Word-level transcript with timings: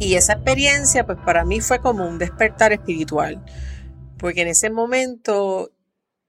Y 0.00 0.14
esa 0.14 0.32
experiencia, 0.32 1.04
pues 1.04 1.18
para 1.26 1.44
mí 1.44 1.60
fue 1.60 1.80
como 1.80 2.08
un 2.08 2.18
despertar 2.18 2.72
espiritual, 2.72 3.44
porque 4.16 4.40
en 4.40 4.48
ese 4.48 4.70
momento 4.70 5.70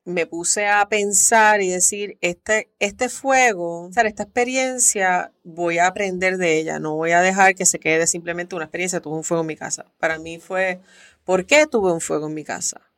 me 0.03 0.25
puse 0.25 0.67
a 0.67 0.85
pensar 0.89 1.61
y 1.61 1.69
decir, 1.69 2.17
este, 2.19 2.69
este 2.79 3.07
fuego, 3.07 3.89
esta 3.89 4.23
experiencia, 4.23 5.31
voy 5.45 5.77
a 5.77 5.87
aprender 5.87 6.37
de 6.37 6.57
ella, 6.57 6.79
no 6.79 6.97
voy 6.97 7.11
a 7.11 7.21
dejar 7.21 7.55
que 7.55 7.65
se 7.65 7.79
quede 7.79 8.07
simplemente 8.07 8.55
una 8.55 8.65
experiencia, 8.65 8.99
tuve 8.99 9.15
un 9.15 9.23
fuego 9.23 9.41
en 9.41 9.47
mi 9.47 9.55
casa. 9.55 9.85
Para 9.99 10.19
mí 10.19 10.37
fue, 10.37 10.81
¿por 11.23 11.45
qué 11.45 11.65
tuve 11.65 11.93
un 11.93 12.01
fuego 12.01 12.27
en 12.27 12.33
mi 12.33 12.43
casa? 12.43 12.90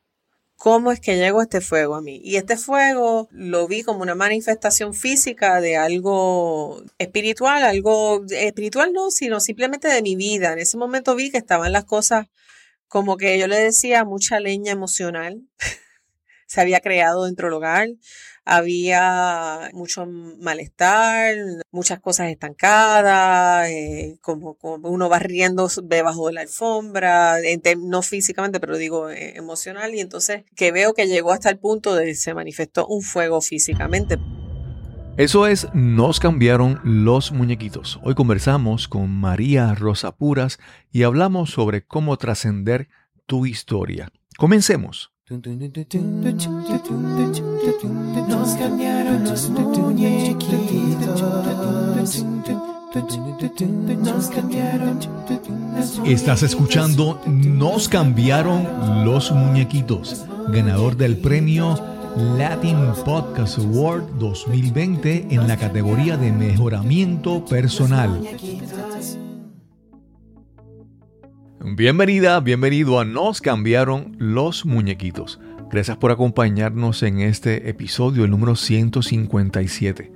¿Cómo 0.63 0.93
es 0.93 1.01
que 1.01 1.17
llegó 1.17 1.41
este 1.41 1.59
fuego 1.59 1.93
a 1.95 2.01
mí? 2.01 2.21
Y 2.23 2.37
este 2.37 2.55
fuego 2.55 3.27
lo 3.31 3.67
vi 3.67 3.83
como 3.83 4.01
una 4.01 4.15
manifestación 4.15 4.93
física 4.93 5.59
de 5.59 5.75
algo 5.75 6.81
espiritual, 6.97 7.65
algo 7.65 8.23
espiritual 8.29 8.93
no, 8.93 9.11
sino 9.11 9.41
simplemente 9.41 9.89
de 9.89 10.01
mi 10.01 10.15
vida. 10.15 10.53
En 10.53 10.59
ese 10.59 10.77
momento 10.77 11.15
vi 11.15 11.31
que 11.31 11.37
estaban 11.37 11.73
las 11.73 11.83
cosas 11.83 12.27
como 12.87 13.17
que 13.17 13.37
yo 13.37 13.47
le 13.47 13.57
decía, 13.57 14.05
mucha 14.05 14.39
leña 14.39 14.71
emocional. 14.71 15.41
se 16.47 16.61
había 16.61 16.79
creado 16.79 17.25
dentro 17.25 17.47
del 17.47 17.55
hogar. 17.55 17.89
Había 18.45 19.69
mucho 19.73 20.05
malestar, 20.05 21.35
muchas 21.71 21.99
cosas 22.01 22.29
estancadas, 22.29 23.69
eh, 23.69 24.17
como, 24.21 24.55
como, 24.55 24.89
uno 24.89 25.07
va 25.09 25.19
riendo 25.19 25.69
debajo 25.83 26.27
de 26.27 26.33
la 26.33 26.41
alfombra, 26.41 27.37
no 27.77 28.01
físicamente, 28.01 28.59
pero 28.59 28.77
digo 28.77 29.09
eh, 29.09 29.37
emocional. 29.37 29.95
Y 29.95 30.01
entonces 30.01 30.43
que 30.55 30.71
veo 30.71 30.93
que 30.93 31.07
llegó 31.07 31.31
hasta 31.31 31.49
el 31.49 31.57
punto 31.57 31.95
de 31.95 32.05
que 32.05 32.15
se 32.15 32.33
manifestó 32.33 32.85
un 32.87 33.01
fuego 33.01 33.39
físicamente. 33.41 34.17
Eso 35.15 35.45
es, 35.45 35.67
nos 35.75 36.19
cambiaron 36.19 36.79
los 36.83 37.31
muñequitos. 37.31 37.99
Hoy 38.01 38.15
conversamos 38.15 38.87
con 38.87 39.11
María 39.11 39.75
Rosa 39.75 40.15
Puras 40.15 40.57
y 40.91 41.03
hablamos 41.03 41.51
sobre 41.51 41.85
cómo 41.85 42.17
trascender 42.17 42.89
tu 43.27 43.45
historia. 43.45 44.09
Comencemos. 44.37 45.12
Nos 45.29 45.41
cambiaron 48.59 49.23
los 49.23 49.49
Estás 56.05 56.43
escuchando 56.43 57.21
Nos 57.25 57.87
cambiaron 57.87 59.05
los 59.05 59.31
muñequitos, 59.31 60.25
ganador 60.49 60.97
del 60.97 61.15
premio 61.15 61.79
Latin 62.37 62.91
Podcast 63.05 63.59
Award 63.59 64.03
2020 64.19 65.27
en 65.29 65.47
la 65.47 65.55
categoría 65.55 66.17
de 66.17 66.33
mejoramiento 66.33 67.45
personal. 67.45 68.19
Bienvenida, 71.65 72.41
bienvenido 72.41 72.99
a 72.99 73.05
Nos 73.05 73.39
cambiaron 73.39 74.17
los 74.19 74.65
muñequitos. 74.65 75.39
Gracias 75.71 75.95
por 75.95 76.11
acompañarnos 76.11 77.03
en 77.03 77.21
este 77.21 77.69
episodio, 77.69 78.25
el 78.25 78.31
número 78.31 78.57
157. 78.57 80.11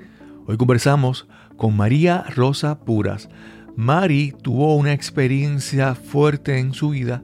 Hoy 0.45 0.57
conversamos 0.57 1.25
con 1.55 1.77
María 1.77 2.25
Rosa 2.35 2.79
Puras. 2.83 3.29
Mari 3.77 4.35
tuvo 4.41 4.75
una 4.75 4.91
experiencia 4.91 5.95
fuerte 5.95 6.59
en 6.59 6.73
su 6.73 6.89
vida 6.89 7.23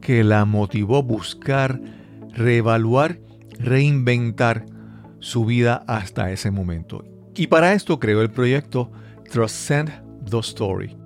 que 0.00 0.24
la 0.24 0.44
motivó 0.44 0.96
a 0.96 1.02
buscar, 1.02 1.80
reevaluar, 2.32 3.20
reinventar 3.60 4.66
su 5.20 5.44
vida 5.44 5.84
hasta 5.86 6.32
ese 6.32 6.50
momento. 6.50 7.04
Y 7.36 7.46
para 7.46 7.72
esto 7.74 8.00
creó 8.00 8.20
el 8.20 8.32
proyecto 8.32 8.90
Transcend 9.30 9.92
the 10.28 10.38
Story 10.40 10.99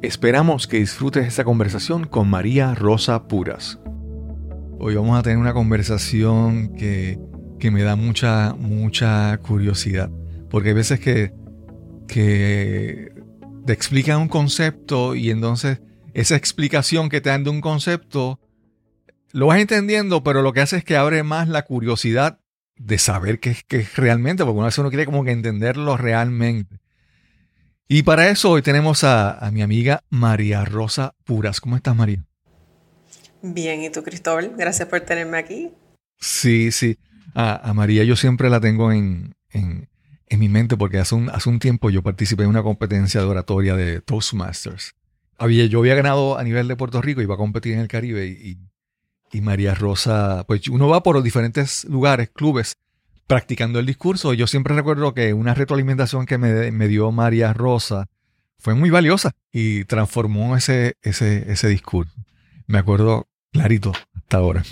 Esperamos 0.00 0.68
que 0.68 0.76
disfrutes 0.78 1.26
esta 1.26 1.42
conversación 1.42 2.06
con 2.06 2.30
María 2.30 2.72
Rosa 2.76 3.26
Puras. 3.26 3.80
Hoy 4.78 4.94
vamos 4.94 5.18
a 5.18 5.22
tener 5.22 5.38
una 5.38 5.52
conversación 5.52 6.72
que, 6.74 7.18
me 7.60 7.82
da 7.82 7.96
mucha, 7.96 8.54
mucha 8.54 9.36
curiosidad, 9.38 10.08
porque 10.50 10.68
hay 10.68 10.74
veces 10.76 11.00
que, 11.00 11.32
que 12.06 13.12
te 13.66 13.72
explican 13.72 14.20
un 14.20 14.28
concepto 14.28 15.16
y 15.16 15.30
entonces 15.30 15.80
esa 16.14 16.36
explicación 16.36 17.08
que 17.08 17.20
te 17.20 17.30
dan 17.30 17.42
de 17.42 17.50
un 17.50 17.60
concepto 17.60 18.38
lo 19.32 19.48
vas 19.48 19.58
entendiendo, 19.58 20.22
pero 20.22 20.42
lo 20.42 20.52
que 20.52 20.60
hace 20.60 20.76
es 20.76 20.84
que 20.84 20.96
abre 20.96 21.24
más 21.24 21.48
la 21.48 21.64
curiosidad 21.64 22.38
de 22.76 22.98
saber 22.98 23.40
qué 23.40 23.56
es 23.68 23.96
realmente, 23.96 24.44
porque 24.44 24.58
una 24.58 24.66
vez 24.66 24.78
uno 24.78 24.90
quiere 24.90 25.06
como 25.06 25.24
que 25.24 25.32
entenderlo 25.32 25.96
realmente. 25.96 26.78
Y 27.90 28.02
para 28.02 28.28
eso 28.28 28.50
hoy 28.50 28.60
tenemos 28.60 29.02
a, 29.02 29.48
mi 29.50 29.62
amiga 29.62 30.04
María 30.10 30.62
Rosa 30.66 31.14
Puras. 31.24 31.58
¿Cómo 31.58 31.74
estás, 31.74 31.96
María? 31.96 32.22
Bien, 33.40 33.82
¿y 33.82 33.88
tú, 33.88 34.02
Cristóbal? 34.02 34.52
Gracias 34.58 34.88
por 34.88 35.00
tenerme 35.00 35.38
aquí. 35.38 35.70
Sí, 36.18 36.70
sí. 36.70 36.98
A, 37.34 37.72
María 37.72 38.04
yo 38.04 38.14
siempre 38.14 38.50
la 38.50 38.60
tengo 38.60 38.92
en, 38.92 39.34
mi 40.30 40.48
mente 40.50 40.76
porque 40.76 40.98
hace 40.98 41.14
un, 41.14 41.30
hace 41.30 41.48
un 41.48 41.58
tiempo 41.58 41.88
yo 41.88 42.02
participé 42.02 42.42
en 42.42 42.50
una 42.50 42.62
competencia 42.62 43.22
de 43.22 43.26
oratoria 43.26 43.74
de 43.74 44.02
Toastmasters. 44.02 44.94
Había, 45.38 45.64
yo 45.64 45.78
había 45.78 45.94
ganado 45.94 46.36
a 46.36 46.44
nivel 46.44 46.68
de 46.68 46.76
Puerto 46.76 47.00
Rico, 47.00 47.22
iba 47.22 47.36
a 47.36 47.38
competir 47.38 47.72
en 47.72 47.80
el 47.80 47.88
Caribe 47.88 48.26
y, 48.26 48.58
y 49.32 49.40
María 49.40 49.74
Rosa, 49.74 50.44
pues 50.46 50.68
uno 50.68 50.88
va 50.88 51.02
por 51.02 51.14
los 51.14 51.24
diferentes 51.24 51.84
lugares, 51.84 52.28
clubes, 52.34 52.74
practicando 53.28 53.78
el 53.78 53.86
discurso. 53.86 54.34
Yo 54.34 54.48
siempre 54.48 54.74
recuerdo 54.74 55.14
que 55.14 55.34
una 55.34 55.54
retroalimentación 55.54 56.26
que 56.26 56.38
me, 56.38 56.88
dio 56.88 57.12
María 57.12 57.52
Rosa 57.52 58.08
fue 58.58 58.74
muy 58.74 58.90
valiosa 58.90 59.32
y 59.52 59.84
transformó 59.84 60.56
ese, 60.56 60.96
ese, 61.02 61.52
ese 61.52 61.68
discurso. 61.68 62.12
Me 62.66 62.78
acuerdo 62.78 63.28
clarito 63.52 63.92
hasta 64.14 64.38
ahora. 64.38 64.64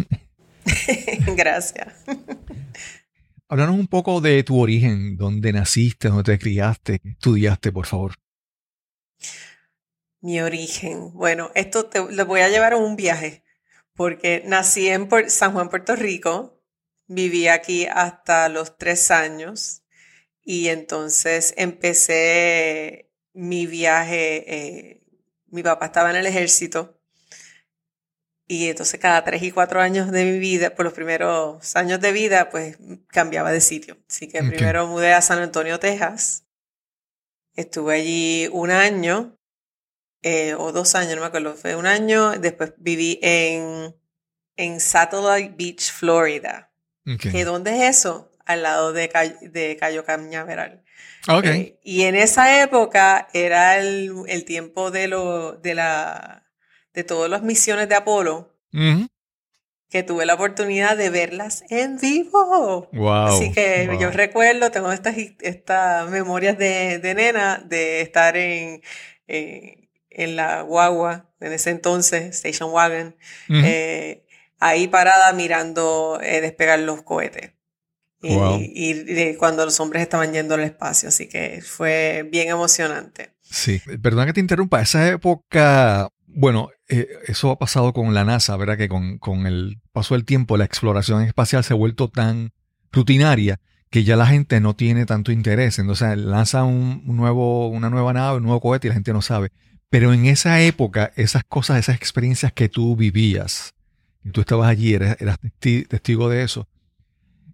Gracias. 1.37 1.95
Háblanos 3.49 3.77
un 3.77 3.87
poco 3.87 4.21
de 4.21 4.43
tu 4.43 4.59
origen, 4.59 5.17
dónde 5.17 5.53
naciste, 5.53 6.09
dónde 6.09 6.25
te 6.25 6.39
criaste, 6.39 7.01
estudiaste, 7.05 7.71
por 7.71 7.87
favor. 7.87 8.15
Mi 10.21 10.41
origen. 10.41 11.13
Bueno, 11.13 11.53
esto 11.55 11.87
te 11.87 12.11
lo 12.11 12.27
voy 12.27 12.41
a 12.41 12.49
llevar 12.49 12.73
a 12.73 12.79
un 12.79 12.97
viaje, 12.97 13.45
porque 13.95 14.43
nací 14.47 14.89
en 14.89 15.09
San 15.29 15.53
Juan, 15.53 15.69
Puerto 15.69 15.95
Rico, 15.95 16.56
Viví 17.07 17.49
aquí 17.49 17.87
hasta 17.87 18.49
los 18.49 18.77
tres 18.79 19.11
años 19.11 19.83
y 20.43 20.69
entonces 20.69 21.55
empecé 21.57 23.11
mi 23.33 23.67
viaje. 23.67 24.45
Eh, 24.55 25.03
mi 25.47 25.63
papá 25.63 25.87
estaba 25.87 26.11
en 26.11 26.17
el 26.17 26.27
ejército 26.27 26.97
y 28.49 28.69
entonces 28.69 29.01
cada 29.01 29.25
tres 29.25 29.43
y 29.43 29.51
cuatro 29.51 29.81
años 29.81 30.13
de 30.13 30.25
mi 30.25 30.39
vida, 30.39 30.75
por 30.75 30.85
los 30.85 30.95
primeros 30.95 31.75
años 31.75 32.01
de 32.01 32.13
vida, 32.13 32.49
pues 32.49 32.79
cambiaba 33.09 33.51
de 33.51 33.61
sitio. 33.61 33.99
Así 34.09 34.29
que 34.29 34.43
primero 34.45 34.87
mudé 34.87 35.15
a 35.15 35.21
San 35.21 35.41
Antonio, 35.41 35.81
Texas. 35.81 36.45
Estuve 37.55 37.97
allí 37.97 38.49
un 38.53 38.71
año 38.71 39.37
eh, 40.23 40.55
o 40.55 40.71
dos 40.71 40.95
años, 40.95 41.17
no 41.17 41.23
me 41.23 41.27
acuerdo, 41.27 41.55
fue 41.55 41.75
un 41.75 41.87
año. 41.87 42.39
Después 42.39 42.75
viví 42.77 43.19
en, 43.21 43.97
en 44.57 44.81
Satellite 44.81 45.55
Beach, 45.57 45.91
Florida. 45.91 46.73
¿Que 47.21 47.45
¿Dónde 47.45 47.77
es 47.77 47.99
eso? 47.99 48.33
Al 48.45 48.63
lado 48.63 48.93
de, 48.93 49.11
de 49.43 49.77
Cayo 49.77 50.05
Cañaveral. 50.05 50.83
Okay. 51.29 51.61
Eh, 51.61 51.81
y 51.83 52.03
en 52.03 52.15
esa 52.15 52.63
época 52.63 53.29
era 53.33 53.79
el, 53.79 54.13
el, 54.29 54.45
tiempo 54.45 54.91
de, 54.91 55.09
lo, 55.09 55.53
de, 55.53 55.75
la, 55.75 56.45
de 56.95 57.05
todas 57.05 57.31
las 57.31 57.43
misiones 57.43 57.89
de 57.89 57.95
Apolo. 57.95 58.53
Que 59.89 60.03
tuve 60.03 60.27
la 60.27 60.35
oportunidad 60.35 60.97
de 60.97 61.11
verlas 61.11 61.65
en 61.71 61.99
vivo. 61.99 62.89
Wow, 62.93 63.29
Así 63.29 63.53
que 63.53 63.89
yo 63.99 64.11
recuerdo, 64.11 64.71
tengo 64.71 64.93
estas, 64.93 65.17
estas 65.41 66.11
memorias 66.11 66.59
de, 66.59 66.99
de 66.99 67.15
nena 67.15 67.63
de 67.65 68.03
estar 68.03 68.37
en, 68.37 68.83
en 69.29 70.37
la 70.37 70.63
guagua, 70.63 71.31
en 71.41 71.53
ese 71.53 71.71
entonces, 71.71 72.37
Station 72.37 72.71
Wagon 72.71 73.17
ahí 74.59 74.89
parada 74.89 75.33
mirando 75.33 76.19
eh, 76.23 76.41
despegar 76.41 76.79
los 76.81 77.03
cohetes. 77.03 77.53
Y, 78.23 79.35
cuando 79.37 79.65
los 79.65 79.79
hombres 79.79 80.03
estaban 80.03 80.33
yendo 80.33 80.55
al 80.55 80.63
espacio, 80.63 81.09
así 81.09 81.29
que 81.29 81.63
fue 81.63 82.29
bien 82.31 82.49
emocionante. 82.49 83.35
Sí, 83.43 83.81
perdona 84.03 84.27
que 84.27 84.33
te 84.33 84.41
interrumpa, 84.41 84.81
esa 84.81 85.07
época, 85.09 86.09
bueno, 86.27 86.71
eh, 86.89 87.09
eso 87.27 87.51
ha 87.51 87.59
pasado 87.59 87.93
con 87.93 88.15
la 88.15 88.25
NASA, 88.25 88.57
¿verdad? 88.57 88.77
Que 88.77 88.89
con, 88.89 89.47
el 89.47 89.81
paso 89.93 90.15
del 90.15 90.25
tiempo 90.25 90.57
la 90.57 90.65
exploración 90.65 91.23
espacial 91.23 91.63
se 91.63 91.75
ha 91.75 91.77
vuelto 91.77 92.09
tan 92.09 92.53
rutinaria 92.91 93.61
que 93.91 94.03
ya 94.03 94.17
la 94.17 94.27
gente 94.27 94.61
no 94.61 94.75
tiene 94.75 95.07
tanto 95.07 95.31
interés. 95.31 95.79
Entonces 95.79 96.19
lanza 96.19 96.65
un, 96.65 97.05
nuevo, 97.07 97.69
una 97.69 97.91
nueva 97.91 98.13
nave, 98.13 98.39
un 98.39 98.45
nuevo 98.45 98.61
cohete 98.61 98.89
y 98.89 98.91
la 98.91 98.95
gente 98.95 99.13
no 99.13 99.23
sabe. 99.23 99.53
Pero 99.89 100.13
en 100.13 100.27
esa 100.27 100.61
época, 100.61 101.13
esas 101.15 101.45
cosas, 101.45 101.79
esas 101.79 101.97
experiencias 101.97 102.53
que 102.53 102.69
tú 102.69 102.97
vivías, 102.97 103.76
tú 104.33 104.41
estabas 104.41 104.69
allí, 104.69 104.95
eras, 104.95 105.17
testigo 105.59 106.29
de 106.29 106.43
eso, 106.43 106.69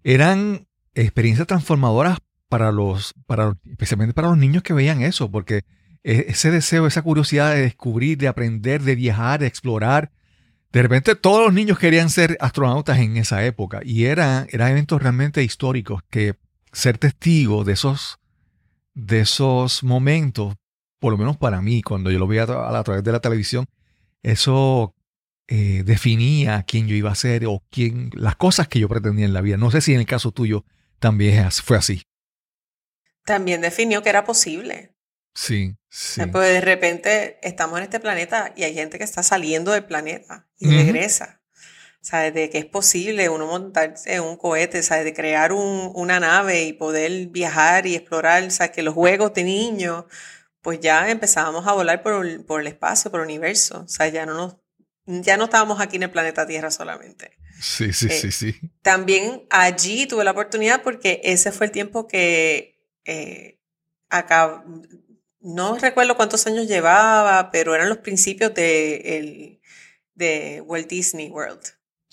eran 0.03 0.67
experiencias 0.95 1.47
transformadoras 1.47 2.19
para 2.49 2.71
los, 2.71 3.13
para, 3.25 3.57
especialmente 3.69 4.13
para 4.13 4.29
los 4.29 4.37
niños 4.37 4.63
que 4.63 4.73
veían 4.73 5.01
eso, 5.01 5.31
porque 5.31 5.63
e, 6.03 6.25
ese 6.27 6.51
deseo, 6.51 6.85
esa 6.85 7.01
curiosidad 7.01 7.53
de 7.53 7.61
descubrir, 7.61 8.17
de 8.17 8.27
aprender, 8.27 8.81
de 8.83 8.95
viajar, 8.95 9.39
de 9.39 9.47
explorar. 9.47 10.11
De 10.71 10.81
repente 10.81 11.15
todos 11.15 11.45
los 11.45 11.53
niños 11.53 11.79
querían 11.79 12.09
ser 12.09 12.37
astronautas 12.39 12.99
en 12.99 13.17
esa 13.17 13.45
época 13.45 13.81
y 13.83 14.05
eran, 14.05 14.47
eran 14.51 14.71
eventos 14.71 15.01
realmente 15.01 15.43
históricos 15.43 16.01
que 16.09 16.35
ser 16.71 16.97
testigo 16.97 17.63
de 17.63 17.73
esos, 17.73 18.19
de 18.93 19.21
esos 19.21 19.83
momentos, 19.83 20.55
por 20.99 21.11
lo 21.11 21.17
menos 21.17 21.37
para 21.37 21.61
mí, 21.61 21.81
cuando 21.81 22.11
yo 22.11 22.19
lo 22.19 22.27
veía 22.27 22.43
a, 22.43 22.83
través 22.83 23.03
de 23.03 23.11
la 23.11 23.19
televisión, 23.19 23.65
eso 24.23 24.92
eh, 25.47 25.83
definía 25.83 26.63
quién 26.65 26.87
yo 26.87 26.95
iba 26.95 27.11
a 27.11 27.15
ser 27.15 27.45
o 27.45 27.63
quién, 27.69 28.11
las 28.13 28.35
cosas 28.35 28.67
que 28.67 28.79
yo 28.79 28.87
pretendía 28.87 29.25
en 29.25 29.33
la 29.33 29.41
vida. 29.41 29.57
No 29.57 29.71
sé 29.71 29.81
si 29.81 29.93
en 29.93 29.99
el 29.99 30.05
caso 30.05 30.31
tuyo 30.31 30.65
también 30.99 31.51
fue 31.51 31.77
así. 31.77 32.03
También 33.25 33.61
definió 33.61 34.01
que 34.03 34.09
era 34.09 34.23
posible. 34.23 34.95
Sí, 35.35 35.75
sí. 35.89 36.25
Pues 36.27 36.49
de 36.49 36.61
repente 36.61 37.39
estamos 37.41 37.77
en 37.77 37.83
este 37.83 37.99
planeta 37.99 38.53
y 38.55 38.63
hay 38.63 38.73
gente 38.73 38.97
que 38.97 39.03
está 39.03 39.23
saliendo 39.23 39.71
del 39.71 39.85
planeta 39.85 40.47
y 40.57 40.69
regresa. 40.69 41.41
¿Sabes? 42.01 42.33
De 42.33 42.49
que 42.49 42.57
es 42.57 42.65
posible 42.65 43.29
uno 43.29 43.47
montarse 43.47 44.15
en 44.15 44.23
un 44.23 44.35
cohete, 44.35 44.83
¿sabes? 44.83 45.05
De 45.05 45.13
crear 45.13 45.53
un, 45.53 45.91
una 45.95 46.19
nave 46.19 46.63
y 46.63 46.73
poder 46.73 47.27
viajar 47.27 47.87
y 47.87 47.95
explorar, 47.95 48.51
¿sabes? 48.51 48.73
Que 48.73 48.83
los 48.83 48.93
juegos 48.93 49.33
de 49.33 49.45
niños, 49.45 50.03
pues 50.61 50.81
ya 50.81 51.09
empezábamos 51.09 51.65
a 51.65 51.71
volar 51.71 52.03
por, 52.03 52.45
por 52.45 52.59
el 52.59 52.67
espacio, 52.67 53.09
por 53.09 53.21
el 53.21 53.27
universo. 53.27 53.83
O 53.85 53.87
sea, 53.87 54.09
ya 54.09 54.25
no 54.25 54.33
nos, 54.33 54.57
ya 55.05 55.37
no 55.37 55.45
estábamos 55.45 55.81
aquí 55.81 55.97
en 55.97 56.03
el 56.03 56.11
planeta 56.11 56.47
Tierra 56.47 56.71
solamente. 56.71 57.31
Sí, 57.59 57.93
sí, 57.93 58.09
sí, 58.09 58.27
eh, 58.27 58.31
sí. 58.31 58.55
También 58.81 59.43
allí 59.49 60.05
tuve 60.07 60.23
la 60.23 60.31
oportunidad 60.31 60.81
porque 60.81 61.21
ese 61.23 61.51
fue 61.51 61.67
el 61.67 61.71
tiempo 61.71 62.07
que 62.07 62.73
eh, 63.05 63.59
acá, 64.09 64.63
no 65.39 65.77
recuerdo 65.77 66.15
cuántos 66.15 66.47
años 66.47 66.67
llevaba, 66.67 67.51
pero 67.51 67.75
eran 67.75 67.89
los 67.89 67.97
principios 67.99 68.53
de, 68.53 69.17
el, 69.17 69.61
de 70.13 70.61
Walt 70.61 70.87
Disney 70.87 71.29
World. 71.29 71.61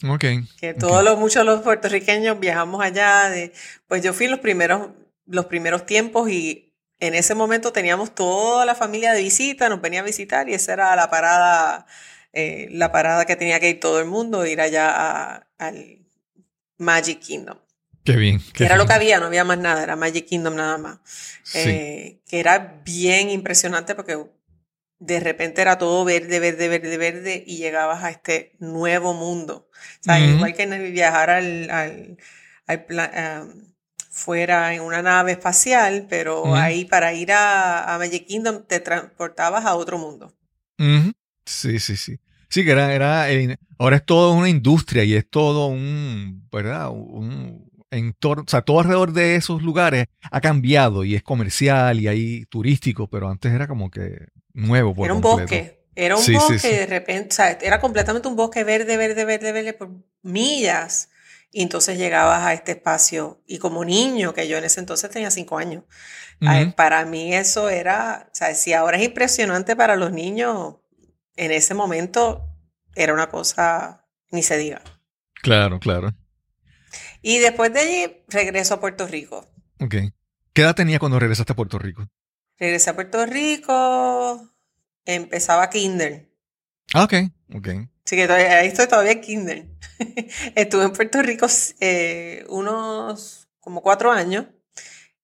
Okay. 0.03 0.45
Que 0.59 0.73
todos 0.73 1.05
los, 1.05 1.19
muchos 1.19 1.45
los 1.45 1.61
puertorriqueños 1.61 2.41
viajamos 2.41 2.83
allá. 2.83 3.29
De, 3.29 3.53
pues 3.87 4.03
yo 4.03 4.13
fui 4.13 4.29
los 4.29 4.41
primeros, 4.41 4.91
los 5.27 5.47
primeros 5.47 5.85
tiempos 5.85 6.31
y 6.31 6.75
en 7.01 7.15
ese 7.15 7.35
momento 7.35 7.73
teníamos 7.73 8.15
toda 8.15 8.65
la 8.65 8.75
familia 8.75 9.13
de 9.13 9.23
visita, 9.23 9.69
nos 9.69 9.81
venía 9.81 10.01
a 10.01 10.05
visitar 10.05 10.49
y 10.49 10.55
esa 10.55 10.73
era 10.73 10.97
la 10.97 11.11
parada, 11.11 11.87
eh, 12.33 12.69
la 12.71 12.93
parada 12.93 13.25
que 13.25 13.37
tenía 13.37 13.61
que 13.61 13.71
ir 13.71 13.81
todo 13.81 14.01
el 14.01 14.07
mundo, 14.07 14.47
ir 14.47 14.61
allá 14.61 15.49
al 15.59 15.99
Magic 16.79 17.21
Kingdom. 17.21 17.59
Qué 18.05 18.17
bien. 18.17 18.41
que 18.55 18.65
era 18.65 18.77
lo 18.77 18.87
que 18.87 18.95
había, 18.95 19.21
no 19.21 19.27
había 19.27 19.45
más 19.45 19.59
nada, 19.59 19.83
era 19.83 19.97
Magic 19.97 20.27
Kingdom 20.27 20.55
nada 20.55 20.79
más. 20.79 20.99
Eh, 21.55 22.21
que 22.27 22.41
era 22.41 22.81
bien 22.85 23.31
impresionante 23.31 23.95
porque 23.95 24.19
de 24.99 25.21
repente 25.21 25.63
era 25.63 25.79
todo 25.79 26.05
verde, 26.05 26.41
verde, 26.41 26.69
verde, 26.69 26.97
verde 26.97 27.45
y 27.47 27.57
llegabas 27.57 28.05
a 28.05 28.11
este 28.11 28.53
nuevo 28.59 29.15
mundo. 29.15 29.69
O 30.01 30.05
sea, 30.05 30.21
igual 30.21 30.55
que 30.55 30.67
viajar 30.67 31.31
al, 31.31 31.71
al, 31.71 32.17
fuera 34.11 34.75
en 34.75 34.83
una 34.83 35.03
nave 35.03 35.33
espacial, 35.33 36.07
pero 36.09 36.55
ahí 36.55 36.85
para 36.85 37.13
ir 37.15 37.33
a, 37.33 37.97
Magic 37.99 38.27
Kingdom 38.27 38.65
te 38.65 38.81
transportabas 38.81 39.65
a 39.65 39.75
otro 39.75 39.99
mundo. 39.99 40.35
Sí, 41.51 41.81
sí, 41.81 41.97
sí. 41.97 42.19
Sí, 42.49 42.65
que 42.65 42.71
era, 42.71 42.93
era, 42.93 43.27
ahora 43.79 43.97
es 43.97 44.05
todo 44.05 44.33
una 44.33 44.49
industria 44.49 45.05
y 45.05 45.15
es 45.15 45.29
todo 45.29 45.67
un, 45.67 46.49
¿verdad? 46.51 46.91
Un 46.91 47.71
entorno, 47.91 48.45
o 48.47 48.51
sea, 48.51 48.63
todo 48.63 48.81
alrededor 48.81 49.13
de 49.13 49.37
esos 49.37 49.63
lugares 49.63 50.07
ha 50.31 50.41
cambiado 50.41 51.05
y 51.05 51.15
es 51.15 51.23
comercial 51.23 52.01
y 52.01 52.09
hay 52.09 52.45
turístico, 52.47 53.09
pero 53.09 53.29
antes 53.29 53.53
era 53.53 53.67
como 53.67 53.91
que 53.91 54.29
nuevo. 54.53 54.95
Por 54.95 55.07
era 55.07 55.15
un 55.15 55.21
bosque. 55.21 55.81
Era 55.95 56.17
un 56.17 56.25
bosque 56.33 56.69
de 56.69 56.87
repente, 56.87 57.29
o 57.31 57.33
sea, 57.33 57.59
era 57.61 57.81
completamente 57.81 58.29
un 58.29 58.37
bosque 58.37 58.65
verde, 58.65 58.97
verde, 58.97 59.25
verde, 59.25 59.53
verde 59.53 59.73
por 59.73 59.91
millas. 60.23 61.09
Y 61.53 61.63
entonces 61.63 61.99
llegabas 61.99 62.45
a 62.45 62.53
este 62.53 62.73
espacio 62.73 63.43
y 63.45 63.59
como 63.59 63.85
niño, 63.85 64.33
que 64.33 64.47
yo 64.47 64.57
en 64.57 64.65
ese 64.65 64.79
entonces 64.79 65.11
tenía 65.11 65.33
cinco 65.33 65.59
años, 65.59 65.83
para 66.77 67.05
mí 67.05 67.35
eso 67.35 67.69
era, 67.69 68.29
o 68.31 68.35
sea, 68.35 68.55
si 68.55 68.73
ahora 68.73 68.99
es 68.99 69.05
impresionante 69.05 69.75
para 69.75 69.97
los 69.97 70.13
niños, 70.13 70.77
en 71.37 71.53
ese 71.53 71.75
momento 71.75 72.47
era 72.95 73.15
una 73.15 73.29
cosa, 73.29 74.07
ni 74.31 74.43
se 74.43 74.59
diga. 74.59 74.83
Claro, 75.43 75.79
claro. 75.81 76.15
Y 77.23 77.39
después 77.39 77.73
de 77.73 77.81
allí 77.81 78.25
regreso 78.29 78.75
a 78.75 78.81
Puerto 78.81 79.07
Rico. 79.07 79.47
Ok. 79.81 79.95
¿Qué 80.53 80.63
edad 80.63 80.75
tenía 80.75 80.99
cuando 80.99 81.19
regresaste 81.19 81.53
a 81.53 81.57
Puerto 81.57 81.79
Rico? 81.79 82.09
Regresé 82.59 82.91
a 82.91 82.95
Puerto 82.95 83.25
Rico, 83.25 84.51
empezaba 85.05 85.71
kinder. 85.71 86.31
Ah, 86.93 87.05
ok, 87.05 87.15
ok. 87.55 87.69
Sí, 88.05 88.17
que 88.17 88.27
todavía, 88.27 88.59
ahí 88.59 88.69
estoy 88.69 88.89
todavía 88.89 89.13
en 89.13 89.21
kinder. 89.21 89.69
Estuve 90.57 90.85
en 90.85 90.93
Puerto 90.93 91.23
Rico 91.23 91.47
eh, 91.79 92.45
unos 92.49 93.49
como 93.61 93.83
cuatro 93.83 94.11
años 94.11 94.47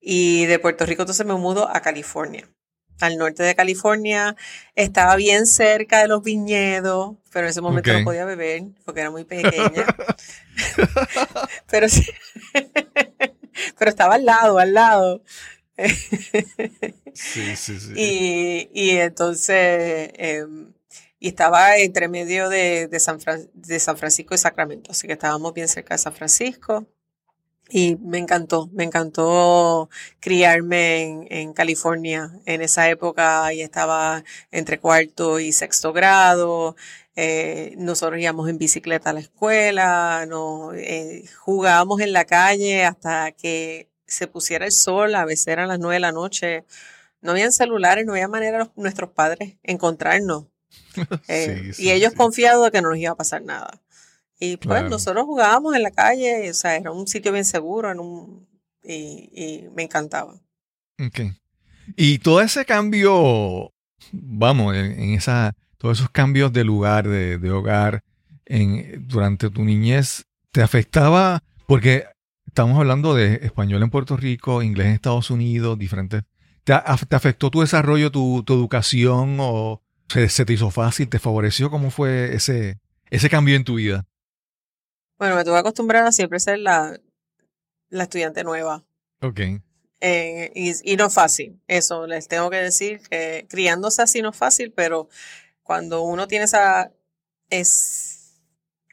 y 0.00 0.46
de 0.46 0.58
Puerto 0.60 0.86
Rico 0.86 1.02
entonces 1.02 1.26
me 1.26 1.34
mudo 1.34 1.68
a 1.68 1.80
California. 1.80 2.48
Al 3.00 3.18
norte 3.18 3.42
de 3.42 3.54
California, 3.54 4.36
estaba 4.74 5.16
bien 5.16 5.46
cerca 5.46 6.00
de 6.00 6.08
los 6.08 6.22
viñedos, 6.22 7.16
pero 7.32 7.46
en 7.46 7.50
ese 7.50 7.60
momento 7.60 7.92
no 7.92 8.04
podía 8.04 8.24
beber 8.24 8.62
porque 8.84 9.00
era 9.00 9.10
muy 9.10 9.24
pequeña. 9.24 9.86
pero, 11.70 11.86
pero 13.78 13.90
estaba 13.90 14.14
al 14.14 14.24
lado, 14.24 14.58
al 14.58 14.72
lado. 14.72 15.22
sí, 17.12 17.56
sí, 17.56 17.78
sí. 17.78 17.92
Y, 18.72 18.90
entonces, 18.96 20.10
em, 20.14 20.72
y 21.18 21.28
estaba 21.28 21.76
entre 21.76 22.08
medio 22.08 22.48
de, 22.48 22.88
San 22.98 23.18
de 23.52 23.78
San 23.78 23.98
Francisco 23.98 24.34
y 24.34 24.38
Sacramento, 24.38 24.92
así 24.92 25.06
que 25.06 25.12
estábamos 25.14 25.52
bien 25.52 25.68
cerca 25.68 25.94
de 25.94 25.98
San 25.98 26.14
Francisco. 26.14 26.86
Y 27.68 27.96
me 27.96 28.18
encantó, 28.18 28.68
me 28.72 28.84
encantó 28.84 29.90
criarme 30.20 31.26
en, 31.30 31.52
California. 31.52 32.30
En 32.44 32.62
esa 32.62 32.88
época 32.88 33.52
y 33.52 33.62
estaba 33.62 34.22
entre 34.52 34.78
cuarto 34.78 35.40
y 35.40 35.52
sexto 35.52 35.92
grado. 35.92 36.76
Eh, 37.16 37.74
nosotros 37.78 38.20
íbamos 38.20 38.48
en 38.48 38.58
bicicleta 38.58 39.10
a 39.10 39.12
la 39.14 39.20
escuela, 39.20 40.26
nos, 40.28 40.74
eh, 40.76 41.24
jugábamos 41.38 42.00
en 42.00 42.12
la 42.12 42.26
calle 42.26 42.84
hasta 42.84 43.32
que 43.32 43.88
se 44.06 44.26
pusiera 44.26 44.66
el 44.66 44.72
sol, 44.72 45.14
a 45.14 45.24
veces 45.24 45.48
eran 45.48 45.68
las 45.68 45.78
nueve 45.78 45.94
de 45.94 46.00
la 46.00 46.12
noche, 46.12 46.64
no 47.22 47.32
habían 47.32 47.52
celulares, 47.52 48.04
no 48.06 48.12
había 48.12 48.28
manera 48.28 48.64
de 48.64 48.70
nuestros 48.76 49.10
padres 49.10 49.56
encontrarnos. 49.62 50.46
Eh, 51.28 51.72
y 51.76 51.90
ellos 51.90 52.14
confiados 52.14 52.64
de 52.64 52.70
que 52.70 52.80
no 52.80 52.88
nos 52.88 52.98
iba 52.98 53.12
a 53.12 53.16
pasar 53.16 53.42
nada. 53.42 53.82
Y 54.38 54.58
pues 54.58 54.84
nosotros 54.90 55.24
jugábamos 55.24 55.74
en 55.74 55.82
la 55.82 55.90
calle, 55.90 56.50
o 56.50 56.54
sea, 56.54 56.76
era 56.76 56.90
un 56.90 57.06
sitio 57.06 57.32
bien 57.32 57.44
seguro 57.44 57.90
en 57.90 58.00
un, 58.00 58.46
y, 58.82 59.64
me 59.74 59.82
encantaba. 59.82 60.34
Ok. 61.04 61.20
Y 61.96 62.18
todo 62.18 62.40
ese 62.40 62.64
cambio, 62.64 63.72
vamos, 64.12 64.74
en, 64.76 65.14
esa, 65.14 65.54
todos 65.78 65.98
esos 65.98 66.10
cambios 66.10 66.52
de 66.52 66.64
lugar, 66.64 67.08
de, 67.08 67.38
de 67.38 67.50
hogar, 67.50 68.02
en, 68.44 69.06
durante 69.06 69.50
tu 69.50 69.64
niñez, 69.64 70.26
¿te 70.52 70.62
afectaba? 70.62 71.42
Porque 71.66 72.04
estamos 72.46 72.78
hablando 72.78 73.14
de 73.14 73.40
español 73.42 73.82
en 73.82 73.90
Puerto 73.90 74.16
Rico, 74.16 74.62
inglés 74.62 74.86
en 74.86 74.92
Estados 74.94 75.30
Unidos, 75.30 75.78
diferentes. 75.78 76.22
¿Te, 76.64 76.72
afectó 76.72 77.50
tu 77.50 77.60
desarrollo, 77.60 78.10
tu, 78.10 78.44
educación 78.48 79.36
o 79.40 79.82
se, 80.08 80.44
te 80.44 80.52
hizo 80.52 80.70
fácil, 80.70 81.08
te 81.08 81.18
favoreció? 81.18 81.70
¿Cómo 81.70 81.90
fue 81.90 82.34
ese, 82.34 82.78
ese 83.10 83.30
cambio 83.30 83.56
en 83.56 83.64
tu 83.64 83.76
vida? 83.76 84.04
Bueno, 85.18 85.36
me 85.36 85.44
tuve 85.44 85.58
acostumbrada 85.58 86.08
a 86.08 86.12
siempre 86.12 86.40
ser 86.40 86.58
la, 86.58 87.00
la 87.88 88.02
estudiante 88.02 88.44
nueva. 88.44 88.84
Ok. 89.22 89.40
Eh, 90.00 90.52
y, 90.54 90.92
y, 90.92 90.96
no 90.96 91.08
fácil, 91.08 91.58
eso 91.68 92.06
les 92.06 92.28
tengo 92.28 92.50
que 92.50 92.58
decir, 92.58 93.00
que 93.08 93.46
criándose 93.48 94.02
así 94.02 94.20
no 94.20 94.28
es 94.28 94.36
fácil, 94.36 94.70
pero 94.70 95.08
cuando 95.62 96.02
uno 96.02 96.28
tiene 96.28 96.44
esa, 96.44 96.92
es, 97.48 98.42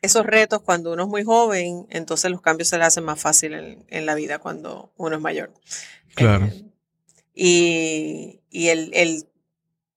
esos 0.02 0.26
retos 0.26 0.62
cuando 0.62 0.94
uno 0.94 1.04
es 1.04 1.10
muy 1.10 1.24
joven, 1.24 1.88
entonces 1.90 2.32
los 2.32 2.42
cambios 2.42 2.70
se 2.70 2.78
le 2.78 2.86
hacen 2.86 3.04
más 3.04 3.20
fácil 3.20 3.86
en, 3.88 4.06
la 4.06 4.16
vida 4.16 4.40
cuando 4.40 4.94
uno 4.96 5.18
es 5.18 5.22
mayor. 5.22 5.54
Claro. 6.16 6.46
Eh, 6.46 6.64
y, 7.34 8.42
y 8.50 8.68
el, 8.70 8.92
el, 8.94 9.28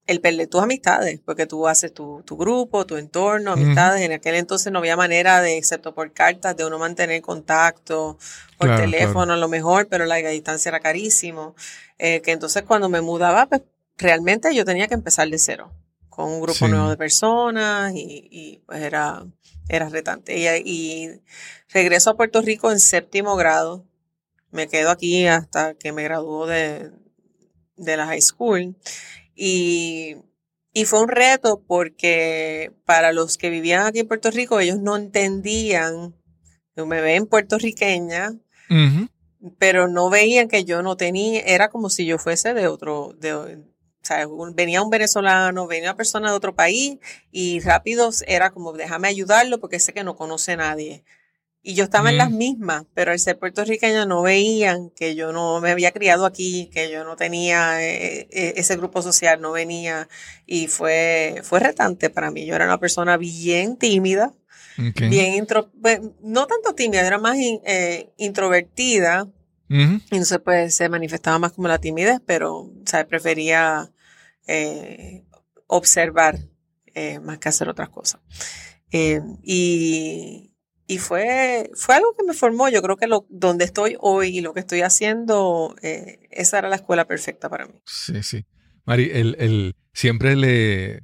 el, 0.06 0.20
perder 0.20 0.48
tus 0.48 0.62
amistades, 0.62 1.20
porque 1.24 1.46
tú 1.46 1.66
haces 1.66 1.92
tu, 1.92 2.22
tu 2.24 2.36
grupo, 2.36 2.86
tu 2.86 2.96
entorno, 2.96 3.52
amistades. 3.52 4.02
En 4.02 4.12
aquel 4.12 4.34
entonces 4.36 4.72
no 4.72 4.78
había 4.78 4.96
manera 4.96 5.40
de, 5.40 5.56
excepto 5.56 5.94
por 5.94 6.12
cartas, 6.12 6.56
de 6.56 6.64
uno 6.64 6.78
mantener 6.78 7.20
contacto, 7.22 8.18
por 8.58 8.76
teléfono 8.76 9.34
a 9.34 9.36
lo 9.36 9.48
mejor, 9.48 9.88
pero 9.88 10.06
la 10.06 10.16
distancia 10.16 10.68
era 10.68 10.80
carísimo. 10.80 11.54
Eh, 11.98 12.20
que 12.22 12.32
entonces 12.32 12.62
cuando 12.62 12.88
me 12.88 13.00
mudaba, 13.00 13.46
pues 13.46 13.62
realmente 13.96 14.54
yo 14.54 14.64
tenía 14.64 14.88
que 14.88 14.94
empezar 14.94 15.28
de 15.28 15.38
cero, 15.38 15.72
con 16.08 16.30
un 16.30 16.40
grupo 16.40 16.68
nuevo 16.68 16.90
de 16.90 16.96
personas 16.96 17.92
y, 17.94 18.28
y 18.30 18.62
pues 18.66 18.82
era 18.82 19.24
era 19.68 19.88
retante. 19.88 20.62
Y, 20.64 21.20
regreso 21.70 22.10
a 22.10 22.16
Puerto 22.16 22.40
Rico 22.42 22.70
en 22.70 22.80
séptimo 22.80 23.36
grado. 23.36 23.84
Me 24.50 24.68
quedo 24.68 24.90
aquí 24.90 25.26
hasta 25.26 25.74
que 25.74 25.92
me 25.92 26.04
graduó 26.04 26.46
de, 26.46 26.90
de 27.76 27.96
la 27.96 28.06
high 28.06 28.22
school. 28.22 28.76
Y, 29.36 30.16
y 30.72 30.84
fue 30.86 31.00
un 31.00 31.08
reto 31.08 31.62
porque 31.66 32.72
para 32.84 33.12
los 33.12 33.38
que 33.38 33.50
vivían 33.50 33.86
aquí 33.86 34.00
en 34.00 34.08
Puerto 34.08 34.30
Rico, 34.30 34.58
ellos 34.58 34.80
no 34.80 34.96
entendían, 34.96 36.16
me 36.74 37.00
ven 37.00 37.26
puertorriqueña, 37.26 38.34
pero 39.58 39.88
no 39.88 40.10
veían 40.10 40.48
que 40.48 40.64
yo 40.64 40.82
no 40.82 40.96
tenía, 40.96 41.40
era 41.40 41.68
como 41.68 41.90
si 41.90 42.04
yo 42.06 42.18
fuese 42.18 42.52
de 42.54 42.66
otro, 42.66 43.14
de, 43.18 43.34
o 43.34 43.46
sea, 44.02 44.26
venía 44.54 44.82
un 44.82 44.90
venezolano, 44.90 45.66
venía 45.66 45.90
una 45.90 45.96
persona 45.96 46.30
de 46.30 46.36
otro 46.36 46.54
país 46.54 46.98
y 47.30 47.60
rápido 47.60 48.10
era 48.26 48.50
como 48.50 48.72
déjame 48.72 49.08
ayudarlo 49.08 49.60
porque 49.60 49.80
sé 49.80 49.92
que 49.92 50.04
no 50.04 50.16
conoce 50.16 50.52
a 50.52 50.56
nadie. 50.56 51.04
Y 51.68 51.74
yo 51.74 51.82
estaba 51.82 52.10
en 52.10 52.16
las 52.16 52.30
mm. 52.30 52.36
mismas, 52.36 52.84
pero 52.94 53.10
al 53.10 53.18
ser 53.18 53.40
puertorriqueña 53.40 54.06
no 54.06 54.22
veían 54.22 54.90
que 54.90 55.16
yo 55.16 55.32
no 55.32 55.60
me 55.60 55.72
había 55.72 55.90
criado 55.90 56.24
aquí, 56.24 56.70
que 56.72 56.92
yo 56.92 57.02
no 57.02 57.16
tenía 57.16 57.82
eh, 57.82 58.28
eh, 58.30 58.54
ese 58.54 58.76
grupo 58.76 59.02
social, 59.02 59.40
no 59.40 59.50
venía. 59.50 60.08
Y 60.46 60.68
fue, 60.68 61.40
fue 61.42 61.58
retante 61.58 62.08
para 62.08 62.30
mí. 62.30 62.46
Yo 62.46 62.54
era 62.54 62.66
una 62.66 62.78
persona 62.78 63.16
bien 63.16 63.76
tímida, 63.78 64.32
bien 64.76 65.34
intro, 65.34 65.72
no 66.22 66.46
tanto 66.46 66.72
tímida, 66.76 67.04
era 67.04 67.18
más 67.18 67.36
eh, 67.36 68.12
introvertida. 68.16 69.26
Y 69.68 69.74
entonces 70.12 70.38
pues 70.44 70.72
se 70.72 70.88
manifestaba 70.88 71.40
más 71.40 71.50
como 71.50 71.66
la 71.66 71.80
timidez, 71.80 72.20
pero 72.24 72.58
o 72.58 72.74
sea, 72.84 73.08
prefería 73.08 73.90
observar 75.66 76.38
más 77.22 77.38
que 77.38 77.48
hacer 77.48 77.68
otras 77.68 77.88
cosas. 77.88 78.20
y, 78.92 80.52
y 80.86 80.98
fue, 80.98 81.70
fue 81.74 81.96
algo 81.96 82.14
que 82.16 82.24
me 82.24 82.34
formó. 82.34 82.68
Yo 82.68 82.82
creo 82.82 82.96
que 82.96 83.06
lo, 83.06 83.26
donde 83.28 83.64
estoy 83.64 83.96
hoy 84.00 84.38
y 84.38 84.40
lo 84.40 84.54
que 84.54 84.60
estoy 84.60 84.82
haciendo, 84.82 85.74
eh, 85.82 86.20
esa 86.30 86.58
era 86.58 86.68
la 86.68 86.76
escuela 86.76 87.06
perfecta 87.06 87.48
para 87.48 87.66
mí. 87.66 87.74
Sí, 87.84 88.22
sí. 88.22 88.44
Mari, 88.84 89.10
el, 89.12 89.36
el, 89.38 89.74
siempre 89.92 90.36
le... 90.36 91.02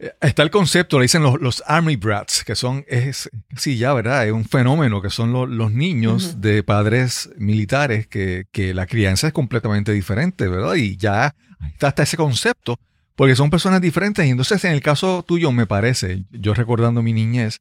Eh, 0.00 0.12
está 0.20 0.42
el 0.42 0.50
concepto, 0.50 0.98
le 0.98 1.04
dicen 1.04 1.22
los, 1.22 1.40
los 1.40 1.62
Army 1.66 1.94
Brats, 1.94 2.42
que 2.42 2.56
son, 2.56 2.84
es, 2.88 3.30
sí, 3.56 3.76
ya, 3.76 3.92
¿verdad? 3.92 4.26
Es 4.26 4.32
un 4.32 4.44
fenómeno, 4.44 5.00
que 5.00 5.10
son 5.10 5.32
los 5.32 5.72
niños 5.72 6.40
de 6.40 6.64
padres 6.64 7.30
militares, 7.36 8.08
que, 8.08 8.46
que 8.50 8.74
la 8.74 8.86
crianza 8.86 9.28
es 9.28 9.32
completamente 9.32 9.92
diferente, 9.92 10.48
¿verdad? 10.48 10.74
Y 10.74 10.96
ya 10.96 11.34
está 11.72 11.88
hasta 11.88 12.02
ese 12.02 12.16
concepto, 12.16 12.76
porque 13.14 13.36
son 13.36 13.50
personas 13.50 13.80
diferentes. 13.80 14.26
Y 14.26 14.30
entonces, 14.30 14.64
en 14.64 14.72
el 14.72 14.80
caso 14.80 15.22
tuyo, 15.22 15.52
me 15.52 15.66
parece, 15.66 16.24
yo 16.30 16.54
recordando 16.54 17.02
mi 17.02 17.12
niñez, 17.12 17.60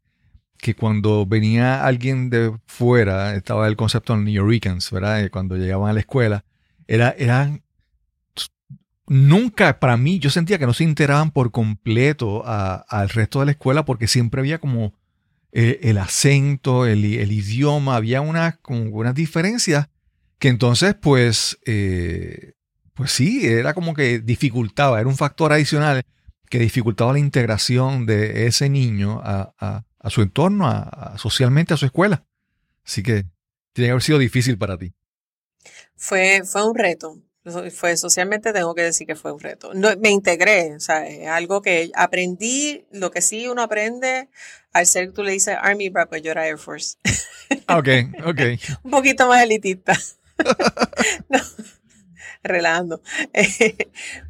que 0.59 0.75
cuando 0.75 1.25
venía 1.25 1.85
alguien 1.85 2.29
de 2.29 2.53
fuera, 2.67 3.35
estaba 3.35 3.67
el 3.67 3.77
concepto 3.77 4.15
de 4.15 4.23
New 4.23 4.33
Yorkers, 4.33 4.91
¿verdad? 4.91 5.29
Cuando 5.31 5.55
llegaban 5.55 5.89
a 5.89 5.93
la 5.93 6.01
escuela, 6.01 6.43
era, 6.87 7.15
eran 7.17 7.63
nunca, 9.07 9.79
para 9.79 9.97
mí, 9.97 10.19
yo 10.19 10.29
sentía 10.29 10.59
que 10.59 10.65
no 10.65 10.73
se 10.73 10.83
integraban 10.83 11.31
por 11.31 11.51
completo 11.51 12.43
al 12.45 13.09
resto 13.09 13.39
de 13.39 13.45
la 13.45 13.51
escuela 13.51 13.85
porque 13.85 14.07
siempre 14.07 14.41
había 14.41 14.59
como 14.59 14.93
eh, 15.51 15.79
el 15.83 15.97
acento, 15.97 16.85
el, 16.85 17.05
idioma, 17.05 17.95
había 17.95 18.21
una, 18.21 18.57
como 18.61 18.81
unas 18.83 19.15
diferencias 19.15 19.87
que 20.39 20.49
entonces, 20.49 20.95
pues, 20.95 21.57
eh, 21.65 22.53
pues 22.93 23.11
sí, 23.11 23.45
era 23.45 23.73
como 23.73 23.93
que 23.93 24.19
dificultaba, 24.19 24.99
era 24.99 25.09
un 25.09 25.17
factor 25.17 25.53
adicional 25.53 26.03
que 26.49 26.59
dificultaba 26.59 27.13
la 27.13 27.19
integración 27.19 28.05
de 28.05 28.47
ese 28.47 28.69
niño 28.69 29.21
a 29.23 29.83
su 30.07 30.21
entorno, 30.21 30.67
a, 30.67 31.15
socialmente 31.17 31.73
a 31.73 31.77
su 31.77 31.85
escuela. 31.85 32.25
Así 32.85 33.03
que 33.03 33.25
tiene 33.73 33.87
que 33.87 33.91
haber 33.91 34.03
sido 34.03 34.17
difícil 34.17 34.57
para 34.57 34.77
ti. 34.77 34.93
Fue, 35.95 36.43
fue 36.45 36.67
un 36.67 36.75
reto. 36.75 37.17
Fue 37.71 37.97
socialmente 37.97 38.53
tengo 38.53 38.75
que 38.75 38.83
decir 38.83 39.07
que 39.07 39.15
fue 39.15 39.31
un 39.31 39.39
reto. 39.39 39.73
No, 39.73 39.89
me 39.97 40.09
integré, 40.11 40.75
o 40.75 40.79
sea, 40.79 41.07
es 41.07 41.27
algo 41.27 41.61
que 41.61 41.89
aprendí, 41.95 42.85
lo 42.91 43.11
que 43.11 43.21
sí 43.21 43.47
uno 43.47 43.63
aprende 43.63 44.29
al 44.71 44.85
ser, 44.85 45.13
tú 45.13 45.23
le 45.23 45.31
dices 45.31 45.57
Army, 45.59 45.89
pues 45.89 46.21
yo 46.21 46.31
era 46.31 46.47
Air 46.47 46.57
Force. 46.57 46.97
Ah, 47.65 47.77
ok, 47.77 47.87
ok. 48.25 48.39
un 48.83 48.91
poquito 48.91 49.27
más 49.27 49.43
elitista. 49.43 49.93
no, 51.29 51.39
relajando. 52.43 53.01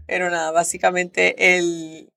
Pero 0.07 0.29
nada, 0.29 0.51
básicamente 0.51 1.57
el, 1.57 2.09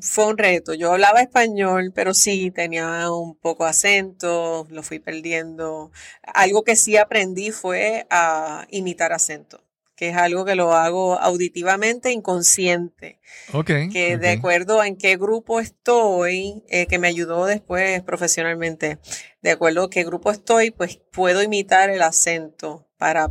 fue 0.00 0.26
un 0.26 0.38
reto. 0.38 0.74
Yo 0.74 0.92
hablaba 0.92 1.20
español, 1.20 1.92
pero 1.94 2.14
sí 2.14 2.50
tenía 2.50 3.10
un 3.10 3.36
poco 3.36 3.64
acento, 3.64 4.66
lo 4.70 4.82
fui 4.82 4.98
perdiendo. 4.98 5.92
Algo 6.22 6.64
que 6.64 6.76
sí 6.76 6.96
aprendí 6.96 7.50
fue 7.50 8.06
a 8.10 8.66
imitar 8.70 9.12
acento, 9.12 9.62
que 9.96 10.10
es 10.10 10.16
algo 10.16 10.44
que 10.44 10.54
lo 10.54 10.72
hago 10.72 11.18
auditivamente 11.18 12.12
inconsciente. 12.12 13.20
Ok. 13.52 13.70
Que 13.92 14.18
de 14.18 14.30
acuerdo 14.30 14.82
en 14.82 14.96
qué 14.96 15.16
grupo 15.16 15.60
estoy, 15.60 16.64
eh, 16.68 16.86
que 16.86 16.98
me 16.98 17.08
ayudó 17.08 17.46
después 17.46 18.02
profesionalmente, 18.02 18.98
de 19.42 19.50
acuerdo 19.50 19.84
a 19.84 19.90
qué 19.90 20.04
grupo 20.04 20.30
estoy, 20.30 20.70
pues 20.70 21.00
puedo 21.12 21.42
imitar 21.42 21.90
el 21.90 22.02
acento 22.02 22.88
para 22.96 23.30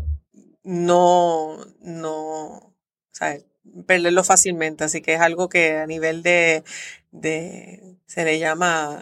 no, 0.63 1.57
no, 1.81 2.75
¿sabes? 3.11 3.45
Perderlo 3.85 4.23
fácilmente, 4.23 4.83
así 4.83 5.01
que 5.01 5.13
es 5.13 5.21
algo 5.21 5.49
que 5.49 5.77
a 5.77 5.87
nivel 5.87 6.23
de, 6.23 6.63
de 7.11 7.97
se 8.05 8.25
le 8.25 8.39
llama 8.39 9.01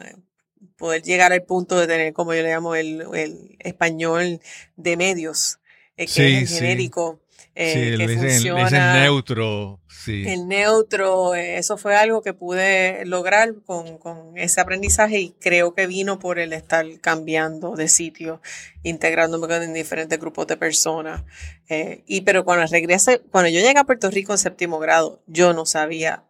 poder 0.78 1.02
llegar 1.02 1.34
al 1.34 1.44
punto 1.44 1.80
de 1.80 1.88
tener, 1.88 2.14
como 2.14 2.34
yo 2.34 2.44
le 2.44 2.50
llamo, 2.50 2.76
el, 2.76 3.04
el 3.14 3.58
español 3.60 4.40
de 4.76 4.98
medios, 4.98 5.60
eh, 5.98 6.06
que 6.08 6.40
es 6.40 6.50
genérico. 6.50 7.20
Eh, 7.60 7.96
que 7.98 8.18
funciona, 8.18 8.96
el 8.96 9.02
neutro. 9.02 9.80
Sí. 9.88 10.24
El 10.28 10.48
neutro, 10.48 11.34
eh, 11.34 11.58
eso 11.58 11.76
fue 11.76 11.96
algo 11.96 12.22
que 12.22 12.34
pude 12.34 13.04
lograr 13.06 13.56
con, 13.66 13.98
con, 13.98 14.38
ese 14.38 14.62
aprendizaje 14.62 15.20
y 15.20 15.30
creo 15.32 15.74
que 15.74 15.88
vino 15.88 16.20
por 16.20 16.38
el 16.38 16.54
estar 16.54 16.86
cambiando 17.02 17.76
de 17.76 17.88
sitio, 17.88 18.42
integrándome 18.84 19.54
en 19.56 19.74
diferentes 19.74 20.20
grupos 20.20 20.46
de 20.48 20.56
personas. 20.56 21.24
Eh, 21.68 22.04
y 22.06 22.22
pero 22.22 22.46
cuando 22.46 22.66
regresé, 22.68 23.22
cuando 23.32 23.50
yo 23.50 23.60
llegué 23.60 23.80
a 23.80 23.86
Puerto 23.86 24.12
Rico 24.12 24.34
en 24.34 24.38
séptimo 24.38 24.78
grado, 24.78 25.24
yo 25.26 25.54
no 25.54 25.66
sabía 25.66 26.26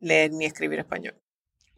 leer 0.00 0.32
ni 0.32 0.44
escribir 0.44 0.80
español. 0.80 1.14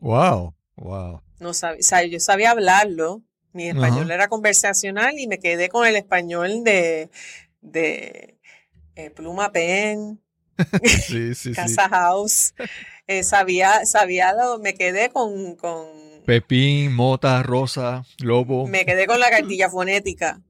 Wow, 0.01 0.55
wow. 0.77 1.21
No 1.39 1.53
sabía, 1.53 1.81
o 1.81 1.83
sea, 1.83 2.03
yo 2.05 2.19
sabía 2.19 2.51
hablarlo, 2.51 3.23
mi 3.53 3.69
español 3.69 4.11
era 4.11 4.29
conversacional 4.29 5.19
y 5.19 5.27
me 5.27 5.39
quedé 5.39 5.69
con 5.69 5.87
el 5.87 5.97
español 5.97 6.65
de, 6.65 7.11
de 7.61 8.36
eh, 8.97 9.11
Pluma 9.11 9.53
Pen, 9.53 10.21
Casa 11.55 11.89
House. 11.89 12.55
Eh, 13.07 13.23
sabía, 13.23 13.87
sabía, 13.87 14.35
me 14.61 14.75
quedé 14.75 15.11
con, 15.11 15.55
con... 15.55 15.87
Pepín, 16.27 16.93
Mota, 16.93 17.43
Rosa, 17.45 18.05
Lobo. 18.19 18.67
Me 18.67 18.85
quedé 18.85 19.07
con 19.07 19.21
la 19.21 19.31
cartilla 19.31 19.71
fonética. 19.71 20.43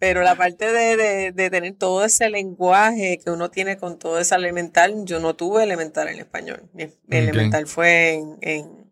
Pero 0.00 0.22
la 0.22 0.34
parte 0.34 0.72
de, 0.72 1.30
de, 1.30 1.50
tener 1.50 1.76
todo 1.76 2.04
ese 2.04 2.28
lenguaje 2.28 3.20
que 3.24 3.30
uno 3.30 3.50
tiene 3.50 3.76
con 3.76 4.00
todo 4.00 4.18
ese 4.18 4.34
elemental, 4.34 5.04
yo 5.04 5.20
no 5.20 5.36
tuve 5.36 5.62
elemental 5.62 6.08
en 6.08 6.18
español. 6.18 6.68
Mi 6.72 6.88
elemental 7.08 7.68
fue 7.68 8.20
en, 8.40 8.90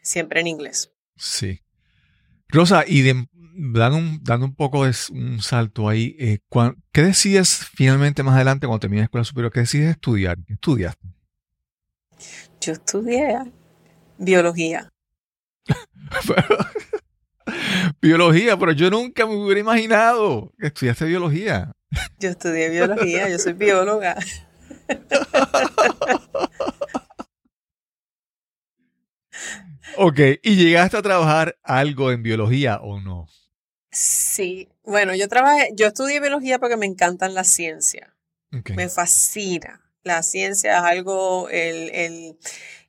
siempre 0.00 0.40
en 0.40 0.46
inglés. 0.46 0.92
Sí. 1.16 1.60
Rosa, 2.48 2.84
y 2.86 3.02
de, 3.02 3.26
dando 3.56 3.98
un, 3.98 4.20
dando 4.22 4.46
un 4.46 4.54
poco 4.54 4.84
de 4.84 4.94
un 5.10 5.40
salto 5.40 5.88
ahí, 5.88 6.16
eh, 6.18 6.38
¿qué 6.92 7.02
decides 7.02 7.66
finalmente 7.74 8.22
más 8.22 8.34
adelante 8.34 8.66
cuando 8.66 8.80
terminas 8.80 9.02
la 9.02 9.06
escuela 9.06 9.24
superior? 9.24 9.52
¿Qué 9.52 9.60
decides 9.60 9.90
estudiar? 9.90 10.36
¿Qué 10.46 10.54
estudiaste? 10.54 11.08
Yo 12.60 12.72
estudié 12.72 13.52
biología. 14.18 14.88
biología, 18.00 18.58
pero 18.58 18.72
yo 18.72 18.90
nunca 18.90 19.26
me 19.26 19.36
hubiera 19.36 19.60
imaginado 19.60 20.52
que 20.58 20.68
estudiaste 20.68 21.04
biología. 21.06 21.72
Yo 22.18 22.30
estudié 22.30 22.70
biología, 22.70 23.28
yo 23.28 23.38
soy 23.38 23.52
bióloga. 23.52 24.16
ok, 29.96 30.18
¿y 30.42 30.56
llegaste 30.56 30.96
a 30.96 31.02
trabajar 31.02 31.56
algo 31.62 32.10
en 32.10 32.22
biología 32.22 32.80
o 32.82 33.00
no? 33.00 33.28
Sí, 33.94 34.68
bueno, 34.82 35.14
yo 35.14 35.28
trabajé, 35.28 35.70
yo 35.74 35.86
estudié 35.86 36.20
biología 36.20 36.58
porque 36.58 36.76
me 36.76 36.86
encantan 36.86 37.32
las 37.32 37.48
ciencias. 37.48 38.10
Me 38.76 38.88
fascina. 38.88 39.80
La 40.02 40.22
ciencia 40.22 40.78
es 40.78 40.84
algo, 40.84 41.48
el, 41.48 41.90
el, 41.90 42.38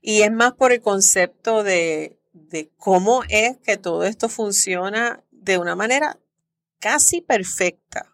y 0.02 0.22
es 0.24 0.32
más 0.32 0.54
por 0.54 0.72
el 0.72 0.82
concepto 0.82 1.64
de, 1.64 2.20
de 2.34 2.70
cómo 2.78 3.24
es 3.30 3.58
que 3.58 3.78
todo 3.78 4.04
esto 4.04 4.30
funciona 4.30 5.24
de 5.32 5.58
una 5.58 5.76
manera 5.76 6.20
casi 6.80 7.22
perfecta. 7.22 8.12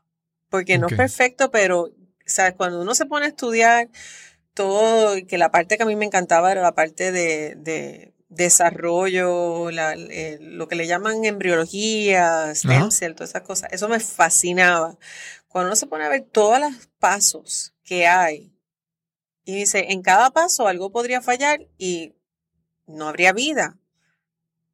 Porque 0.50 0.78
no 0.78 0.88
es 0.88 0.96
perfecto, 0.96 1.50
pero 1.50 1.92
¿sabes? 2.26 2.54
cuando 2.56 2.82
uno 2.82 2.94
se 2.94 3.06
pone 3.06 3.26
a 3.26 3.30
estudiar 3.30 3.90
todo, 4.54 5.16
que 5.28 5.38
la 5.38 5.50
parte 5.50 5.78
que 5.78 5.84
a 5.84 5.86
mí 5.86 5.96
me 5.96 6.06
encantaba 6.06 6.52
era 6.52 6.62
la 6.62 6.76
parte 6.76 7.12
de, 7.12 7.56
de 7.56 8.14
desarrollo, 8.32 9.70
eh, 9.70 10.38
lo 10.42 10.68
que 10.68 10.76
le 10.76 10.88
llaman 10.88 11.26
embriología, 11.26 12.56
stem 12.56 12.90
cell, 12.90 13.14
todas 13.14 13.32
esas 13.32 13.42
cosas. 13.44 13.72
Eso 13.72 13.90
me 13.90 14.00
fascinaba. 14.00 14.98
Cuando 15.48 15.68
uno 15.68 15.76
se 15.76 15.86
pone 15.86 16.06
a 16.06 16.10
ver 16.10 16.22
todos 16.32 16.60
los 16.60 16.88
pasos 16.98 17.74
que 17.84 18.08
hay 18.08 18.54
Y 19.44 19.56
dice, 19.56 19.88
en 19.90 20.02
cada 20.02 20.32
paso 20.32 20.68
algo 20.68 20.92
podría 20.92 21.22
fallar 21.22 21.68
y 21.78 22.16
no 22.88 23.10
habría 23.10 23.34
vida. 23.34 23.78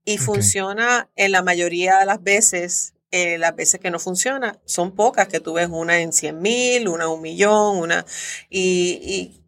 Y 0.06 0.20
funciona 0.20 1.10
en 1.16 1.32
la 1.32 1.42
mayoría 1.42 1.98
de 2.00 2.06
las 2.06 2.22
veces, 2.22 2.94
eh, 3.12 3.38
las 3.40 3.56
veces 3.56 3.80
que 3.80 3.92
no 3.92 4.00
funciona, 4.00 4.60
son 4.66 4.94
pocas, 4.96 5.28
que 5.28 5.40
tú 5.40 5.54
ves 5.54 5.68
una 5.70 6.00
en 6.00 6.14
100 6.14 6.42
mil, 6.42 6.88
una 6.88 7.06
en 7.06 7.10
un 7.10 7.22
millón, 7.22 7.78
una... 7.78 8.06
Y, 8.50 9.00
y, 9.02 9.47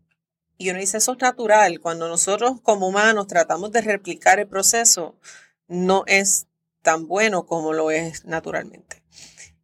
y 0.59 0.69
uno 0.69 0.79
dice, 0.79 0.97
eso 0.97 1.13
es 1.13 1.19
natural. 1.19 1.79
Cuando 1.79 2.09
nosotros 2.09 2.59
como 2.61 2.89
humanos 2.89 3.27
tratamos 3.27 3.71
de 3.71 3.79
replicar 3.79 4.39
el 4.39 4.47
proceso, 4.47 5.17
no 5.69 6.03
es 6.05 6.47
tan 6.81 7.07
bueno 7.07 7.45
como 7.45 7.71
lo 7.71 7.91
es 7.91 8.25
naturalmente. 8.25 9.01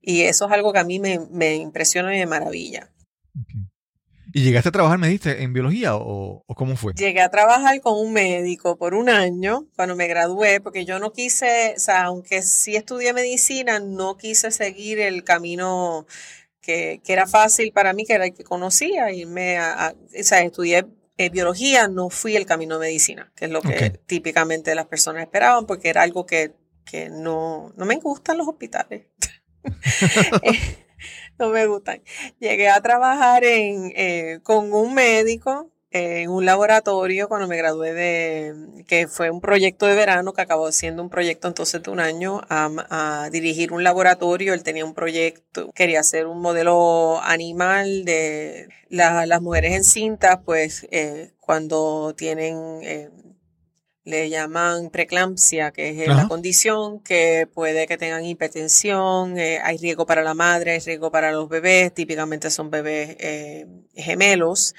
Y 0.02 0.22
eso 0.22 0.46
es 0.46 0.52
algo 0.54 0.72
que 0.72 0.80
a 0.80 0.86
mí 0.86 1.00
me, 1.00 1.20
me 1.30 1.56
impresiona 1.56 2.16
y 2.16 2.20
me 2.20 2.26
maravilla. 2.26 2.90
¿Y 4.34 4.44
llegaste 4.44 4.70
a 4.70 4.72
trabajar, 4.72 4.98
me 4.98 5.08
dijiste, 5.08 5.44
en 5.44 5.52
biología 5.52 5.96
o, 5.96 6.44
cómo 6.56 6.78
fue? 6.78 6.94
Llegué 6.94 7.22
a 7.22 7.30
trabajar 7.30 7.80
con 7.82 7.98
un 7.98 8.14
médico 8.14 8.78
por 8.78 8.94
un 8.94 9.10
año 9.10 9.68
cuando 9.76 9.98
me 9.98 10.08
gradué, 10.08 10.62
porque 10.62 10.86
yo 10.86 11.00
no 11.00 11.12
quise, 11.12 11.74
o 11.76 11.80
sea, 11.80 12.04
aunque 12.04 12.42
sí 12.42 12.76
estudié 12.76 13.14
medicina, 13.14 13.80
no 13.80 14.18
quise 14.18 14.52
seguir 14.52 15.00
el 15.00 15.24
camino 15.24 16.06
que, 16.66 17.02
era 17.08 17.28
fácil 17.28 17.72
para 17.72 17.94
mí, 17.94 18.06
que 18.06 18.14
era 18.14 18.26
el 18.26 18.34
que 18.34 18.44
conocía, 18.44 19.12
irme 19.12 19.58
a, 19.58 19.94
o 19.94 20.24
sea, 20.24 20.42
estudié 20.42 20.86
eh, 21.18 21.30
biología, 21.30 21.88
no 21.88 22.10
fui 22.10 22.36
el 22.36 22.46
camino 22.46 22.80
de 22.80 22.88
medicina, 22.88 23.32
que 23.36 23.46
es 23.46 23.52
lo 23.52 23.62
que 23.62 23.92
típicamente 24.08 24.74
las 24.76 24.88
personas 24.88 25.24
esperaban, 25.24 25.66
porque 25.66 25.90
era 25.90 26.02
algo 26.02 26.26
que, 26.26 26.54
que 26.84 27.10
no, 27.10 27.72
no 27.76 27.86
me 27.86 27.98
gustan 27.98 28.38
los 28.38 28.48
hospitales. 28.48 29.06
Eh, 30.44 30.78
no 31.40 31.50
me 31.50 31.66
gustan. 31.66 32.04
Llegué 32.40 32.70
a 32.70 32.82
trabajar 32.82 33.44
en, 33.44 33.92
eh, 33.96 34.40
con 34.44 34.72
un 34.72 34.94
médico 34.94 35.72
en 35.96 36.30
un 36.30 36.46
laboratorio 36.46 37.30
cuando 37.30 37.48
me 37.48 37.56
gradué 37.56 37.94
de, 37.94 38.84
que 38.86 39.08
fue 39.08 39.30
un 39.30 39.40
proyecto 39.40 39.86
de 39.86 39.96
verano 39.96 40.34
que 40.34 40.42
acabó 40.42 40.70
siendo 40.74 41.02
un 41.02 41.10
proyecto 41.10 41.48
entonces 41.48 41.82
de 41.82 41.90
un 41.90 42.02
año 42.02 42.42
a, 42.50 43.30
dirigir 43.32 43.72
un 43.72 43.82
laboratorio. 43.84 44.54
Él 44.54 44.62
tenía 44.62 44.84
un 44.84 44.94
proyecto, 44.94 45.72
quería 45.74 46.02
hacer 46.02 46.28
un 46.28 46.42
modelo 46.42 47.22
animal 47.22 48.04
de 48.04 48.68
las 48.90 49.42
mujeres 49.42 49.74
encintas, 49.74 50.40
pues 50.44 50.86
eh, 50.92 51.32
cuando 51.40 52.14
tienen 52.18 52.80
eh, 52.84 53.10
le 54.06 54.30
llaman 54.30 54.92
preeclampsia, 54.92 55.72
que 55.72 55.90
es 55.90 56.08
la 56.08 56.28
condición 56.28 57.00
que 57.00 57.48
puede 57.52 57.88
que 57.88 57.98
tengan 57.98 58.24
hipertensión, 58.24 59.40
eh, 59.40 59.60
hay 59.64 59.78
riesgo 59.78 60.06
para 60.06 60.22
la 60.22 60.36
madre, 60.36 60.74
hay 60.74 60.80
riesgo 60.80 61.12
para 61.12 61.32
los 61.32 61.50
bebés, 61.50 61.92
típicamente 61.92 62.52
son 62.52 62.70
bebés 62.70 63.18
eh, 63.20 63.66
gemelos, 63.96 64.76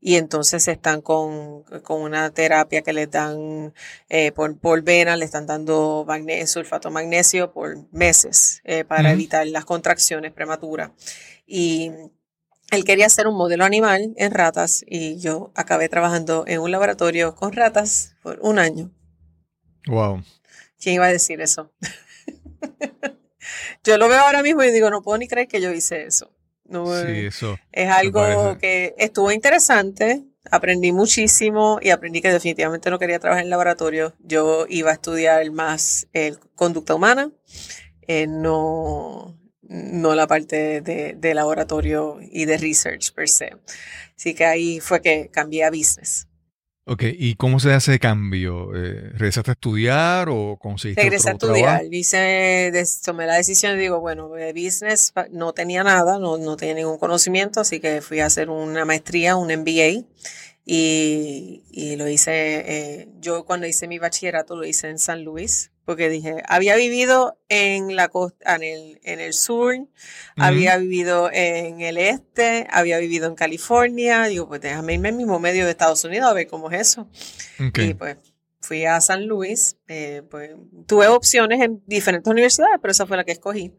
y 0.00 0.16
entonces 0.16 0.66
están 0.66 1.02
con, 1.02 1.62
con, 1.82 2.00
una 2.00 2.30
terapia 2.30 2.80
que 2.80 2.94
les 2.94 3.10
dan 3.10 3.74
eh, 4.08 4.32
por, 4.32 4.58
por 4.58 4.82
vena, 4.82 5.14
le 5.14 5.26
están 5.26 5.44
dando 5.44 6.06
magnesio, 6.08 6.46
sulfato 6.46 6.90
magnesio 6.90 7.52
por 7.52 7.76
meses 7.92 8.62
para 8.88 9.12
evitar 9.12 9.46
las 9.46 9.66
contracciones 9.66 10.32
prematuras. 10.32 10.90
Y 11.46 11.90
él 12.70 12.84
quería 12.84 13.06
hacer 13.06 13.26
un 13.26 13.36
modelo 13.36 13.64
animal 13.64 14.14
en 14.16 14.32
ratas 14.32 14.84
y 14.86 15.18
yo 15.18 15.52
acabé 15.54 15.88
trabajando 15.88 16.44
en 16.46 16.60
un 16.60 16.70
laboratorio 16.70 17.34
con 17.34 17.52
ratas 17.52 18.14
por 18.22 18.38
un 18.42 18.58
año. 18.58 18.90
Wow. 19.86 20.22
¿Quién 20.78 20.96
iba 20.96 21.06
a 21.06 21.12
decir 21.12 21.40
eso? 21.40 21.72
yo 23.84 23.98
lo 23.98 24.08
veo 24.08 24.20
ahora 24.20 24.42
mismo 24.42 24.62
y 24.62 24.70
digo, 24.70 24.90
no 24.90 25.02
puedo 25.02 25.18
ni 25.18 25.28
creer 25.28 25.48
que 25.48 25.60
yo 25.60 25.72
hice 25.72 26.04
eso. 26.04 26.30
sí, 26.64 27.26
eso. 27.26 27.58
Es 27.72 27.90
algo 27.90 28.56
que 28.58 28.94
estuvo 28.98 29.32
interesante, 29.32 30.24
aprendí 30.50 30.92
muchísimo 30.92 31.78
y 31.82 31.90
aprendí 31.90 32.22
que 32.22 32.32
definitivamente 32.32 32.90
no 32.90 32.98
quería 32.98 33.18
trabajar 33.18 33.44
en 33.44 33.50
laboratorio. 33.50 34.14
Yo 34.20 34.66
iba 34.68 34.90
a 34.90 34.94
estudiar 34.94 35.50
más 35.50 36.06
el 36.12 36.38
conducta 36.54 36.94
humana. 36.94 37.30
Eh, 38.06 38.26
no, 38.26 39.36
no 39.70 40.16
la 40.16 40.26
parte 40.26 40.80
de, 40.80 41.34
laboratorio 41.34 42.18
y 42.20 42.44
de 42.44 42.58
research 42.58 43.12
per 43.12 43.28
se. 43.28 43.56
Así 44.16 44.34
que 44.34 44.44
ahí 44.44 44.80
fue 44.80 45.00
que 45.00 45.30
cambié 45.32 45.64
a 45.64 45.70
business. 45.70 46.26
Ok, 46.86 47.04
¿y 47.04 47.36
cómo 47.36 47.60
se 47.60 47.72
hace 47.72 47.92
ese 47.92 48.00
cambio? 48.00 48.74
Eh, 48.74 49.10
¿Regresaste 49.12 49.52
a 49.52 49.54
estudiar 49.54 50.28
o 50.28 50.56
conseguiste 50.58 51.02
Regresé 51.02 51.28
a 51.28 51.32
estudiar, 51.34 51.84
hice, 51.88 52.72
tomé 53.04 53.26
la 53.26 53.36
decisión 53.36 53.76
y 53.76 53.80
digo, 53.80 54.00
bueno, 54.00 54.28
de 54.30 54.52
business 54.52 55.12
no 55.30 55.52
tenía 55.52 55.84
nada, 55.84 56.18
no, 56.18 56.36
no 56.36 56.56
tenía 56.56 56.74
ningún 56.74 56.98
conocimiento, 56.98 57.60
así 57.60 57.78
que 57.78 58.00
fui 58.00 58.18
a 58.18 58.26
hacer 58.26 58.50
una 58.50 58.84
maestría, 58.84 59.36
un 59.36 59.52
MBA, 59.52 60.04
y, 60.64 61.62
y 61.70 61.96
lo 61.96 62.08
hice, 62.08 62.32
eh, 62.32 63.08
yo 63.20 63.44
cuando 63.44 63.68
hice 63.68 63.86
mi 63.86 64.00
bachillerato 64.00 64.56
lo 64.56 64.64
hice 64.64 64.88
en 64.88 64.98
San 64.98 65.22
Luis, 65.22 65.70
porque 65.90 66.08
dije, 66.08 66.40
había 66.46 66.76
vivido 66.76 67.36
en 67.48 67.96
la 67.96 68.06
costa, 68.06 68.54
en 68.54 68.62
el, 68.62 69.00
en 69.02 69.18
el 69.18 69.32
sur, 69.32 69.74
había 70.36 70.76
vivido 70.76 71.28
en 71.32 71.80
el 71.80 71.98
este, 71.98 72.68
había 72.70 72.98
vivido 72.98 73.26
en 73.26 73.34
California, 73.34 74.26
digo, 74.26 74.46
pues 74.46 74.60
déjame 74.60 74.94
irme 74.94 75.08
al 75.08 75.16
mismo 75.16 75.40
medio 75.40 75.64
de 75.64 75.72
Estados 75.72 76.04
Unidos 76.04 76.30
a 76.30 76.32
ver 76.32 76.46
cómo 76.46 76.70
es 76.70 76.80
eso. 76.80 77.08
Y 77.58 77.94
pues 77.94 78.18
fui 78.60 78.84
a 78.84 79.00
San 79.00 79.26
Luis, 79.26 79.78
eh, 79.88 80.22
pues 80.30 80.52
tuve 80.86 81.08
opciones 81.08 81.60
en 81.60 81.82
diferentes 81.88 82.30
universidades, 82.30 82.78
pero 82.80 82.92
esa 82.92 83.04
fue 83.04 83.16
la 83.16 83.24
que 83.24 83.32
escogí. 83.32 83.74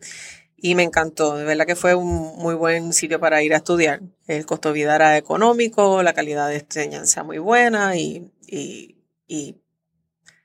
Y 0.58 0.76
me 0.76 0.84
encantó, 0.84 1.38
de 1.38 1.46
verdad 1.46 1.66
que 1.66 1.78
fue 1.78 1.96
un 1.96 2.36
muy 2.40 2.56
buen 2.56 2.92
sitio 2.92 3.22
para 3.22 3.42
ir 3.42 3.54
a 3.54 3.58
estudiar. 3.58 4.02
El 4.28 4.46
costo 4.46 4.68
de 4.68 4.74
vida 4.74 4.96
era 4.96 5.16
económico, 5.16 6.04
la 6.04 6.12
calidad 6.12 6.50
de 6.50 6.58
enseñanza 6.58 7.24
muy 7.24 7.38
buena 7.38 7.96
y, 7.96 8.30
y, 8.46 8.98
y 9.30 9.56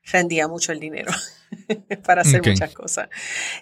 rendía 0.05 0.47
mucho 0.47 0.71
el 0.71 0.79
dinero. 0.79 1.11
para 2.05 2.23
hacer 2.23 2.47
muchas 2.47 2.73
cosas. 2.75 3.09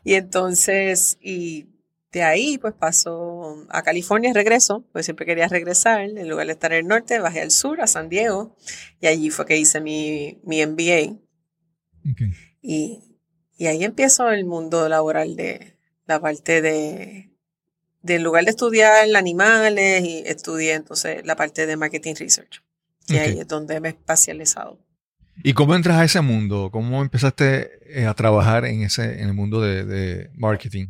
Y 0.04 0.14
entonces, 0.14 1.18
y 1.20 1.66
de 2.12 2.22
ahí 2.22 2.58
pues 2.58 2.74
pasó 2.74 3.66
a 3.70 3.82
California, 3.82 4.32
regreso, 4.32 4.84
pues 4.92 5.04
siempre 5.04 5.26
quería 5.26 5.48
regresar, 5.48 6.02
en 6.02 6.28
lugar 6.28 6.46
de 6.46 6.52
estar 6.52 6.72
en 6.72 6.78
el 6.78 6.86
norte, 6.86 7.18
bajé 7.18 7.40
al 7.40 7.50
sur, 7.50 7.80
a 7.80 7.86
San 7.86 8.08
Diego, 8.08 8.56
y 9.00 9.08
allí 9.08 9.30
fue 9.30 9.46
que 9.46 9.56
hice 9.56 9.80
mi, 9.80 10.38
mi 10.44 10.64
MBA. 10.64 11.18
Y, 12.62 13.18
y 13.56 13.66
ahí 13.66 13.82
empiezo 13.82 14.30
el 14.30 14.44
mundo 14.44 14.88
laboral 14.88 15.36
de 15.36 15.76
la 16.06 16.20
parte 16.20 16.62
de, 16.62 17.32
del 18.02 18.22
lugar 18.22 18.44
de 18.44 18.50
estudiar 18.50 19.08
animales, 19.16 20.04
y 20.04 20.22
estudié 20.26 20.74
entonces 20.74 21.26
la 21.26 21.34
parte 21.34 21.66
de 21.66 21.76
marketing 21.76 22.14
research. 22.14 22.62
Y 23.08 23.16
ahí 23.16 23.40
es 23.40 23.48
donde 23.48 23.80
me 23.80 23.88
he 23.88 23.90
especializado. 23.90 24.78
¿Y 25.42 25.52
cómo 25.52 25.74
entras 25.74 25.98
a 25.98 26.04
ese 26.04 26.20
mundo? 26.20 26.70
¿Cómo 26.70 27.02
empezaste 27.02 28.00
eh, 28.00 28.06
a 28.06 28.14
trabajar 28.14 28.64
en, 28.64 28.82
ese, 28.82 29.20
en 29.20 29.28
el 29.28 29.34
mundo 29.34 29.60
de, 29.60 30.30
marketing? 30.34 30.88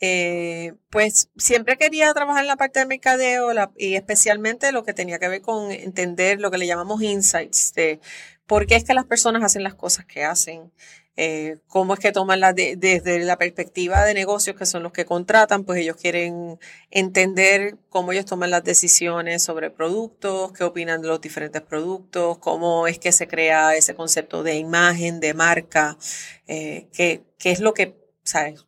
Eh, 0.00 0.74
pues 0.90 1.30
siempre 1.36 1.78
quería 1.78 2.12
trabajar 2.12 2.42
en 2.42 2.48
la 2.48 2.56
parte 2.56 2.80
de 2.80 2.86
mercadeo 2.86 3.52
y 3.76 3.94
especialmente 3.94 4.72
lo 4.72 4.82
que 4.84 4.94
tenía 4.94 5.20
que 5.20 5.28
ver 5.28 5.42
con 5.42 5.70
entender 5.70 6.40
lo 6.40 6.50
que 6.50 6.58
le 6.58 6.66
llamamos 6.66 7.02
insights, 7.02 7.72
de 7.74 8.00
por 8.46 8.66
qué 8.66 8.74
es 8.74 8.84
que 8.84 8.94
las 8.94 9.04
personas 9.04 9.44
hacen 9.44 9.62
las 9.62 9.74
cosas 9.74 10.04
que 10.04 10.24
hacen, 10.24 10.72
eh, 11.16 11.58
cómo 11.66 11.92
es 11.92 12.00
que 12.00 12.10
toman 12.10 12.40
la 12.40 12.54
desde 12.54 13.18
la 13.20 13.36
perspectiva 13.36 14.02
de 14.04 14.14
negocios 14.14 14.56
que 14.56 14.64
son 14.64 14.82
los 14.82 14.92
que 14.92 15.04
contratan, 15.04 15.64
pues 15.64 15.80
ellos 15.80 15.96
quieren 15.96 16.58
entender 16.90 17.76
cómo 17.90 18.12
ellos 18.12 18.24
toman 18.24 18.50
las 18.50 18.64
decisiones 18.64 19.42
sobre 19.42 19.70
productos, 19.70 20.52
qué 20.52 20.64
opinan 20.64 21.02
de 21.02 21.08
los 21.08 21.20
diferentes 21.20 21.60
productos, 21.60 22.38
cómo 22.38 22.86
es 22.86 22.98
que 22.98 23.12
se 23.12 23.28
crea 23.28 23.74
ese 23.76 23.94
concepto 23.94 24.42
de 24.42 24.56
imagen, 24.56 25.20
de 25.20 25.34
marca, 25.34 25.98
eh, 26.46 26.88
qué, 26.92 27.22
qué 27.38 27.50
es 27.50 27.60
lo 27.60 27.74
que, 27.74 27.94
¿sabes? 28.24 28.66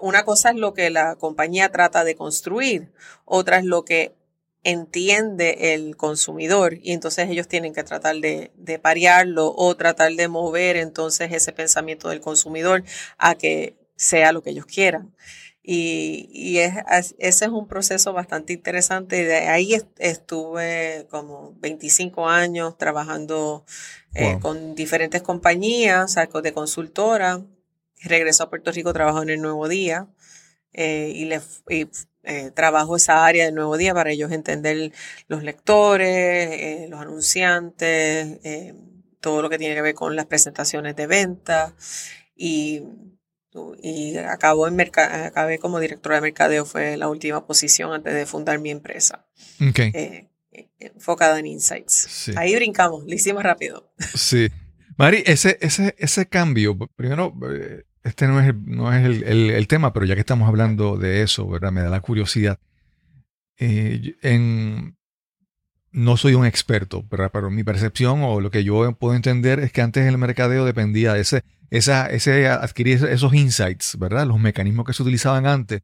Una 0.00 0.24
cosa 0.24 0.50
es 0.50 0.56
lo 0.56 0.74
que 0.74 0.90
la 0.90 1.16
compañía 1.16 1.70
trata 1.70 2.04
de 2.04 2.14
construir, 2.14 2.92
otra 3.24 3.58
es 3.58 3.64
lo 3.64 3.84
que 3.84 4.14
entiende 4.62 5.74
el 5.74 5.96
consumidor 5.96 6.78
y 6.82 6.92
entonces 6.92 7.30
ellos 7.30 7.48
tienen 7.48 7.72
que 7.72 7.82
tratar 7.82 8.16
de, 8.16 8.52
de 8.56 8.78
parearlo 8.78 9.54
o 9.56 9.74
tratar 9.76 10.12
de 10.12 10.28
mover 10.28 10.76
entonces 10.76 11.32
ese 11.32 11.52
pensamiento 11.52 12.08
del 12.08 12.20
consumidor 12.20 12.84
a 13.16 13.34
que 13.34 13.76
sea 13.96 14.32
lo 14.32 14.42
que 14.42 14.50
ellos 14.50 14.66
quieran. 14.66 15.14
Y, 15.62 16.28
y 16.32 16.58
es, 16.58 16.74
ese 17.18 17.44
es 17.44 17.50
un 17.50 17.68
proceso 17.68 18.12
bastante 18.12 18.52
interesante. 18.54 19.24
De 19.24 19.36
ahí 19.48 19.76
estuve 19.98 21.06
como 21.10 21.54
25 21.60 22.28
años 22.28 22.78
trabajando 22.78 23.64
eh, 24.14 24.38
con 24.40 24.74
diferentes 24.74 25.22
compañías, 25.22 26.16
de 26.42 26.52
consultora. 26.52 27.44
Regreso 28.02 28.44
a 28.44 28.50
Puerto 28.50 28.72
Rico, 28.72 28.92
trabajo 28.94 29.22
en 29.22 29.30
el 29.30 29.42
Nuevo 29.42 29.68
Día. 29.68 30.08
Eh, 30.72 31.12
y, 31.14 31.26
le, 31.26 31.40
y 31.68 31.86
eh, 32.22 32.50
trabajo 32.50 32.96
esa 32.96 33.24
área 33.24 33.46
del 33.46 33.54
nuevo 33.54 33.76
día 33.76 33.94
para 33.94 34.10
ellos 34.10 34.30
entender 34.30 34.92
los 35.28 35.42
lectores, 35.42 36.08
eh, 36.08 36.86
los 36.88 37.00
anunciantes, 37.00 38.38
eh, 38.44 38.74
todo 39.20 39.42
lo 39.42 39.50
que 39.50 39.58
tiene 39.58 39.74
que 39.74 39.82
ver 39.82 39.94
con 39.94 40.16
las 40.16 40.26
presentaciones 40.26 40.96
de 40.96 41.06
venta 41.06 41.74
y, 42.34 42.82
y 43.82 44.16
acabo 44.16 44.68
en 44.68 44.80
acabé 44.80 45.58
como 45.58 45.80
directora 45.80 46.16
de 46.16 46.22
mercadeo, 46.22 46.64
fue 46.64 46.96
la 46.96 47.08
última 47.08 47.46
posición 47.46 47.92
antes 47.92 48.14
de 48.14 48.26
fundar 48.26 48.58
mi 48.58 48.70
empresa. 48.70 49.26
enfocada 50.78 51.38
en 51.38 51.46
insights. 51.46 52.30
Ahí 52.36 52.54
brincamos, 52.54 53.04
lo 53.04 53.14
hicimos 53.14 53.42
rápido. 53.42 53.92
Sí. 54.14 54.48
Mari, 54.96 55.22
ese, 55.24 55.56
ese, 55.62 55.94
ese 55.98 56.26
cambio, 56.26 56.76
primero, 56.94 57.32
eh, 57.50 57.84
este 58.02 58.26
no 58.26 58.40
es, 58.40 58.54
no 58.54 58.92
es 58.92 59.04
el, 59.04 59.68
tema, 59.68 59.92
pero 59.92 60.06
ya 60.06 60.14
que 60.14 60.20
estamos 60.20 60.48
hablando 60.48 60.96
de 60.96 61.22
eso, 61.22 61.48
¿verdad? 61.48 61.72
Me 61.72 61.82
da 61.82 61.90
la 61.90 62.00
curiosidad. 62.00 62.58
Eh, 63.58 64.16
en, 64.22 64.96
no 65.92 66.16
soy 66.16 66.34
un 66.34 66.46
experto, 66.46 67.04
pero 67.08 67.50
mi 67.50 67.64
percepción 67.64 68.22
o 68.22 68.40
lo 68.40 68.50
que 68.50 68.64
yo 68.64 68.92
puedo 68.92 69.14
entender 69.14 69.60
es 69.60 69.72
que 69.72 69.82
antes 69.82 70.06
el 70.06 70.18
mercadeo 70.18 70.64
dependía 70.64 71.14
de 71.14 71.20
ese, 71.20 71.42
esa, 71.70 72.06
ese 72.06 72.48
adquirir 72.48 73.04
esos 73.04 73.34
insights, 73.34 73.96
¿verdad? 73.98 74.26
Los 74.26 74.38
mecanismos 74.38 74.86
que 74.86 74.92
se 74.92 75.02
utilizaban 75.02 75.46
antes. 75.46 75.82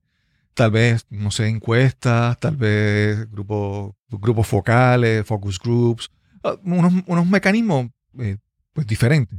Tal 0.55 0.71
vez, 0.71 1.07
no 1.11 1.31
sé, 1.31 1.49
encuestas, 1.49 2.39
tal 2.41 2.57
vez 2.57 3.31
grupos, 3.31 3.95
grupos 4.09 4.47
focales, 4.47 5.27
focus 5.27 5.59
groups, 5.59 6.11
ah, 6.43 6.57
unos, 6.65 6.95
unos 7.07 7.27
mecanismos 7.27 7.89
eh, 8.19 8.39
pues 8.73 8.87
diferentes. 8.87 9.39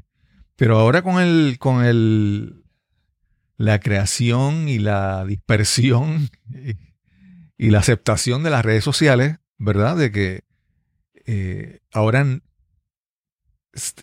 Pero 0.55 0.77
ahora 0.77 1.01
con 1.01 1.19
el, 1.19 1.57
con 1.59 1.83
el, 1.83 2.63
la 3.57 3.79
creación 3.79 4.69
y 4.69 4.79
la 4.79 5.25
dispersión 5.25 6.29
y 7.57 7.69
la 7.71 7.79
aceptación 7.79 8.43
de 8.43 8.51
las 8.51 8.63
redes 8.63 8.83
sociales, 8.83 9.37
¿verdad? 9.57 9.97
De 9.97 10.11
que 10.11 10.43
eh, 11.25 11.79
ahora 11.91 12.25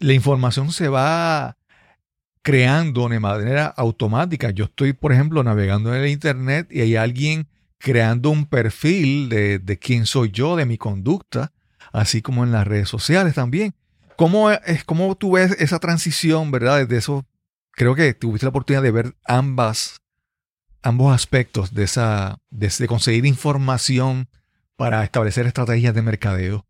la 0.00 0.12
información 0.12 0.72
se 0.72 0.88
va 0.88 1.56
creando 2.42 3.08
de 3.08 3.20
manera 3.20 3.66
automática. 3.66 4.50
Yo 4.50 4.66
estoy, 4.66 4.92
por 4.92 5.12
ejemplo, 5.12 5.42
navegando 5.42 5.94
en 5.94 6.02
el 6.02 6.10
Internet 6.10 6.68
y 6.70 6.82
hay 6.82 6.96
alguien 6.96 7.48
creando 7.78 8.30
un 8.30 8.46
perfil 8.46 9.28
de, 9.28 9.78
quién 9.80 10.06
soy 10.06 10.30
yo, 10.30 10.56
de 10.56 10.66
mi 10.66 10.78
conducta, 10.78 11.52
así 11.92 12.22
como 12.22 12.44
en 12.44 12.52
las 12.52 12.66
redes 12.66 12.88
sociales 12.88 13.34
también. 13.34 13.74
¿Cómo, 14.16 14.50
es, 14.50 14.84
cómo 14.84 15.14
tú 15.16 15.32
ves 15.32 15.56
esa 15.58 15.78
transición, 15.78 16.50
verdad? 16.50 16.80
Desde 16.80 16.98
eso, 16.98 17.26
creo 17.76 17.94
que 17.94 18.14
tuviste 18.14 18.46
la 18.46 18.50
oportunidad 18.50 18.82
de 18.82 18.90
ver 18.90 19.16
ambas, 19.24 20.00
ambos 20.82 21.14
aspectos 21.14 21.74
de, 21.74 21.84
esa, 21.84 22.38
de 22.50 22.88
conseguir 22.88 23.26
información 23.26 24.28
para 24.76 25.04
establecer 25.04 25.46
estrategias 25.46 25.94
de 25.94 26.02
mercadeo. 26.02 26.66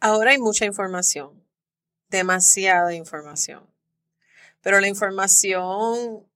Ahora 0.00 0.32
hay 0.32 0.38
mucha 0.38 0.64
información, 0.64 1.42
demasiada 2.08 2.94
información, 2.94 3.66
pero 4.60 4.80
la 4.80 4.88
información 4.88 6.26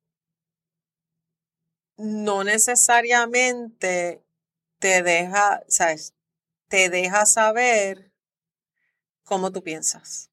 no 1.96 2.44
necesariamente 2.44 4.22
te 4.78 5.02
deja, 5.02 5.62
¿sabes? 5.68 6.14
Te 6.68 6.88
deja 6.88 7.26
saber 7.26 8.12
cómo 9.24 9.50
tú 9.50 9.62
piensas. 9.62 10.27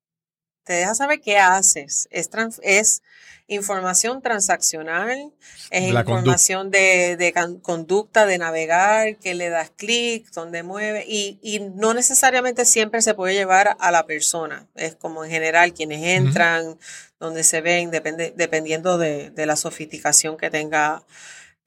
Te 0.66 0.74
deja 0.74 0.96
saber 0.96 1.22
qué 1.22 1.38
haces. 1.38 2.08
Es, 2.12 2.30
es 2.64 3.02
información 3.48 4.22
transaccional, 4.22 5.32
es 5.70 5.90
información 5.90 6.72
de, 6.72 7.34
conducta, 7.62 8.26
de 8.26 8.40
navegar, 8.40 9.18
que 9.18 9.36
le 9.36 9.50
das 9.50 9.70
clic, 9.70 10.32
dónde 10.32 10.64
mueve, 10.64 11.06
y, 11.08 11.62
no 11.76 11.94
necesariamente 11.94 12.66
siempre 12.66 13.02
se 13.02 13.14
puede 13.14 13.36
llevar 13.36 13.78
a 13.80 13.92
la 13.92 14.08
persona. 14.08 14.68
Es 14.76 14.96
como 14.96 15.24
en 15.24 15.32
general 15.32 15.74
quienes 15.74 16.04
entran, 16.04 16.80
donde 17.20 17.44
se 17.44 17.62
ven, 17.62 17.92
depende, 17.92 18.34
dependiendo 18.36 18.98
de, 18.98 19.32
la 19.36 19.56
sofisticación 19.56 20.38
que 20.38 20.50
tenga 20.50 21.04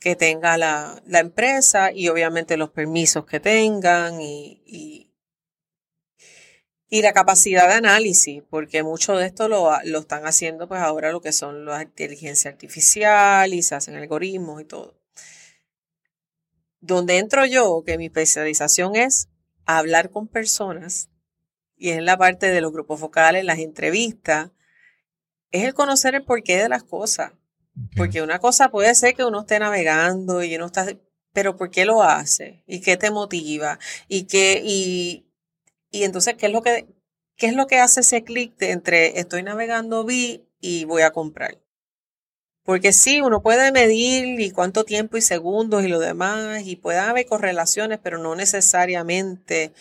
que 0.00 0.14
tenga 0.14 0.56
la, 0.56 1.00
empresa 1.06 1.90
y 1.92 2.08
obviamente 2.08 2.56
los 2.56 2.70
permisos 2.70 3.26
que 3.26 3.40
tengan 3.40 4.20
y 4.20 4.60
y 4.64 5.07
la 6.90 7.12
capacidad 7.12 7.68
de 7.68 7.74
análisis, 7.74 8.42
porque 8.48 8.82
mucho 8.82 9.16
de 9.16 9.26
esto 9.26 9.48
lo, 9.48 9.70
lo 9.84 9.98
están 9.98 10.26
haciendo 10.26 10.68
pues 10.68 10.80
ahora 10.80 11.12
lo 11.12 11.20
que 11.20 11.32
son 11.32 11.64
la 11.64 11.82
inteligencia 11.82 12.50
artificial 12.50 13.52
y 13.52 13.62
se 13.62 13.74
hacen 13.74 13.94
algoritmos 13.94 14.62
y 14.62 14.64
todo. 14.64 14.98
Donde 16.80 17.18
entro 17.18 17.44
yo, 17.44 17.82
que 17.84 17.98
mi 17.98 18.06
especialización 18.06 18.96
es 18.96 19.28
hablar 19.66 20.10
con 20.10 20.28
personas, 20.28 21.10
y 21.78 21.90
es 21.90 22.02
la 22.02 22.16
parte 22.16 22.50
de 22.50 22.60
los 22.60 22.72
grupos 22.72 23.00
focales, 23.00 23.44
las 23.44 23.58
entrevistas, 23.58 24.50
es 25.50 25.64
el 25.64 25.74
conocer 25.74 26.14
el 26.14 26.24
porqué 26.24 26.56
de 26.56 26.68
las 26.68 26.82
cosas. 26.82 27.32
Porque 27.96 28.22
una 28.22 28.40
cosa 28.40 28.70
puede 28.70 28.94
ser 28.96 29.14
que 29.14 29.24
uno 29.24 29.40
esté 29.40 29.60
navegando 29.60 30.42
y 30.42 30.56
uno 30.56 30.66
está, 30.66 30.86
pero 31.32 31.56
¿por 31.56 31.70
qué 31.70 31.84
lo 31.84 32.02
hace? 32.02 32.64
¿Y 32.66 32.80
qué 32.80 32.96
te 32.96 33.12
motiva? 33.12 33.78
¿Y 34.08 34.24
qué, 34.24 34.60
y, 34.64 35.27
y 35.90 36.04
entonces, 36.04 36.34
¿qué 36.36 36.46
es 36.46 36.52
lo 36.52 36.62
que, 36.62 36.86
qué 37.36 37.46
es 37.46 37.54
lo 37.54 37.66
que 37.66 37.78
hace 37.78 38.00
ese 38.00 38.24
clic 38.24 38.54
entre 38.60 39.18
estoy 39.18 39.42
navegando 39.42 40.04
vi 40.04 40.44
y 40.60 40.84
voy 40.84 41.02
a 41.02 41.12
comprar? 41.12 41.58
Porque 42.64 42.92
sí, 42.92 43.22
uno 43.22 43.40
puede 43.40 43.72
medir 43.72 44.40
y 44.40 44.50
cuánto 44.50 44.84
tiempo 44.84 45.16
y 45.16 45.22
segundos 45.22 45.84
y 45.84 45.88
lo 45.88 46.00
demás, 46.00 46.66
y 46.66 46.76
puede 46.76 46.98
haber 46.98 47.24
correlaciones, 47.26 47.98
pero 48.02 48.18
no 48.18 48.34
necesariamente 48.34 49.72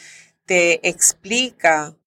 te 0.46 0.88
explica 0.88 1.98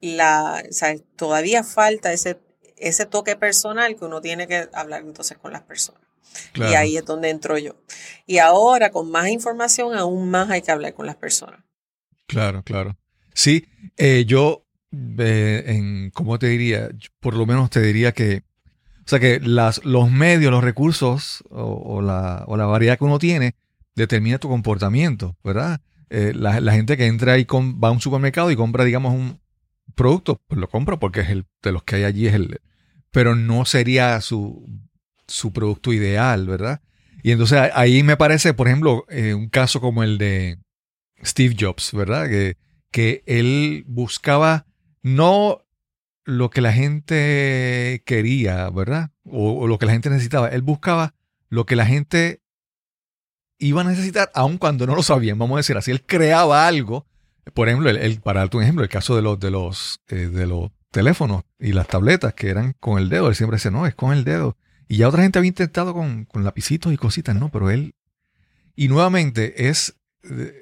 la, 0.00 0.62
o 0.68 0.72
sea, 0.72 0.94
todavía 1.16 1.64
falta 1.64 2.12
ese, 2.12 2.38
ese 2.76 3.06
toque 3.06 3.34
personal 3.34 3.96
que 3.96 4.04
uno 4.04 4.20
tiene 4.20 4.46
que 4.46 4.68
hablar 4.72 5.02
entonces 5.02 5.36
con 5.38 5.52
las 5.52 5.62
personas. 5.62 6.00
Y 6.54 6.74
ahí 6.74 6.96
es 6.96 7.04
donde 7.04 7.30
entro 7.30 7.58
yo. 7.58 7.74
Y 8.26 8.38
ahora, 8.38 8.90
con 8.90 9.10
más 9.10 9.28
información, 9.28 9.96
aún 9.96 10.30
más 10.30 10.50
hay 10.50 10.62
que 10.62 10.70
hablar 10.70 10.94
con 10.94 11.06
las 11.06 11.16
personas. 11.16 11.60
Claro, 12.26 12.62
claro. 12.62 12.96
Sí, 13.34 13.66
eh, 13.96 14.24
yo, 14.26 14.66
eh, 15.18 15.64
en, 15.66 16.10
¿cómo 16.10 16.38
te 16.38 16.48
diría? 16.48 16.90
Por 17.20 17.34
lo 17.34 17.46
menos 17.46 17.70
te 17.70 17.80
diría 17.80 18.12
que, 18.12 18.42
o 19.00 19.08
sea, 19.08 19.20
que 19.20 19.40
las, 19.40 19.84
los 19.84 20.10
medios, 20.10 20.50
los 20.50 20.64
recursos 20.64 21.42
o, 21.50 22.00
la, 22.02 22.44
o 22.46 22.56
la 22.56 22.66
variedad 22.66 22.98
que 22.98 23.04
uno 23.04 23.18
tiene 23.18 23.54
determina 23.94 24.38
tu 24.38 24.48
comportamiento, 24.48 25.36
¿verdad? 25.42 25.80
Eh, 26.10 26.32
la, 26.34 26.72
gente 26.72 26.96
que 26.96 27.06
entra 27.06 27.38
y 27.38 27.44
va 27.44 27.88
a 27.88 27.92
un 27.92 28.00
supermercado 28.00 28.50
y 28.50 28.56
compra, 28.56 28.84
digamos, 28.84 29.14
un 29.14 29.40
producto, 29.94 30.40
pues 30.46 30.60
lo 30.60 30.68
compra 30.68 30.98
porque 30.98 31.20
es 31.20 31.30
el 31.30 31.46
de 31.62 31.72
los 31.72 31.84
que 31.84 31.96
hay 31.96 32.04
allí, 32.04 32.26
es 32.26 32.34
el, 32.34 32.60
pero 33.10 33.34
no 33.34 33.64
sería 33.64 34.20
su, 34.20 34.66
su 35.26 35.52
producto 35.52 35.92
ideal, 35.92 36.46
¿verdad? 36.46 36.82
Y 37.22 37.30
entonces 37.30 37.70
ahí 37.74 38.02
me 38.02 38.16
parece, 38.16 38.52
por 38.52 38.68
ejemplo, 38.68 39.06
un 39.08 39.48
caso 39.48 39.80
como 39.80 40.02
el 40.02 40.18
de 40.18 40.58
Steve 41.24 41.56
Jobs, 41.58 41.92
¿verdad? 41.92 42.28
Que, 42.28 42.56
que 42.90 43.22
él 43.26 43.84
buscaba 43.86 44.66
no 45.02 45.62
lo 46.24 46.50
que 46.50 46.60
la 46.60 46.72
gente 46.72 48.02
quería, 48.06 48.68
¿verdad? 48.70 49.10
O, 49.24 49.66
lo 49.66 49.78
que 49.78 49.86
la 49.86 49.92
gente 49.92 50.10
necesitaba. 50.10 50.48
Él 50.48 50.62
buscaba 50.62 51.14
lo 51.48 51.66
que 51.66 51.76
la 51.76 51.86
gente 51.86 52.42
iba 53.58 53.82
a 53.82 53.84
necesitar, 53.84 54.30
aun 54.34 54.58
cuando 54.58 54.86
no 54.86 54.94
lo 54.94 55.02
sabían, 55.02 55.38
vamos 55.38 55.56
a 55.56 55.58
decir 55.58 55.76
así. 55.76 55.90
Él 55.90 56.04
creaba 56.04 56.66
algo. 56.66 57.06
Por 57.54 57.68
ejemplo, 57.68 57.90
el, 57.90 58.20
para 58.20 58.40
darte 58.40 58.56
un 58.56 58.62
ejemplo, 58.62 58.82
el 58.84 58.90
caso 58.90 59.16
de 59.16 59.22
los, 59.22 59.38
de 59.38 59.50
los, 59.50 60.00
eh, 60.08 60.28
de 60.28 60.46
los 60.46 60.70
teléfonos 60.90 61.44
y 61.58 61.72
las 61.72 61.88
tabletas 61.88 62.34
que 62.34 62.50
eran 62.50 62.74
con 62.78 62.98
el 62.98 63.08
dedo. 63.08 63.28
Él 63.28 63.34
siempre 63.34 63.56
decía, 63.56 63.70
no, 63.70 63.86
es 63.86 63.94
con 63.94 64.12
el 64.12 64.24
dedo. 64.24 64.56
Y 64.88 64.98
ya 64.98 65.08
otra 65.08 65.22
gente 65.22 65.38
había 65.38 65.48
intentado 65.48 65.94
con, 65.94 66.24
con 66.24 66.44
lapicitos 66.44 66.92
y 66.92 66.96
cositas, 66.96 67.34
no, 67.34 67.50
pero 67.50 67.70
él. 67.70 67.94
Y 68.74 68.88
nuevamente 68.88 69.68
es 69.68 69.96
eh, 70.24 70.61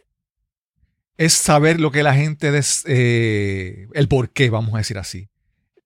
es 1.21 1.35
saber 1.35 1.81
lo 1.81 1.91
que 1.91 2.03
la 2.03 2.15
gente, 2.15 2.51
des, 2.51 2.83
eh, 2.87 3.89
el 3.93 4.09
por 4.09 4.31
qué, 4.31 4.49
vamos 4.49 4.73
a 4.75 4.79
decir 4.79 4.97
así. 4.97 5.29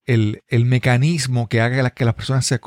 El, 0.06 0.40
mecanismo 0.64 1.48
que 1.48 1.60
haga 1.60 1.90
que 1.90 2.04
las 2.04 2.14
personas 2.14 2.46
se 2.46 2.60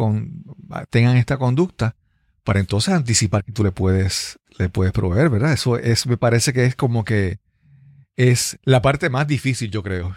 tengan 0.89 1.15
esta 1.15 1.37
conducta 1.37 1.95
para 2.43 2.59
entonces 2.59 2.93
anticipar 2.93 3.45
que 3.45 3.53
tú 3.53 3.63
le 3.63 3.71
puedes, 3.71 4.37
le 4.59 4.67
puedes 4.67 4.91
proveer, 4.91 5.29
¿verdad? 5.29 5.53
Eso 5.53 5.77
es, 5.77 6.07
me 6.07 6.17
parece 6.17 6.51
que 6.51 6.65
es 6.65 6.75
como 6.75 7.05
que 7.05 7.39
es 8.17 8.59
la 8.63 8.81
parte 8.81 9.09
más 9.09 9.27
difícil, 9.27 9.71
yo 9.71 9.81
creo. 9.81 10.13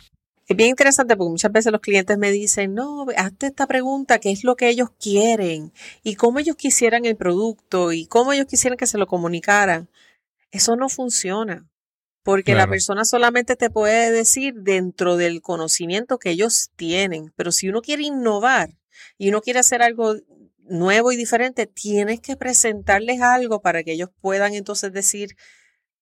Es 0.48 0.56
bien 0.56 0.70
interesante 0.70 1.16
porque 1.16 1.30
muchas 1.30 1.52
veces 1.52 1.70
los 1.70 1.80
clientes 1.80 2.18
me 2.18 2.32
dicen, 2.32 2.74
no, 2.74 3.06
hazte 3.16 3.46
esta 3.46 3.68
pregunta, 3.68 4.18
¿qué 4.18 4.32
es 4.32 4.42
lo 4.42 4.56
que 4.56 4.70
ellos 4.70 4.88
quieren? 4.98 5.72
Y 6.02 6.16
cómo 6.16 6.40
ellos 6.40 6.56
quisieran 6.56 7.04
el 7.04 7.14
producto 7.14 7.92
y 7.92 8.06
cómo 8.06 8.32
ellos 8.32 8.46
quisieran 8.46 8.76
que 8.76 8.88
se 8.88 8.98
lo 8.98 9.06
comunicaran. 9.06 9.88
Eso 10.50 10.74
no 10.74 10.88
funciona. 10.88 11.69
Porque 12.22 12.54
la 12.54 12.66
persona 12.66 13.04
solamente 13.04 13.56
te 13.56 13.70
puede 13.70 14.10
decir 14.12 14.54
dentro 14.56 15.16
del 15.16 15.40
conocimiento 15.40 16.18
que 16.18 16.30
ellos 16.30 16.70
tienen, 16.76 17.32
pero 17.34 17.50
si 17.50 17.68
uno 17.68 17.80
quiere 17.80 18.02
innovar 18.02 18.76
y 19.16 19.30
uno 19.30 19.40
quiere 19.40 19.60
hacer 19.60 19.80
algo 19.80 20.16
nuevo 20.58 21.12
y 21.12 21.16
diferente, 21.16 21.66
tienes 21.66 22.20
que 22.20 22.36
presentarles 22.36 23.22
algo 23.22 23.62
para 23.62 23.82
que 23.82 23.92
ellos 23.92 24.10
puedan 24.20 24.54
entonces 24.54 24.92
decir 24.92 25.36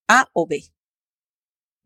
A 0.08 0.28
o 0.32 0.46
B. 0.46 0.64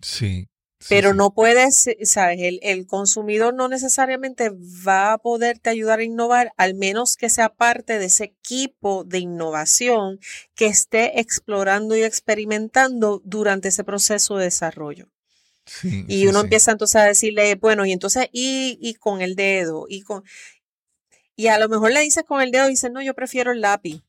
Sí, 0.00 0.48
Pero 0.88 1.14
no 1.14 1.32
puedes, 1.32 1.88
sabes, 2.02 2.38
el, 2.40 2.58
el, 2.62 2.86
consumidor 2.86 3.54
no 3.54 3.68
necesariamente 3.68 4.50
va 4.86 5.12
a 5.12 5.18
poderte 5.18 5.70
ayudar 5.70 6.00
a 6.00 6.04
innovar, 6.04 6.52
al 6.56 6.74
menos 6.74 7.16
que 7.16 7.28
sea 7.28 7.50
parte 7.50 7.98
de 7.98 8.06
ese 8.06 8.24
equipo 8.24 9.04
de 9.04 9.18
innovación 9.18 10.18
que 10.54 10.66
esté 10.66 11.20
explorando 11.20 11.96
y 11.96 12.02
experimentando 12.02 13.22
durante 13.24 13.68
ese 13.68 13.84
proceso 13.84 14.36
de 14.36 14.44
desarrollo. 14.44 15.08
y 15.82 16.26
uno 16.26 16.40
empieza 16.40 16.72
entonces 16.72 16.96
a 16.96 17.04
decirle, 17.04 17.54
bueno, 17.54 17.86
y 17.86 17.92
entonces, 17.92 18.28
y, 18.32 18.78
y 18.80 18.94
con 18.94 19.20
el 19.20 19.36
dedo, 19.36 19.86
y 19.88 20.02
con, 20.02 20.24
y 21.36 21.46
a 21.48 21.58
lo 21.58 21.68
mejor 21.68 21.92
le 21.92 22.00
dices 22.00 22.24
con 22.24 22.42
el 22.42 22.50
dedo, 22.50 22.66
y 22.66 22.72
dice, 22.72 22.90
no, 22.90 23.02
yo 23.02 23.14
prefiero 23.14 23.52
el 23.52 23.60
lápiz. 23.60 24.02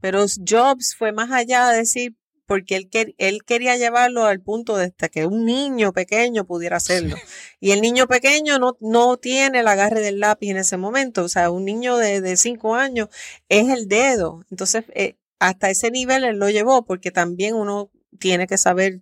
Pero 0.00 0.24
Jobs 0.46 0.94
fue 0.94 1.12
más 1.12 1.30
allá 1.30 1.68
de 1.68 1.78
decir, 1.78 2.16
porque 2.50 2.74
él, 2.74 3.14
él 3.18 3.44
quería 3.46 3.76
llevarlo 3.76 4.24
al 4.24 4.40
punto 4.40 4.76
de 4.76 4.86
hasta 4.86 5.08
que 5.08 5.24
un 5.24 5.44
niño 5.46 5.92
pequeño 5.92 6.44
pudiera 6.48 6.78
hacerlo. 6.78 7.14
Y 7.60 7.70
el 7.70 7.80
niño 7.80 8.08
pequeño 8.08 8.58
no, 8.58 8.76
no 8.80 9.18
tiene 9.18 9.60
el 9.60 9.68
agarre 9.68 10.00
del 10.00 10.18
lápiz 10.18 10.50
en 10.50 10.56
ese 10.56 10.76
momento. 10.76 11.22
O 11.22 11.28
sea, 11.28 11.52
un 11.52 11.64
niño 11.64 11.96
de, 11.96 12.36
cinco 12.36 12.74
años 12.74 13.08
es 13.48 13.68
el 13.68 13.86
dedo. 13.86 14.44
Entonces, 14.50 14.82
eh, 14.96 15.14
hasta 15.38 15.70
ese 15.70 15.92
nivel 15.92 16.24
él 16.24 16.38
lo 16.38 16.50
llevó, 16.50 16.84
porque 16.84 17.12
también 17.12 17.54
uno 17.54 17.92
tiene 18.18 18.48
que 18.48 18.58
saber, 18.58 19.00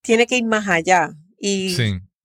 tiene 0.00 0.26
que 0.26 0.38
ir 0.38 0.44
más 0.44 0.66
allá. 0.66 1.14
Y, 1.38 1.76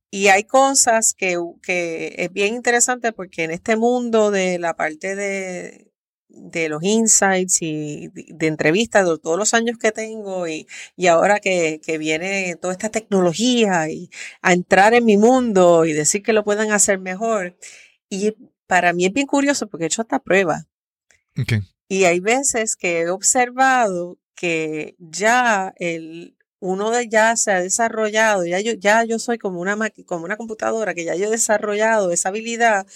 y 0.09 0.29
hay 0.29 0.45
cosas 0.45 1.13
que, 1.13 1.37
que 1.61 2.15
es 2.17 2.33
bien 2.33 2.55
interesante 2.55 3.13
porque 3.13 3.43
en 3.43 3.51
este 3.51 3.75
mundo 3.75 4.31
de 4.31 4.57
la 4.57 4.75
parte 4.75 5.15
de, 5.15 5.86
de 6.37 6.69
los 6.69 6.83
insights 6.83 7.61
y 7.61 8.07
de, 8.09 8.47
entrevistas 8.47 9.07
de 9.07 9.17
todos 9.17 9.37
los 9.37 9.53
años 9.53 9.77
que 9.77 9.91
tengo 9.91 10.47
y, 10.47 10.67
y 10.95 11.07
ahora 11.07 11.39
que, 11.39 11.81
que, 11.83 11.97
viene 11.97 12.55
toda 12.55 12.73
esta 12.73 12.89
tecnología 12.89 13.89
y 13.89 14.09
a 14.41 14.53
entrar 14.53 14.93
en 14.93 15.05
mi 15.05 15.17
mundo 15.17 15.85
y 15.85 15.93
decir 15.93 16.23
que 16.23 16.33
lo 16.33 16.43
puedan 16.43 16.71
hacer 16.71 16.99
mejor. 16.99 17.57
Y 18.09 18.33
para 18.67 18.93
mí 18.93 19.05
es 19.05 19.13
bien 19.13 19.27
curioso 19.27 19.67
porque 19.67 19.85
he 19.85 19.87
hecho 19.87 20.01
esta 20.01 20.19
prueba. 20.19 20.67
Y 21.87 22.05
hay 22.05 22.19
veces 22.19 22.75
que 22.75 23.01
he 23.01 23.09
observado 23.09 24.17
que 24.35 24.95
ya 24.99 25.73
el, 25.77 26.35
uno 26.59 26.91
de 26.91 27.07
ya 27.07 27.35
se 27.35 27.51
ha 27.51 27.61
desarrollado, 27.61 28.45
ya 28.45 28.59
yo, 28.59 28.73
ya 28.73 29.03
yo 29.03 29.19
soy 29.19 29.37
como 29.37 29.61
una, 29.61 29.77
como 30.05 30.25
una 30.25 30.37
computadora, 30.37 30.93
que 30.93 31.05
ya 31.05 31.15
yo 31.15 31.27
he 31.27 31.31
desarrollado 31.31 32.11
esa 32.11 32.29
habilidad 32.29 32.87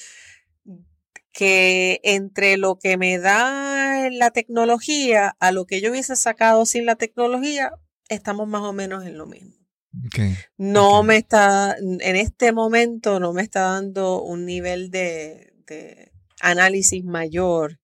que 1.32 2.00
entre 2.04 2.58
lo 2.58 2.78
que 2.78 2.98
me 2.98 3.18
da 3.18 4.10
la 4.10 4.32
tecnología 4.32 5.36
a 5.40 5.52
lo 5.52 5.66
que 5.66 5.82
yo 5.82 5.92
hubiese 5.92 6.16
sacado 6.16 6.66
sin 6.66 6.86
la 6.86 6.96
tecnología, 6.96 7.72
estamos 8.10 8.48
más 8.48 8.64
o 8.64 8.74
menos 8.74 9.06
en 9.06 9.18
lo 9.18 9.26
mismo. 9.26 9.56
No 10.58 11.04
me 11.04 11.18
está, 11.18 11.76
en 11.78 12.16
este 12.16 12.54
momento 12.54 13.20
no 13.20 13.34
me 13.34 13.42
está 13.42 13.62
dando 13.62 14.22
un 14.22 14.46
nivel 14.46 14.90
de, 14.90 15.50
análisis 16.42 17.04
mayor 17.06 17.80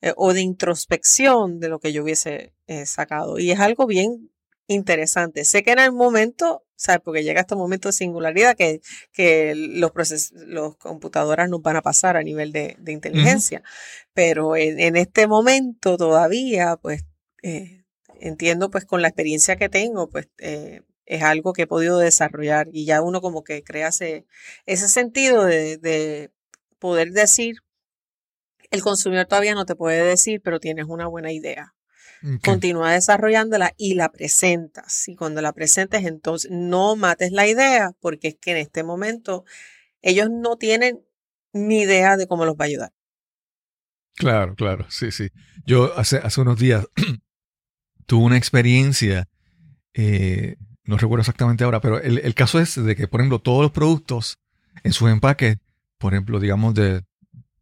eh, 0.00 0.12
o 0.16 0.32
de 0.32 0.40
introspección 0.40 1.60
de 1.60 1.68
lo 1.68 1.78
que 1.78 1.92
yo 1.92 2.02
hubiese 2.02 2.54
eh, 2.66 2.86
sacado. 2.86 3.38
Y 3.38 3.50
es 3.50 3.60
algo 3.60 3.86
bien 3.86 4.30
interesante. 4.66 5.44
Sé 5.44 5.62
que 5.62 5.72
en 5.72 5.80
el 5.80 5.92
momento 5.92 6.64
¿sabes? 6.80 7.02
Porque 7.04 7.22
llega 7.22 7.42
este 7.42 7.56
momento 7.56 7.88
de 7.88 7.92
singularidad 7.92 8.56
que, 8.56 8.80
que 9.12 9.54
los, 9.54 9.92
los 10.32 10.76
computadoras 10.78 11.48
nos 11.50 11.60
van 11.60 11.76
a 11.76 11.82
pasar 11.82 12.16
a 12.16 12.22
nivel 12.22 12.52
de, 12.52 12.76
inteligencia. 12.86 13.62
Pero 14.14 14.56
en, 14.56 14.96
este 14.96 15.26
momento 15.26 15.98
todavía, 15.98 16.76
pues, 16.76 17.04
eh, 17.42 17.84
entiendo, 18.20 18.70
pues, 18.70 18.86
con 18.86 19.02
la 19.02 19.08
experiencia 19.08 19.56
que 19.56 19.68
tengo, 19.68 20.08
pues, 20.08 20.28
eh, 20.38 20.80
es 21.04 21.22
algo 21.22 21.52
que 21.52 21.62
he 21.62 21.66
podido 21.66 21.98
desarrollar 21.98 22.68
y 22.72 22.86
ya 22.86 23.02
uno 23.02 23.20
como 23.20 23.44
que 23.44 23.62
crea 23.62 23.88
ese, 23.88 24.26
ese 24.66 24.88
sentido 24.88 25.44
de, 25.44 25.76
de 25.76 26.30
poder 26.78 27.10
decir, 27.12 27.56
el 28.70 28.82
consumidor 28.82 29.26
todavía 29.26 29.54
no 29.54 29.66
te 29.66 29.76
puede 29.76 30.02
decir, 30.04 30.40
pero 30.42 30.60
tienes 30.60 30.86
una 30.88 31.08
buena 31.08 31.32
idea. 31.32 31.74
Continúa 32.44 32.92
desarrollándola 32.92 33.72
y 33.78 33.94
la 33.94 34.10
presentas. 34.10 35.08
Y 35.08 35.16
cuando 35.16 35.40
la 35.40 35.52
presentes, 35.52 36.04
entonces 36.04 36.50
no 36.50 36.96
mates 36.96 37.32
la 37.32 37.46
idea, 37.46 37.92
porque 38.00 38.28
es 38.28 38.36
que 38.40 38.50
en 38.52 38.56
este 38.58 38.84
momento 38.84 39.44
ellos 40.02 40.28
no 40.30 40.56
tienen 40.56 41.00
ni 41.52 41.80
idea 41.80 42.16
de 42.16 42.26
cómo 42.26 42.44
los 42.44 42.54
va 42.54 42.64
a 42.64 42.68
ayudar. 42.68 42.92
Claro, 44.16 44.54
claro, 44.54 44.86
sí, 44.90 45.10
sí. 45.12 45.30
Yo 45.64 45.96
hace, 45.98 46.18
hace 46.18 46.40
unos 46.40 46.58
días 46.58 46.86
tuve 48.06 48.24
una 48.24 48.36
experiencia, 48.36 49.28
eh, 49.94 50.56
no 50.84 50.98
recuerdo 50.98 51.22
exactamente 51.22 51.64
ahora, 51.64 51.80
pero 51.80 52.00
el, 52.00 52.18
el, 52.18 52.34
caso 52.34 52.60
es 52.60 52.74
de 52.74 52.96
que, 52.96 53.08
por 53.08 53.20
ejemplo, 53.20 53.38
todos 53.38 53.62
los 53.62 53.70
productos 53.70 54.38
en 54.84 54.92
sus 54.92 55.10
empaques, 55.10 55.56
por 55.96 56.12
ejemplo, 56.12 56.38
digamos 56.38 56.74
de 56.74 57.02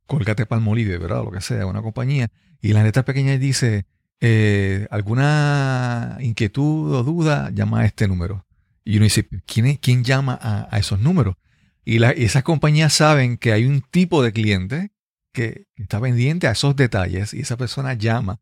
Colgate 0.06 0.46
Palmolive, 0.46 0.98
¿verdad? 0.98 1.22
Lo 1.22 1.30
que 1.30 1.40
sea, 1.40 1.66
una 1.66 1.82
compañía, 1.82 2.30
y 2.60 2.72
la 2.72 2.82
letra 2.82 3.04
pequeña 3.04 3.36
dice 3.38 3.86
eh, 4.20 4.88
alguna 4.90 6.18
inquietud 6.20 6.92
o 6.94 7.04
duda, 7.04 7.50
llama 7.50 7.80
a 7.80 7.86
este 7.86 8.08
número. 8.08 8.44
Y 8.84 8.96
uno 8.96 9.04
dice, 9.04 9.28
¿quién, 9.46 9.76
quién 9.76 10.02
llama 10.02 10.38
a, 10.40 10.78
esos 10.78 10.98
números? 10.98 11.36
Y, 11.84 12.02
esas 12.02 12.42
compañías 12.42 12.92
saben 12.92 13.36
que 13.36 13.52
hay 13.52 13.64
un 13.64 13.82
tipo 13.82 14.22
de 14.22 14.32
cliente 14.32 14.90
que, 15.32 15.66
está 15.76 16.00
pendiente 16.00 16.48
a 16.48 16.52
esos 16.52 16.74
detalles 16.74 17.32
y 17.32 17.40
esa 17.40 17.56
persona 17.56 17.94
llama. 17.94 18.40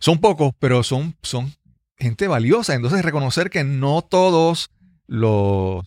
Son 0.00 0.18
pocos, 0.18 0.52
pero 0.58 0.82
son, 0.82 1.16
son 1.22 1.54
gente 1.96 2.28
valiosa. 2.28 2.74
Entonces 2.74 3.02
reconocer 3.02 3.48
que 3.48 3.64
no 3.64 4.02
todos 4.02 4.70
los 5.06 5.86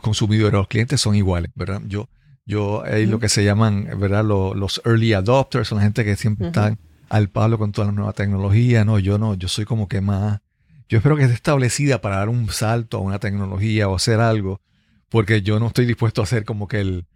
consumidores, 0.00 0.54
los 0.54 0.68
clientes 0.68 1.00
son 1.00 1.14
iguales, 1.14 1.50
¿verdad? 1.54 1.82
Yo, 1.86 2.08
yo 2.46 2.82
hay 2.84 3.04
lo 3.04 3.18
que 3.18 3.28
se 3.28 3.44
llaman, 3.44 3.88
¿verdad? 3.98 4.24
Los, 4.24 4.56
los 4.56 4.80
early 4.86 5.12
adopters, 5.12 5.68
son 5.68 5.78
la 5.78 5.84
gente 5.84 6.04
que 6.04 6.16
siempre 6.16 6.46
están 6.46 6.78
al 7.12 7.28
palo 7.28 7.58
con 7.58 7.72
toda 7.72 7.88
la 7.88 7.92
nueva 7.92 8.14
tecnología. 8.14 8.86
No, 8.86 8.98
yo 8.98 9.18
no, 9.18 9.34
yo 9.34 9.46
soy 9.46 9.66
como 9.66 9.86
que 9.86 10.00
más. 10.00 10.40
Yo 10.88 10.96
espero 10.96 11.14
que 11.14 11.22
esté 11.24 11.34
establecida 11.34 12.00
para 12.00 12.16
dar 12.16 12.30
un 12.30 12.48
salto 12.48 12.96
a 12.96 13.00
una 13.00 13.18
tecnología 13.18 13.86
o 13.86 13.94
hacer 13.94 14.18
algo, 14.18 14.62
porque 15.10 15.42
yo 15.42 15.60
no 15.60 15.66
estoy 15.66 15.84
dispuesto 15.84 16.22
a 16.22 16.24
hacer 16.24 16.46
como 16.46 16.68
que 16.68 16.80
el, 16.80 17.06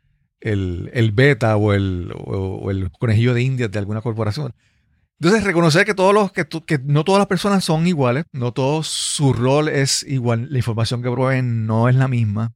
el, 0.40 1.12
beta 1.12 1.56
o 1.56 1.72
el, 1.72 2.12
o, 2.14 2.70
el 2.70 2.90
conejillo 2.92 3.32
de 3.32 3.42
India 3.42 3.68
de 3.68 3.78
alguna 3.78 4.02
corporación. 4.02 4.52
Entonces, 5.18 5.44
reconocer 5.44 5.86
que 5.86 5.94
todos 5.94 6.12
los, 6.12 6.30
que, 6.30 6.44
que, 6.44 6.78
no 6.78 7.02
todas 7.02 7.18
las 7.18 7.26
personas 7.26 7.64
son 7.64 7.86
iguales, 7.86 8.26
no 8.32 8.52
todo 8.52 8.82
su 8.82 9.32
rol 9.32 9.70
es 9.70 10.02
igual, 10.06 10.48
la 10.50 10.58
información 10.58 11.02
que 11.02 11.10
proveen 11.10 11.64
no 11.64 11.88
es 11.88 11.94
la 11.96 12.06
misma. 12.06 12.52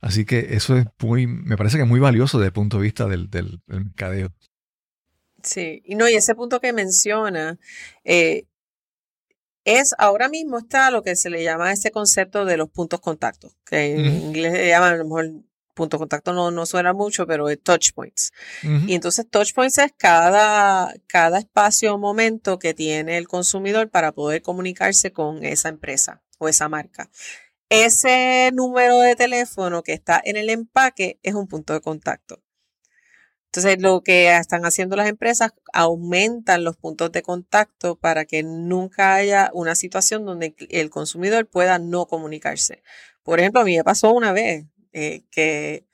Así 0.00 0.24
que 0.24 0.50
eso 0.50 0.76
es 0.76 0.86
muy, 1.02 1.26
me 1.26 1.56
parece 1.56 1.76
que 1.76 1.82
es 1.82 1.88
muy 1.88 1.98
valioso 1.98 2.38
desde 2.38 2.48
el 2.48 2.52
punto 2.52 2.76
de 2.76 2.84
vista 2.84 3.06
del, 3.06 3.28
del 3.30 3.60
mercadeo. 3.66 4.30
Sí, 5.42 5.82
y 5.84 5.94
no, 5.94 6.08
y 6.08 6.14
ese 6.14 6.34
punto 6.34 6.60
que 6.60 6.72
menciona, 6.72 7.58
eh, 8.04 8.44
es 9.64 9.94
ahora 9.98 10.28
mismo 10.28 10.58
está 10.58 10.90
lo 10.90 11.02
que 11.02 11.14
se 11.14 11.30
le 11.30 11.44
llama 11.44 11.72
ese 11.72 11.90
concepto 11.90 12.44
de 12.44 12.56
los 12.56 12.70
puntos 12.70 13.00
contacto, 13.00 13.52
que 13.66 13.92
en 13.92 14.06
inglés 14.06 14.54
se 14.54 14.68
llama 14.68 14.88
a 14.88 14.96
lo 14.96 15.04
mejor 15.04 15.30
punto 15.78 15.98
contacto 15.98 16.32
no, 16.32 16.50
no 16.50 16.66
suena 16.66 16.92
mucho, 16.92 17.26
pero 17.26 17.48
es 17.48 17.62
touch 17.62 17.92
points. 17.92 18.32
Y 18.62 18.94
entonces 18.94 19.26
touch 19.30 19.54
points 19.54 19.78
es 19.78 19.92
cada, 19.96 20.92
cada 21.06 21.38
espacio 21.38 21.94
o 21.94 21.98
momento 21.98 22.58
que 22.58 22.74
tiene 22.74 23.16
el 23.16 23.28
consumidor 23.28 23.88
para 23.88 24.10
poder 24.10 24.42
comunicarse 24.42 25.12
con 25.12 25.44
esa 25.44 25.68
empresa 25.68 26.20
o 26.38 26.48
esa 26.48 26.68
marca. 26.68 27.10
Ese 27.70 28.50
número 28.52 28.98
de 28.98 29.14
teléfono 29.14 29.82
que 29.82 29.92
está 29.92 30.20
en 30.24 30.36
el 30.36 30.50
empaque 30.50 31.20
es 31.22 31.34
un 31.34 31.46
punto 31.46 31.74
de 31.74 31.80
contacto. 31.80 32.42
Entonces, 33.48 33.80
lo 33.80 34.02
que 34.02 34.36
están 34.36 34.66
haciendo 34.66 34.94
las 34.94 35.08
empresas, 35.08 35.52
aumentan 35.72 36.64
los 36.64 36.76
puntos 36.76 37.10
de 37.12 37.22
contacto 37.22 37.96
para 37.96 38.26
que 38.26 38.42
nunca 38.42 39.14
haya 39.14 39.50
una 39.54 39.74
situación 39.74 40.26
donde 40.26 40.54
el 40.68 40.90
consumidor 40.90 41.48
pueda 41.48 41.78
no 41.78 42.06
comunicarse. 42.06 42.82
Por 43.22 43.40
ejemplo, 43.40 43.62
a 43.62 43.64
mí 43.64 43.76
me 43.76 43.84
pasó 43.84 44.12
una 44.12 44.32
vez 44.32 44.66
eh, 44.92 45.22
que 45.30 45.86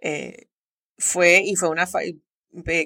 eh, 0.00 0.48
fue 0.96 1.42
y 1.44 1.56
fue 1.56 1.68
una... 1.68 1.86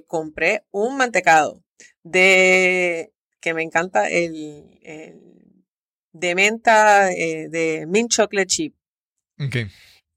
compré 0.09 0.65
un 0.73 0.97
mantecado 0.97 1.63
de... 2.03 3.13
que 3.41 3.55
me 3.55 3.63
encanta 3.63 4.09
el... 4.09 4.81
de 6.13 6.35
menta 6.35 7.11
eh, 7.13 7.49
de 7.49 7.87
mint 7.87 8.11
chocolate 8.11 8.47
chip. 8.47 8.75
Okay. 9.39 9.69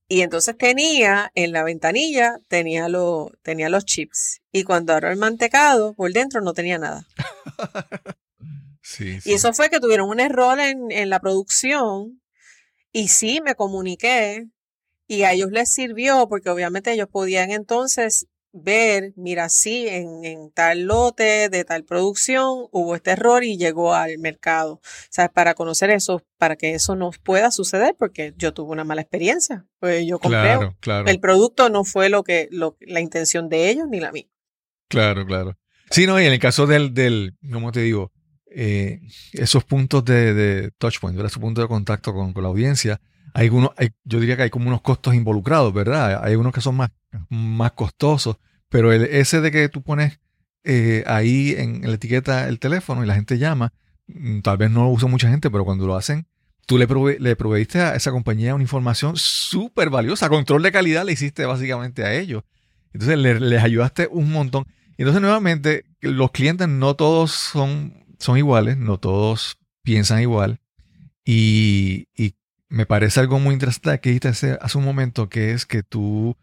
Y 0.07 0.21
entonces 0.21 0.55
tenía 0.57 1.31
en 1.33 1.51
la 1.51 1.63
ventanilla, 1.63 2.39
tenía, 2.47 2.89
lo, 2.89 3.31
tenía 3.41 3.69
los 3.69 3.85
chips. 3.85 4.41
Y 4.51 4.63
cuando 4.63 4.93
abro 4.93 5.09
el 5.09 5.17
mantecado, 5.17 5.93
por 5.93 6.11
dentro 6.13 6.41
no 6.41 6.53
tenía 6.53 6.77
nada. 6.77 7.07
Y 8.99 9.33
eso 9.33 9.51
fue 9.51 9.69
que 9.69 9.79
tuvieron 9.79 10.07
un 10.07 10.19
error 10.19 10.59
en, 10.59 10.91
en 10.91 11.09
la 11.09 11.19
producción. 11.19 12.21
Y 12.91 13.07
sí, 13.07 13.41
me 13.43 13.55
comuniqué. 13.55 14.47
Y 15.07 15.23
a 15.23 15.33
ellos 15.33 15.51
les 15.51 15.73
sirvió 15.73 16.27
porque 16.29 16.49
obviamente 16.49 16.93
ellos 16.93 17.09
podían 17.09 17.51
entonces 17.51 18.27
ver, 18.55 19.13
mira, 19.17 19.49
sí, 19.49 19.87
en, 19.89 20.51
tal 20.53 20.83
lote 20.83 21.49
de 21.49 21.65
tal 21.65 21.83
producción 21.83 22.67
hubo 22.71 22.95
este 22.95 23.11
error 23.11 23.43
y 23.43 23.57
llegó 23.57 23.93
al 23.93 24.17
mercado. 24.17 24.75
O 24.75 24.81
sea, 25.09 25.29
para 25.29 25.53
conocer 25.53 25.89
eso, 25.89 26.23
para 26.37 26.55
que 26.55 26.73
eso 26.73 26.95
no 26.95 27.11
pueda 27.23 27.51
suceder, 27.51 27.95
porque 27.99 28.33
yo 28.37 28.53
tuve 28.53 28.71
una 28.71 28.85
mala 28.85 29.01
experiencia. 29.01 29.65
Pues 29.79 30.07
yo 30.07 30.19
compré. 30.19 30.57
El 31.05 31.19
producto 31.19 31.69
no 31.69 31.83
fue 31.83 32.09
lo 32.09 32.23
que, 32.23 32.47
lo, 32.51 32.77
la 32.79 33.01
intención 33.01 33.49
de 33.49 33.69
ellos 33.69 33.87
ni 33.89 33.99
la 33.99 34.11
mía. 34.11 34.27
Claro, 34.87 35.25
claro. 35.25 35.57
Sí, 35.91 36.07
no, 36.07 36.19
y 36.19 36.25
en 36.25 36.33
el 36.33 36.39
caso 36.39 36.65
del, 36.65 36.93
del 36.93 37.35
¿cómo 37.51 37.71
te 37.71 37.81
digo? 37.81 38.11
Eh, 38.49 39.01
esos 39.33 39.65
puntos 39.65 40.05
de, 40.05 40.33
de 40.33 40.71
touchpoint, 40.77 41.19
esos 41.19 41.39
puntos 41.39 41.63
de 41.63 41.67
contacto 41.67 42.13
con, 42.13 42.31
con 42.31 42.43
la 42.43 42.49
audiencia, 42.49 43.01
hay 43.35 43.49
unos, 43.49 43.71
yo 44.05 44.21
diría 44.21 44.37
que 44.37 44.43
hay 44.43 44.49
como 44.49 44.69
unos 44.69 44.79
costos 44.79 45.13
involucrados, 45.13 45.73
¿verdad? 45.73 46.23
Hay 46.23 46.35
unos 46.35 46.53
que 46.53 46.61
son 46.61 46.77
más, 46.77 46.91
más 47.27 47.73
costosos, 47.73 48.37
pero 48.69 48.93
el, 48.93 49.03
ese 49.03 49.41
de 49.41 49.51
que 49.51 49.67
tú 49.67 49.81
pones 49.81 50.21
eh, 50.63 51.03
ahí 51.05 51.53
en, 51.57 51.81
la 51.81 51.95
etiqueta 51.95 52.47
el 52.47 52.59
teléfono 52.59 53.03
y 53.03 53.07
la 53.07 53.13
gente 53.13 53.37
llama, 53.37 53.73
mm, 54.07 54.39
tal 54.39 54.55
vez 54.55 54.71
no 54.71 54.83
lo 54.83 54.89
usa 54.89 55.09
mucha 55.09 55.29
gente, 55.29 55.51
pero 55.51 55.65
cuando 55.65 55.85
lo 55.85 55.97
hacen, 55.97 56.27
tú 56.65 56.77
le, 56.77 56.87
le 57.19 57.35
proveíste 57.35 57.81
a 57.81 57.95
esa 57.95 58.11
compañía 58.11 58.55
una 58.55 58.63
información 58.63 59.17
súper 59.17 59.89
valiosa, 59.89 60.29
control 60.29 60.63
de 60.63 60.71
calidad 60.71 61.03
le 61.03 61.11
hiciste 61.11 61.45
básicamente 61.45 62.05
a 62.05 62.13
ellos. 62.13 62.43
Entonces 62.93 63.17
les 63.17 63.61
ayudaste 63.61 64.07
un 64.09 64.31
montón. 64.31 64.65
Entonces 64.97 65.21
nuevamente, 65.21 65.83
los 65.99 66.31
clientes 66.31 66.69
no 66.69 66.95
todos 66.95 67.31
son, 67.31 68.05
son 68.17 68.37
iguales, 68.37 68.77
no 68.77 68.97
todos 68.97 69.57
piensan 69.83 70.21
igual. 70.21 70.61
Y, 71.25 72.07
y 72.15 72.35
me 72.69 72.85
parece 72.85 73.19
algo 73.19 73.39
muy 73.39 73.53
interesante 73.53 73.99
que 73.99 74.09
dijiste 74.09 74.57
hace, 74.59 74.77
un 74.77 74.83
momento, 74.83 75.29
que 75.29 75.51
es 75.51 75.65
que 75.65 75.83
tú, 75.83 76.35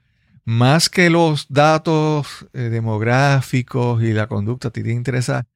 más 0.45 0.89
que 0.89 1.11
los 1.11 1.47
datos 1.49 2.47
eh, 2.53 2.63
demográficos 2.63 4.03
y 4.03 4.13
la 4.13 4.27
conducta, 4.27 4.71
te 4.71 4.81
interesa 4.91 5.47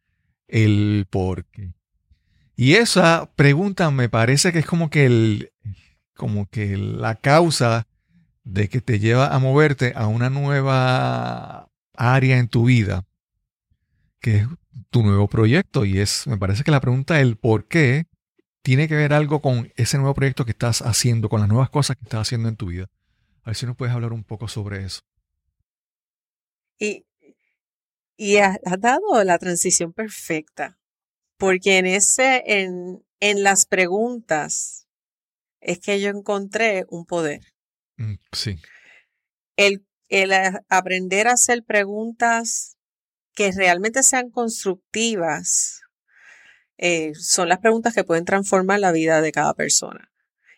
el 0.48 1.06
por 1.10 1.44
qué. 1.46 1.72
Y 2.56 2.74
esa 2.74 3.30
pregunta 3.36 3.90
me 3.90 4.08
parece 4.08 4.52
que 4.52 4.60
es 4.60 4.66
como 4.66 4.88
que 4.90 5.06
el, 5.06 5.52
como 6.14 6.46
que 6.46 6.76
la 6.76 7.14
causa 7.14 7.86
de 8.44 8.68
que 8.68 8.80
te 8.80 8.98
lleva 8.98 9.34
a 9.34 9.38
moverte 9.38 9.92
a 9.94 10.06
una 10.06 10.30
nueva 10.30 11.68
área 11.94 12.38
en 12.38 12.48
tu 12.48 12.64
vida, 12.64 13.04
que 14.20 14.38
es 14.38 14.46
tu 14.90 15.02
nuevo 15.02 15.28
proyecto. 15.28 15.84
Y 15.84 15.98
es, 15.98 16.26
me 16.26 16.38
parece 16.38 16.64
que 16.64 16.70
la 16.70 16.80
pregunta 16.80 17.20
el 17.20 17.36
por 17.36 17.66
qué 17.66 18.06
tiene 18.66 18.88
que 18.88 18.96
ver 18.96 19.12
algo 19.12 19.40
con 19.40 19.72
ese 19.76 19.96
nuevo 19.96 20.12
proyecto 20.12 20.44
que 20.44 20.50
estás 20.50 20.82
haciendo, 20.82 21.28
con 21.28 21.38
las 21.38 21.48
nuevas 21.48 21.70
cosas 21.70 21.94
que 21.96 22.02
estás 22.02 22.22
haciendo 22.22 22.48
en 22.48 22.56
tu 22.56 22.66
vida. 22.66 22.90
A 23.44 23.50
ver 23.50 23.54
si 23.54 23.64
nos 23.64 23.76
puedes 23.76 23.94
hablar 23.94 24.12
un 24.12 24.24
poco 24.24 24.48
sobre 24.48 24.84
eso. 24.84 25.02
Y, 26.76 27.06
y 28.16 28.38
has, 28.38 28.58
dado 28.80 29.22
la 29.22 29.38
transición 29.38 29.92
perfecta, 29.92 30.80
porque 31.38 31.78
en 31.78 31.86
ese, 31.86 32.42
en, 32.44 33.06
en 33.20 33.44
las 33.44 33.66
preguntas 33.66 34.88
es 35.60 35.78
que 35.78 36.00
yo 36.00 36.10
encontré 36.10 36.86
un 36.88 37.06
poder. 37.06 37.42
Mm, 37.98 38.14
sí. 38.32 38.58
El, 39.54 39.86
el 40.08 40.32
aprender 40.68 41.28
a 41.28 41.34
hacer 41.34 41.62
preguntas 41.62 42.76
que 43.32 43.52
realmente 43.52 44.02
sean 44.02 44.28
constructivas 44.28 45.82
eh, 46.78 47.14
son 47.14 47.48
las 47.48 47.58
preguntas 47.58 47.94
que 47.94 48.04
pueden 48.04 48.24
transformar 48.24 48.80
la 48.80 48.92
vida 48.92 49.20
de 49.20 49.32
cada 49.32 49.54
persona. 49.54 50.10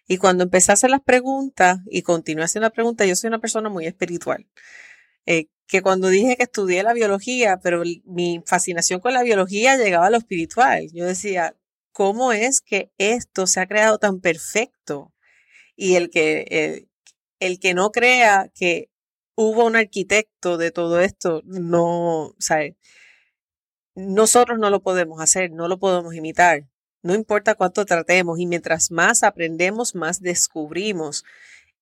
Y 0.06 0.16
cuando 0.16 0.44
empecé 0.44 0.72
a 0.72 0.74
hacer 0.74 0.90
las 0.90 1.02
preguntas 1.02 1.80
y 1.90 2.02
continué 2.02 2.44
haciendo 2.44 2.66
las 2.66 2.72
preguntas, 2.72 3.06
yo 3.06 3.14
soy 3.14 3.28
una 3.28 3.40
persona 3.40 3.68
muy 3.68 3.86
espiritual. 3.86 4.46
Eh, 5.26 5.48
que 5.66 5.82
cuando 5.82 6.08
dije 6.08 6.36
que 6.36 6.44
estudié 6.44 6.82
la 6.82 6.94
biología, 6.94 7.60
pero 7.62 7.82
mi 8.06 8.42
fascinación 8.46 9.00
con 9.00 9.12
la 9.12 9.22
biología 9.22 9.76
llegaba 9.76 10.06
a 10.06 10.10
lo 10.10 10.16
espiritual. 10.16 10.88
Yo 10.94 11.04
decía, 11.04 11.54
¿cómo 11.92 12.32
es 12.32 12.62
que 12.62 12.90
esto 12.96 13.46
se 13.46 13.60
ha 13.60 13.66
creado 13.66 13.98
tan 13.98 14.20
perfecto? 14.20 15.12
Y 15.76 15.96
el 15.96 16.10
que, 16.10 16.46
el, 16.50 16.88
el 17.40 17.60
que 17.60 17.74
no 17.74 17.90
crea 17.92 18.50
que 18.54 18.90
hubo 19.36 19.66
un 19.66 19.76
arquitecto 19.76 20.56
de 20.56 20.70
todo 20.70 21.00
esto, 21.00 21.42
no, 21.44 22.34
¿sabes? 22.38 22.74
Nosotros 23.98 24.60
no 24.60 24.70
lo 24.70 24.80
podemos 24.80 25.20
hacer, 25.20 25.50
no 25.50 25.66
lo 25.66 25.78
podemos 25.78 26.14
imitar. 26.14 26.64
No 27.02 27.14
importa 27.14 27.56
cuánto 27.56 27.84
tratemos 27.84 28.38
y 28.38 28.46
mientras 28.46 28.92
más 28.92 29.24
aprendemos, 29.24 29.96
más 29.96 30.20
descubrimos. 30.20 31.24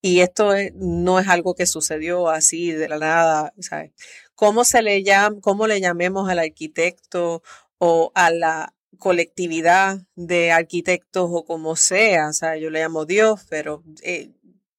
Y 0.00 0.20
esto 0.20 0.52
no 0.74 1.18
es 1.18 1.28
algo 1.28 1.54
que 1.54 1.66
sucedió 1.66 2.28
así 2.28 2.72
de 2.72 2.88
la 2.88 2.98
nada. 2.98 3.52
¿sabes? 3.60 3.92
¿Cómo, 4.34 4.64
se 4.64 4.80
le 4.80 5.02
llama, 5.02 5.36
¿Cómo 5.42 5.66
le 5.66 5.80
llamemos 5.80 6.28
al 6.30 6.38
arquitecto 6.38 7.42
o 7.78 8.12
a 8.14 8.30
la 8.30 8.74
colectividad 8.98 10.00
de 10.14 10.52
arquitectos 10.52 11.28
o 11.30 11.44
como 11.44 11.76
sea? 11.76 12.28
O 12.28 12.32
sea, 12.32 12.56
yo 12.56 12.70
le 12.70 12.80
llamo 12.80 13.04
Dios, 13.04 13.42
pero 13.50 13.82
eh, 14.02 14.30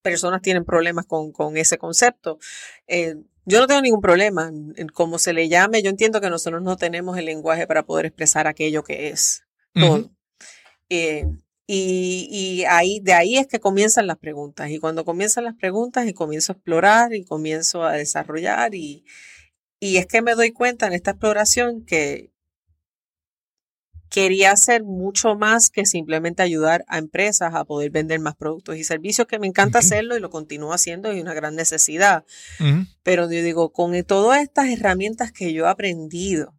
personas 0.02 0.41
tienen 0.41 0.65
problemas 0.65 1.06
con, 1.06 1.32
con 1.32 1.56
ese 1.56 1.78
concepto. 1.78 2.39
Eh, 2.88 3.17
yo 3.48 3.62
no 3.62 3.68
tengo 3.68 3.82
ningún 3.82 4.02
problema 4.02 4.50
en 4.50 4.90
cómo 4.90 5.20
se 5.20 5.32
le 5.32 5.48
llame. 5.48 5.82
Yo 5.82 5.90
entiendo 5.90 6.20
que 6.20 6.30
nosotros 6.30 6.62
no 6.62 6.76
tenemos 6.76 7.18
el 7.18 7.26
lenguaje 7.26 7.66
para 7.66 7.84
poder 7.84 8.06
expresar 8.06 8.46
aquello 8.46 8.84
que 8.84 9.08
es 9.08 9.44
todo. 9.74 10.12
Eh, 10.90 11.26
y, 11.66 12.28
y, 12.30 12.66
ahí, 12.66 13.00
de 13.00 13.14
ahí 13.14 13.38
es 13.38 13.48
que 13.48 13.62
comienzan 13.62 14.06
las 14.06 14.18
preguntas. 14.18 14.70
Y 14.70 14.80
cuando 14.80 15.06
comienzan 15.06 15.46
las 15.46 15.56
preguntas 15.56 16.08
y 16.08 16.14
comienzo 16.14 16.52
a 16.52 16.56
explorar 16.56 17.14
y 17.14 17.24
comienzo 17.24 17.86
a 17.86 17.94
desarrollar 17.94 18.76
y, 18.76 19.06
y 19.80 19.96
es 19.96 20.08
que 20.08 20.22
me 20.22 20.36
doy 20.36 20.52
cuenta 20.52 20.88
en 20.88 20.94
esta 20.94 21.12
exploración 21.12 21.86
que, 21.86 22.34
quería 24.10 24.52
hacer 24.52 24.84
mucho 24.84 25.36
más 25.36 25.70
que 25.70 25.86
simplemente 25.86 26.43
ayudar 26.43 26.86
a 26.88 26.98
empresas 26.98 27.54
a 27.54 27.65
poder 27.65 27.91
vender 27.91 28.20
más 28.20 28.36
productos 28.36 28.78
y 28.78 28.84
servicios, 28.84 29.28
que 29.28 29.39
me 29.39 29.48
encanta 29.48 29.80
hacerlo 29.80 30.15
y 30.15 30.20
lo 30.20 30.30
continúo 30.30 30.74
haciendo 30.74 31.13
y 31.13 31.22
una 31.22 31.34
gran 31.34 31.56
necesidad. 31.56 32.26
Pero 33.04 33.24
yo 33.24 33.41
digo, 33.41 33.72
con 33.72 34.02
todas 34.04 34.41
estas 34.41 34.70
herramientas 34.70 35.32
que 35.32 35.54
yo 35.54 35.65
he 35.65 35.70
aprendido, 35.70 36.56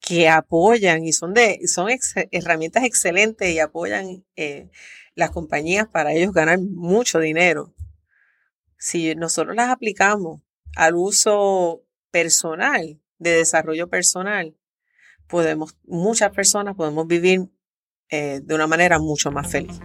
que 0.00 0.28
apoyan 0.28 1.04
y 1.04 1.12
son, 1.12 1.32
de, 1.32 1.60
son 1.66 1.88
herramientas 2.32 2.84
excelentes 2.84 3.48
y 3.48 3.60
apoyan 3.60 4.24
eh, 4.36 4.68
las 5.14 5.30
compañías 5.30 5.86
para 5.86 6.12
ellos 6.12 6.32
ganar 6.32 6.58
mucho 6.58 7.20
dinero. 7.20 7.72
Si 8.76 9.14
nosotros 9.14 9.54
las 9.54 9.68
aplicamos 9.68 10.42
al 10.74 10.96
uso 10.96 11.84
personal, 12.10 13.00
de 13.18 13.30
desarrollo 13.30 13.88
personal, 13.88 14.56
podemos, 15.32 15.78
muchas 15.86 16.30
personas 16.30 16.76
podemos 16.76 17.06
vivir 17.06 17.50
eh, 18.10 18.42
de 18.44 18.54
una 18.54 18.66
manera 18.66 18.98
mucho 18.98 19.32
más 19.32 19.50
feliz. 19.50 19.80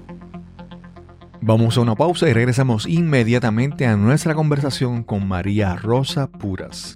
Vamos 1.40 1.78
a 1.78 1.82
una 1.82 1.96
pausa 1.96 2.28
y 2.28 2.34
regresamos 2.34 2.86
inmediatamente 2.86 3.86
a 3.86 3.96
nuestra 3.96 4.36
conversación 4.36 5.04
con 5.04 5.26
María 5.26 5.78
Rosa 5.78 6.30
Puras. 6.30 6.96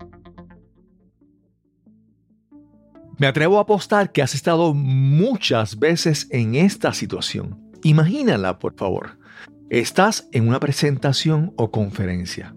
Me 3.18 3.28
atrevo 3.28 3.58
a 3.58 3.62
apostar 3.62 4.12
que 4.12 4.22
has 4.22 4.36
estado 4.36 4.74
muchas 4.74 5.80
veces 5.80 6.28
en 6.30 6.56
esta 6.56 6.92
situación. 6.92 7.72
Imagínala, 7.84 8.60
por 8.60 8.76
favor. 8.76 9.18
Estás 9.70 10.28
en 10.34 10.50
una 10.50 10.60
presentación 10.60 11.54
o 11.56 11.72
conferencia 11.72 12.54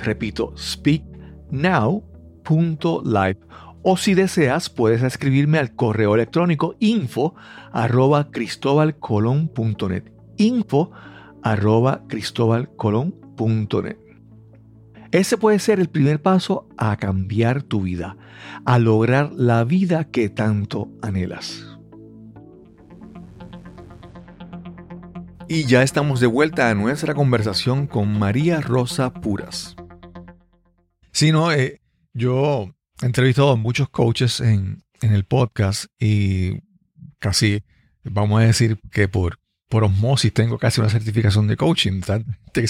Repito, 0.01 0.53
speaknow.live. 0.57 3.39
O 3.81 3.97
si 3.97 4.13
deseas, 4.13 4.69
puedes 4.69 5.03
escribirme 5.03 5.59
al 5.59 5.75
correo 5.75 6.15
electrónico 6.15 6.77
info 6.79 7.35
arroba 7.73 8.31
cristobalcolon.net. 8.31 10.05
Info 10.37 10.89
arroba 11.43 12.05
cristobalcolon.net. 12.07 14.02
Ese 15.13 15.37
puede 15.37 15.59
ser 15.59 15.79
el 15.79 15.89
primer 15.89 16.19
paso 16.23 16.67
a 16.75 16.97
cambiar 16.97 17.61
tu 17.61 17.83
vida, 17.83 18.17
a 18.65 18.79
lograr 18.79 19.31
la 19.31 19.63
vida 19.63 20.05
que 20.05 20.27
tanto 20.27 20.89
anhelas. 21.03 21.67
Y 25.47 25.65
ya 25.65 25.83
estamos 25.83 26.19
de 26.19 26.25
vuelta 26.25 26.71
a 26.71 26.73
nuestra 26.73 27.13
conversación 27.13 27.85
con 27.85 28.17
María 28.17 28.59
Rosa 28.59 29.13
Puras. 29.13 29.75
Si 31.11 31.31
no, 31.31 31.51
eh, 31.51 31.79
yo 32.15 32.73
he 32.99 33.05
entrevistado 33.05 33.51
a 33.51 33.55
muchos 33.55 33.89
coaches 33.89 34.41
en, 34.41 34.81
el 35.01 35.25
podcast 35.25 35.85
y 35.99 36.61
casi, 37.19 37.61
vamos 38.03 38.41
a 38.41 38.45
decir 38.45 38.79
que 38.89 39.07
por, 39.07 39.37
por 39.69 39.83
osmosis 39.83 40.33
tengo 40.33 40.57
casi 40.57 40.81
una 40.81 40.89
certificación 40.89 41.45
de 41.45 41.55
coaching, 41.55 42.01
que 42.53 42.65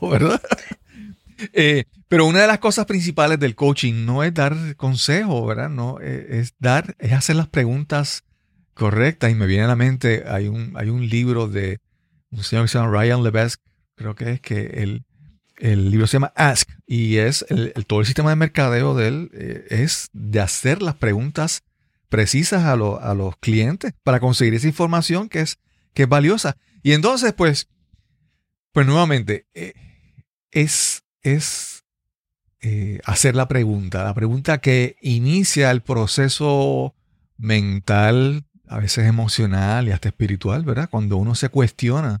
¿verdad? 0.00 0.40
Eh, 1.52 1.84
pero 2.08 2.26
una 2.26 2.40
de 2.40 2.46
las 2.46 2.58
cosas 2.58 2.86
principales 2.86 3.38
del 3.38 3.54
coaching 3.54 4.04
no 4.04 4.22
es 4.24 4.34
dar 4.34 4.76
consejo, 4.76 5.46
¿verdad? 5.46 5.70
No, 5.70 5.98
eh, 6.00 6.40
es 6.40 6.54
dar, 6.58 6.96
es 6.98 7.12
hacer 7.12 7.36
las 7.36 7.48
preguntas 7.48 8.24
correctas. 8.74 9.30
Y 9.30 9.34
me 9.34 9.46
viene 9.46 9.64
a 9.64 9.68
la 9.68 9.76
mente, 9.76 10.24
hay 10.26 10.48
un, 10.48 10.72
hay 10.76 10.88
un 10.88 11.08
libro 11.08 11.48
de 11.48 11.80
un 12.30 12.42
señor 12.42 12.64
que 12.64 12.68
se 12.68 12.78
llama 12.78 12.90
Ryan 12.90 13.22
Levesque, 13.22 13.62
creo 13.94 14.14
que 14.14 14.32
es 14.32 14.40
que 14.40 14.66
el, 14.82 15.04
el 15.56 15.90
libro 15.90 16.06
se 16.06 16.14
llama 16.14 16.32
Ask 16.36 16.68
y 16.86 17.16
es 17.16 17.44
el, 17.48 17.72
todo 17.86 18.00
el 18.00 18.06
sistema 18.06 18.30
de 18.30 18.36
mercadeo 18.36 18.94
de 18.94 19.08
él 19.08 19.30
eh, 19.34 19.66
es 19.70 20.08
de 20.12 20.40
hacer 20.40 20.80
las 20.80 20.94
preguntas 20.94 21.62
precisas 22.08 22.64
a, 22.64 22.72
a, 22.72 23.14
los 23.14 23.36
clientes 23.38 23.92
para 24.02 24.20
conseguir 24.20 24.54
esa 24.54 24.66
información 24.66 25.28
que 25.28 25.40
es, 25.40 25.58
que 25.94 26.04
es 26.04 26.08
valiosa. 26.08 26.56
Y 26.82 26.92
entonces, 26.92 27.32
pues, 27.34 27.68
pues 28.72 28.86
nuevamente, 28.86 29.46
es 30.50 31.04
es 31.22 31.84
eh, 32.62 33.00
hacer 33.04 33.36
la 33.36 33.48
pregunta, 33.48 34.04
la 34.04 34.14
pregunta 34.14 34.58
que 34.58 34.96
inicia 35.00 35.70
el 35.70 35.80
proceso 35.80 36.94
mental, 37.38 38.44
a 38.68 38.78
veces 38.78 39.06
emocional 39.06 39.88
y 39.88 39.92
hasta 39.92 40.08
espiritual, 40.08 40.64
¿verdad? 40.64 40.88
Cuando 40.90 41.16
uno 41.16 41.34
se 41.34 41.48
cuestiona 41.48 42.20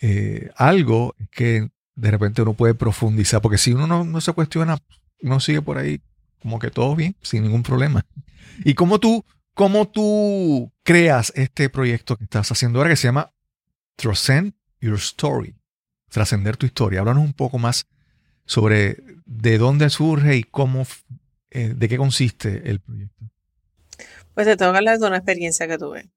eh, 0.00 0.50
algo 0.56 1.14
que 1.30 1.70
de 1.94 2.10
repente 2.10 2.42
uno 2.42 2.54
puede 2.54 2.74
profundizar, 2.74 3.40
porque 3.40 3.58
si 3.58 3.72
uno 3.72 4.04
no, 4.04 4.20
se 4.20 4.32
cuestiona, 4.32 4.78
uno 5.22 5.40
sigue 5.40 5.62
por 5.62 5.78
ahí 5.78 6.00
como 6.40 6.58
que 6.58 6.70
todo 6.70 6.94
bien, 6.94 7.16
sin 7.22 7.42
ningún 7.42 7.62
problema. 7.62 8.04
¿Y 8.64 8.74
cómo 8.74 9.00
tú, 9.00 9.24
cómo 9.54 9.88
tú 9.88 10.72
creas 10.82 11.32
este 11.34 11.68
proyecto 11.68 12.16
que 12.16 12.24
estás 12.24 12.50
haciendo 12.52 12.78
ahora 12.78 12.90
que 12.90 12.96
se 12.96 13.08
llama 13.08 13.32
Transcend 13.96 14.54
Your 14.80 14.96
Story? 14.96 15.54
Trascender 16.08 16.56
tu 16.56 16.66
historia. 16.66 17.00
Háblanos 17.00 17.24
un 17.24 17.32
poco 17.32 17.58
más 17.58 17.86
sobre 18.48 18.96
de 19.26 19.58
dónde 19.58 19.90
surge 19.90 20.36
y 20.36 20.42
cómo, 20.42 20.86
eh, 21.50 21.74
de 21.76 21.88
qué 21.88 21.98
consiste 21.98 22.68
el 22.70 22.80
proyecto. 22.80 23.26
Pues 24.34 24.46
te 24.46 24.56
tengo 24.56 24.72
que 24.72 24.78
hablar 24.78 24.98
de 24.98 25.06
una 25.06 25.18
experiencia 25.18 25.68
que 25.68 25.76
tuve. 25.76 26.10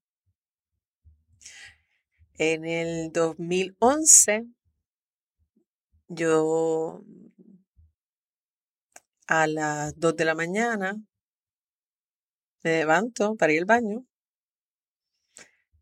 En 2.38 2.64
el 2.64 3.12
2011, 3.12 4.46
yo 6.08 7.04
a 9.26 9.46
las 9.46 9.92
2 9.98 10.16
de 10.16 10.24
la 10.24 10.34
mañana 10.34 10.96
me 12.62 12.78
levanto 12.78 13.36
para 13.36 13.52
ir 13.52 13.60
al 13.60 13.66
baño. 13.66 14.06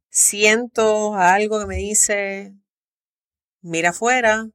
Siento 0.09 1.14
algo 1.14 1.61
que 1.61 1.66
me 1.66 1.76
dice, 1.76 2.55
mira 3.61 3.90
afuera, 3.90 4.48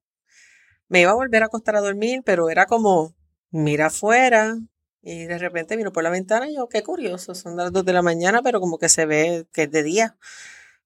me 0.88 1.01
iba 1.01 1.11
a 1.11 1.15
volver 1.15 1.43
a 1.43 1.47
acostar 1.47 1.75
a 1.75 1.81
dormir, 1.81 2.21
pero 2.25 2.49
era 2.49 2.65
como, 2.65 3.13
mira 3.51 3.88
afuera. 3.88 4.57
Y 5.01 5.25
de 5.25 5.38
repente 5.38 5.77
miro 5.77 5.93
por 5.93 6.03
la 6.03 6.09
ventana 6.09 6.49
y 6.49 6.55
yo, 6.55 6.67
qué 6.67 6.81
curioso, 6.81 7.36
son 7.36 7.55
las 7.57 7.71
2 7.71 7.86
de 7.86 7.93
la 7.93 8.01
mañana, 8.01 8.41
pero 8.41 8.59
como 8.59 8.79
que 8.79 8.89
se 8.89 9.05
ve 9.05 9.45
que 9.53 9.63
es 9.63 9.71
de 9.71 9.83
día. 9.83 10.17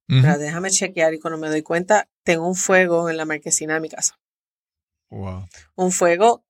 déjame 0.07 0.71
chequear 0.71 1.13
y 1.13 1.19
cuando 1.19 1.39
me 1.39 1.47
doy 1.47 1.61
cuenta, 1.61 2.09
tengo 2.23 2.45
un 2.47 2.55
fuego 2.55 3.09
en 3.09 3.15
la 3.15 3.25
marquesina 3.25 3.75
de 3.75 3.79
mi 3.79 3.89
casa. 3.89 4.19
Wow. 5.09 5.47
Un 5.75 5.91
fuego 5.91 6.43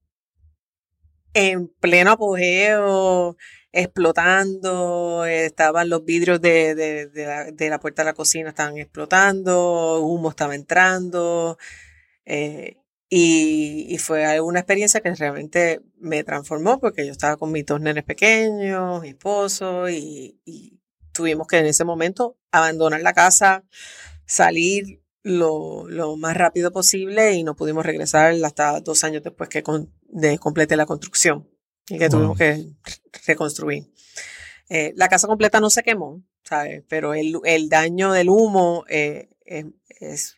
en 1.33 1.67
pleno 1.67 2.11
apogeo, 2.11 3.37
explotando, 3.71 5.25
estaban 5.25 5.89
los 5.89 6.03
vidrios 6.03 6.41
de, 6.41 6.73
de, 6.75 7.69
la, 7.69 7.79
puerta 7.79 8.01
de 8.01 8.07
la 8.07 8.13
cocina, 8.13 8.49
estaban 8.49 8.77
explotando, 8.77 10.01
humo 10.01 10.29
estaba 10.29 10.55
entrando. 10.55 11.57
Eh, 12.25 12.77
y, 13.09 13.97
fue 13.97 14.39
una 14.39 14.59
experiencia 14.59 15.01
que 15.01 15.13
realmente 15.15 15.81
me 15.97 16.23
transformó 16.23 16.79
porque 16.79 17.05
yo 17.05 17.11
estaba 17.11 17.37
con 17.37 17.51
mis 17.51 17.65
dos 17.65 17.81
nenes 17.81 18.03
pequeños, 18.03 19.01
mi 19.01 19.09
esposo, 19.09 19.89
y, 19.89 20.39
tuvimos 21.11 21.47
que 21.47 21.57
en 21.57 21.65
ese 21.65 21.83
momento 21.83 22.37
abandonar 22.51 23.01
la 23.01 23.13
casa, 23.13 23.65
salir 24.25 25.01
lo, 25.23 26.15
más 26.17 26.37
rápido 26.37 26.71
posible 26.71 27.33
y 27.33 27.43
no 27.43 27.55
pudimos 27.55 27.85
regresar 27.85 28.33
hasta 28.45 28.79
dos 28.79 29.03
años 29.03 29.23
después 29.23 29.49
que 29.49 29.63
con, 29.63 29.91
de 30.03 30.37
complete 30.37 30.77
la 30.77 30.85
construcción 30.85 31.49
y 31.89 31.97
que 31.97 32.09
tuvimos 32.09 32.37
que 32.37 32.67
reconstruir. 33.25 33.91
Eh, 34.69 34.93
la 34.95 35.09
casa 35.09 35.27
completa 35.27 35.59
no 35.59 35.71
se 35.71 35.81
quemó, 35.81 36.23
¿sabes? 36.43 36.83
Pero 36.87 37.15
el, 37.15 37.69
daño 37.69 38.13
del 38.13 38.29
humo 38.29 38.85
eh, 38.87 39.29
es, 39.43 40.37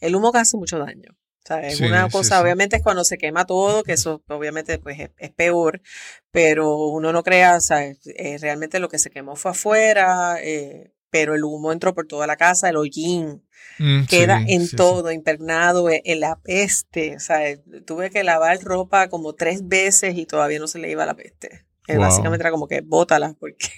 El 0.00 0.16
humo 0.16 0.32
hace 0.34 0.56
mucho 0.56 0.78
daño. 0.78 1.16
Es 1.62 1.80
una 1.80 2.08
cosa, 2.08 2.40
obviamente 2.40 2.76
es 2.76 2.82
cuando 2.82 3.04
se 3.04 3.18
quema 3.18 3.44
todo, 3.44 3.82
que 3.82 3.92
eso 3.92 4.22
obviamente 4.28 4.78
pues 4.78 5.10
es, 5.18 5.30
peor, 5.32 5.82
pero 6.30 6.88
uno 6.88 7.12
no 7.12 7.22
crea, 7.22 7.60
¿sabes? 7.60 7.98
Eh, 8.16 8.38
realmente 8.40 8.78
lo 8.78 8.88
que 8.88 8.98
se 8.98 9.10
quemó 9.10 9.36
fue 9.36 9.50
afuera, 9.50 10.36
eh, 10.40 10.94
pero 11.10 11.34
el 11.34 11.44
humo 11.44 11.70
entró 11.70 11.94
por 11.94 12.06
toda 12.06 12.26
la 12.26 12.36
casa, 12.36 12.70
el 12.70 12.76
hollín 12.76 13.44
mm, 13.78 14.06
queda 14.06 14.42
en 14.46 14.70
todo, 14.70 15.12
impregnado 15.12 15.90
e, 15.90 16.00
en 16.06 16.20
la 16.20 16.40
peste, 16.40 17.20
¿sabes? 17.20 17.60
Tuve 17.86 18.10
que 18.10 18.24
lavar 18.24 18.58
ropa 18.62 19.08
como 19.08 19.34
tres 19.34 19.68
veces 19.68 20.16
y 20.16 20.24
todavía 20.24 20.58
no 20.58 20.66
se 20.66 20.78
le 20.78 20.90
iba 20.90 21.04
la 21.04 21.14
peste. 21.14 21.66
Eh, 21.88 21.98
básicamente 21.98 22.42
era 22.42 22.50
como 22.50 22.66
que 22.66 22.80
bótala 22.80 23.36
porque 23.38 23.68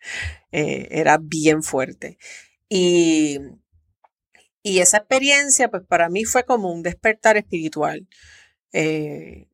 era 0.52 1.18
bien 1.20 1.64
fuerte. 1.64 2.18
Y 2.68 3.40
y 4.66 4.80
esa 4.80 4.96
experiencia, 4.96 5.70
pues 5.70 5.84
para 5.84 6.08
mí 6.08 6.24
fue 6.24 6.44
como 6.44 6.72
un 6.72 6.82
despertar 6.82 7.36
espiritual. 7.36 8.08
Eh, 8.72 9.46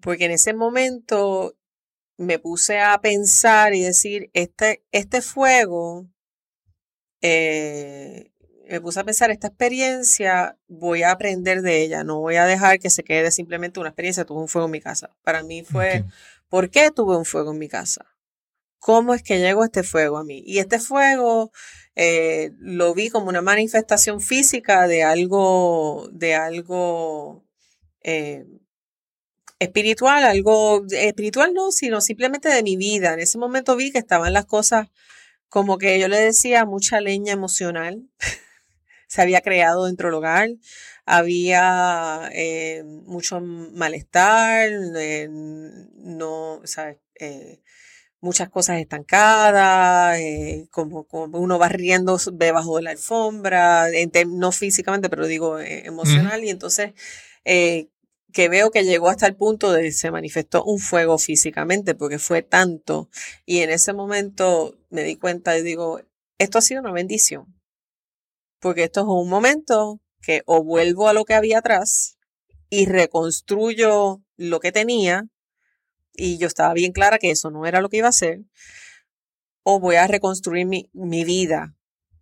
porque 0.00 0.24
en 0.24 0.30
ese 0.30 0.54
momento 0.54 1.58
me 2.16 2.38
puse 2.38 2.80
a 2.80 2.98
pensar 3.02 3.74
y 3.74 3.82
decir, 3.82 4.30
este, 4.32 4.82
este 4.92 5.20
fuego, 5.20 6.08
eh, 7.20 8.32
me 8.66 8.80
puse 8.80 9.00
a 9.00 9.04
pensar, 9.04 9.30
esta 9.30 9.48
experiencia 9.48 10.56
voy 10.68 11.02
a 11.02 11.10
aprender 11.10 11.60
de 11.60 11.82
ella, 11.82 12.02
no 12.02 12.20
voy 12.20 12.36
a 12.36 12.46
dejar 12.46 12.78
que 12.78 12.88
se 12.88 13.04
quede 13.04 13.30
simplemente 13.32 13.78
una 13.78 13.90
experiencia, 13.90 14.24
tuve 14.24 14.40
un 14.40 14.48
fuego 14.48 14.68
en 14.68 14.72
mi 14.72 14.80
casa. 14.80 15.14
Para 15.22 15.42
mí 15.42 15.64
fue, 15.64 16.04
¿por 16.48 16.70
qué 16.70 16.90
tuve 16.90 17.14
un 17.14 17.26
fuego 17.26 17.52
en 17.52 17.58
mi 17.58 17.68
casa? 17.68 18.06
¿Cómo 18.78 19.12
es 19.12 19.22
que 19.22 19.38
llegó 19.38 19.64
este 19.64 19.82
fuego 19.82 20.16
a 20.16 20.24
mí? 20.24 20.42
Y 20.46 20.60
este 20.60 20.78
fuego 20.78 21.52
eh, 22.02 22.52
lo 22.60 22.94
vi 22.94 23.10
como 23.10 23.28
una 23.28 23.42
manifestación 23.42 24.22
física 24.22 24.88
de 24.88 25.02
algo, 25.02 26.08
de 26.12 26.34
algo, 26.34 27.44
eh, 28.02 28.46
espiritual, 29.58 30.24
algo 30.24 30.82
espiritual 30.90 31.52
no, 31.52 31.72
sino 31.72 32.00
simplemente 32.00 32.48
de 32.48 32.62
mi 32.62 32.78
vida. 32.78 33.12
En 33.12 33.20
ese 33.20 33.36
momento 33.36 33.76
vi 33.76 33.92
que 33.92 33.98
estaban 33.98 34.32
las 34.32 34.46
cosas 34.46 34.88
como 35.50 35.76
que 35.76 36.00
yo 36.00 36.08
le 36.08 36.18
decía 36.18 36.64
mucha 36.64 37.02
leña 37.02 37.34
emocional. 37.34 38.08
Se 39.06 39.20
había 39.20 39.42
creado 39.42 39.84
dentro 39.84 40.08
del 40.08 40.14
hogar, 40.14 40.48
había 41.04 42.30
eh, 42.32 42.82
mucho 42.82 43.42
malestar, 43.42 44.70
no, 45.28 46.62
¿sabes? 46.64 46.96
Eh, 47.16 47.60
muchas 48.20 48.50
cosas 48.50 48.78
estancadas, 48.78 50.18
eh, 50.18 50.68
como, 50.70 51.04
como, 51.04 51.38
uno 51.38 51.58
va 51.58 51.68
riendo 51.68 52.18
debajo 52.32 52.76
de 52.76 52.82
la 52.82 52.90
alfombra, 52.90 53.86
no 54.28 54.52
físicamente, 54.52 55.08
pero 55.08 55.26
digo 55.26 55.58
eh, 55.58 55.86
emocional, 55.86 56.44
y 56.44 56.50
entonces 56.50 56.92
eh, 57.44 57.88
que 58.32 58.48
veo 58.48 58.70
que 58.70 58.84
llegó 58.84 59.08
hasta 59.08 59.26
el 59.26 59.36
punto 59.36 59.72
de 59.72 59.90
se 59.92 60.10
manifestó 60.10 60.64
un 60.64 60.78
fuego 60.78 61.18
físicamente, 61.18 61.94
porque 61.94 62.18
fue 62.18 62.42
tanto, 62.42 63.08
y 63.46 63.60
en 63.60 63.70
ese 63.70 63.92
momento 63.92 64.76
me 64.90 65.02
di 65.02 65.16
cuenta 65.16 65.56
y 65.56 65.62
digo, 65.62 66.00
esto 66.38 66.58
ha 66.58 66.62
sido 66.62 66.80
una 66.80 66.92
bendición, 66.92 67.46
porque 68.60 68.84
esto 68.84 69.00
es 69.00 69.06
un 69.06 69.28
momento 69.28 70.00
que 70.22 70.42
o 70.46 70.62
vuelvo 70.62 71.08
a 71.08 71.14
lo 71.14 71.24
que 71.24 71.34
había 71.34 71.58
atrás 71.58 72.18
y 72.68 72.86
reconstruyo 72.86 74.22
lo 74.36 74.60
que 74.60 74.72
tenía, 74.72 75.26
y 76.14 76.38
yo 76.38 76.46
estaba 76.46 76.74
bien 76.74 76.92
clara 76.92 77.18
que 77.18 77.30
eso 77.30 77.50
no 77.50 77.66
era 77.66 77.80
lo 77.80 77.88
que 77.88 77.98
iba 77.98 78.06
a 78.06 78.10
hacer, 78.10 78.40
o 79.62 79.80
voy 79.80 79.96
a 79.96 80.06
reconstruir 80.06 80.66
mi, 80.66 80.90
mi 80.92 81.24
vida 81.24 81.74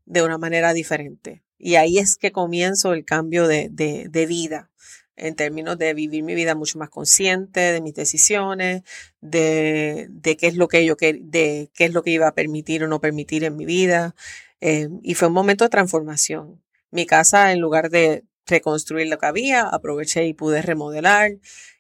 de 0.05 0.22
una 0.22 0.39
manera 0.39 0.72
diferente. 0.72 1.43
Y 1.59 1.74
ahí 1.74 1.99
es 1.99 2.16
que 2.16 2.32
comienzo 2.32 2.93
el 2.93 3.05
cambio 3.05 3.47
de, 3.49 3.68
de, 3.70 4.26
vida 4.26 4.70
en 5.16 5.34
términos 5.34 5.76
de 5.76 5.93
vivir 5.93 6.22
mi 6.22 6.34
vida 6.34 6.55
mucho 6.55 6.78
más 6.78 6.89
consciente 6.89 7.61
de 7.61 7.80
mis 7.80 7.95
decisiones, 7.95 8.82
de, 9.20 10.07
de 10.09 10.36
qué 10.36 10.47
es 10.47 10.57
lo 10.57 10.68
que 10.68 10.84
yo 10.84 10.95
de 11.01 11.70
qué 11.74 11.84
es 11.86 11.93
lo 11.93 12.03
que 12.03 12.11
iba 12.12 12.28
a 12.28 12.34
permitir 12.34 12.84
o 12.84 12.89
no 12.89 13.01
permitir 13.01 13.43
en 13.45 13.57
mi 13.57 13.66
vida. 13.66 14.14
Eh, 14.61 14.89
y 15.03 15.14
fue 15.14 15.28
un 15.28 15.34
momento 15.34 15.64
de 15.64 15.70
transformación. 15.70 16.62
Mi 16.91 17.07
casa, 17.07 17.53
en 17.53 17.61
lugar 17.61 17.91
de 17.91 18.24
reconstruir 18.47 19.09
lo 19.09 19.18
que 19.18 19.26
había, 19.26 19.62
aproveché 19.62 20.26
y 20.26 20.34
pude 20.34 20.62
remodelar 20.62 21.32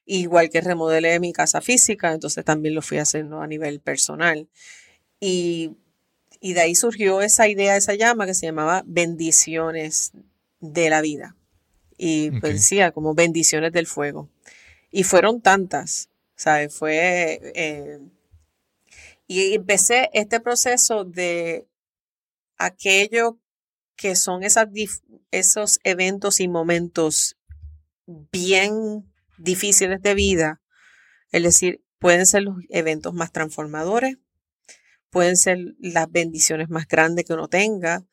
igual 0.08 0.48
que 0.48 0.60
remodelé 0.60 1.20
mi 1.20 1.32
casa 1.32 1.60
física, 1.60 2.12
entonces 2.12 2.44
también 2.44 2.74
lo 2.74 2.82
fui 2.82 2.98
haciendo 2.98 3.40
a 3.40 3.46
nivel 3.46 3.80
personal. 3.80 4.48
Y, 5.20 5.76
y 6.40 6.54
de 6.54 6.62
ahí 6.62 6.74
surgió 6.74 7.20
esa 7.20 7.48
idea, 7.48 7.76
esa 7.76 7.94
llama 7.94 8.26
que 8.26 8.34
se 8.34 8.46
llamaba 8.46 8.82
bendiciones 8.86 10.12
de 10.60 10.90
la 10.90 11.02
vida. 11.02 11.36
Y 11.98 12.30
pues 12.40 12.54
decía 12.54 12.92
como 12.92 13.14
bendiciones 13.14 13.72
del 13.72 13.86
fuego. 13.86 14.30
Y 14.90 15.02
fueron 15.02 15.40
tantas, 15.42 16.08
¿sabes? 16.36 16.74
Fue... 16.74 17.40
Eh, 17.54 17.98
y 19.26 19.52
empecé 19.52 20.08
este 20.14 20.40
proceso 20.40 21.04
de 21.04 21.66
aquello 22.56 23.38
que 23.94 24.16
son 24.16 24.42
esas, 24.42 24.68
esos 25.30 25.80
eventos 25.84 26.40
y 26.40 26.48
momentos 26.48 27.36
bien 28.06 29.04
difíciles 29.38 30.00
de 30.02 30.14
vida, 30.14 30.60
es 31.32 31.42
decir, 31.42 31.82
pueden 31.98 32.26
ser 32.26 32.42
los 32.42 32.56
eventos 32.70 33.14
más 33.14 33.32
transformadores, 33.32 34.16
pueden 35.10 35.36
ser 35.36 35.58
las 35.78 36.10
bendiciones 36.10 36.68
más 36.68 36.86
grandes 36.86 37.24
que 37.24 37.34
uno 37.34 37.48
tenga, 37.48 38.04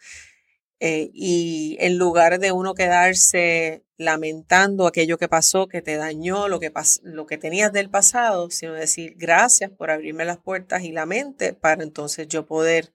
eh, 0.80 1.10
y 1.14 1.78
en 1.80 1.98
lugar 1.98 2.40
de 2.40 2.52
uno 2.52 2.74
quedarse 2.74 3.84
lamentando 3.98 4.88
aquello 4.88 5.18
que 5.18 5.30
pasó, 5.30 5.68
que 5.68 5.82
te 5.82 5.96
dañó, 5.96 6.50
lo 6.50 6.60
que, 6.60 6.72
lo 7.04 7.26
que 7.26 7.38
tenías 7.38 7.72
del 7.72 7.90
pasado, 7.90 8.50
sino 8.50 8.74
decir 8.74 9.14
gracias 9.16 9.72
por 9.72 9.90
abrirme 9.90 10.26
las 10.26 10.38
puertas 10.38 10.84
y 10.84 10.92
la 10.92 11.06
mente 11.06 11.54
para 11.54 11.84
entonces 11.84 12.28
yo 12.28 12.46
poder 12.46 12.92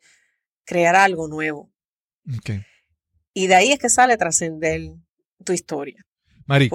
crear 0.65 0.95
algo 0.95 1.27
nuevo. 1.27 1.73
Y 3.33 3.47
de 3.47 3.55
ahí 3.55 3.73
es 3.73 3.79
que 3.79 3.89
sale 3.89 4.17
trascender 4.19 4.93
tu 5.45 5.53
historia. 5.53 6.05
Mari, 6.47 6.71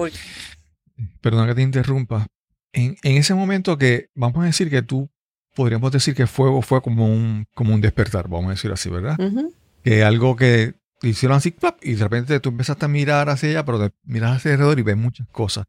perdón 1.20 1.46
que 1.48 1.54
te 1.54 1.62
interrumpa, 1.62 2.26
en, 2.72 2.96
ese 3.02 3.34
momento 3.34 3.78
que 3.78 4.10
vamos 4.14 4.38
a 4.42 4.46
decir 4.46 4.70
que 4.70 4.82
tú, 4.82 5.10
podríamos 5.54 5.90
decir 5.90 6.14
que 6.14 6.26
fuego 6.26 6.60
fue 6.62 6.82
como 6.82 7.06
un, 7.06 7.46
como 7.54 7.74
un 7.74 7.80
despertar, 7.80 8.28
vamos 8.28 8.48
a 8.48 8.50
decir 8.50 8.70
así, 8.70 8.90
¿verdad? 8.90 9.16
Que 9.82 10.04
algo 10.04 10.36
que 10.36 10.74
hicieron 11.02 11.38
así, 11.38 11.54
y 11.82 11.94
de 11.94 12.02
repente 12.02 12.40
tú 12.40 12.50
empezaste 12.50 12.84
a 12.84 12.88
mirar 12.88 13.30
hacia 13.30 13.50
allá, 13.50 13.64
pero 13.64 13.90
miras 14.04 14.36
hacia 14.36 14.52
alrededor 14.52 14.78
y 14.78 14.82
ves 14.82 14.96
muchas 14.96 15.26
cosas. 15.28 15.66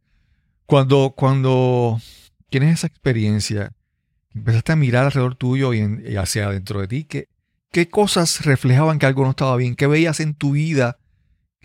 Cuando, 0.66 1.14
cuando 1.16 2.02
tienes 2.50 2.74
esa 2.74 2.88
experiencia, 2.88 3.72
empezaste 4.36 4.74
a 4.74 4.76
mirar 4.76 5.06
alrededor 5.06 5.36
tuyo 5.36 5.74
y, 5.74 6.18
hacia 6.18 6.48
adentro 6.48 6.82
de 6.82 6.88
ti, 6.88 7.04
¿qué, 7.06 7.30
¿qué 7.72 7.90
cosas 7.90 8.46
reflejaban 8.46 9.00
que 9.00 9.06
algo 9.06 9.24
no 9.24 9.30
estaba 9.30 9.56
bien? 9.56 9.76
¿Qué 9.76 9.88
veías 9.88 10.20
en 10.20 10.34
tu 10.34 10.52
vida 10.52 10.98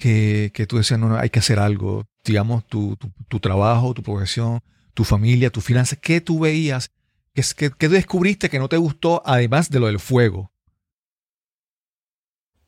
que, 0.03 0.51
que 0.53 0.67
tú 0.67 0.79
decías, 0.79 0.99
no, 0.99 1.09
no, 1.09 1.17
hay 1.17 1.31
que 1.31 1.39
hacer 1.39 1.61
algo? 1.61 2.05
digamos, 2.25 2.67
tu, 2.67 2.97
tu, 3.29 3.41
trabajo, 3.41 3.95
tu 3.95 4.03
profesión, 4.03 4.61
tu 4.95 5.05
familia, 5.05 5.51
tus 5.51 5.65
finanzas, 5.65 5.99
¿qué 6.01 6.21
tú 6.21 6.41
veías? 6.41 6.91
¿Qué, 7.35 7.71
qué, 7.77 7.89
descubriste 7.89 8.51
que 8.51 8.59
no 8.59 8.69
te 8.69 8.77
gustó 8.77 9.23
además 9.25 9.71
de 9.71 9.81
lo 9.81 9.87
del 9.87 9.99
fuego? 9.99 10.53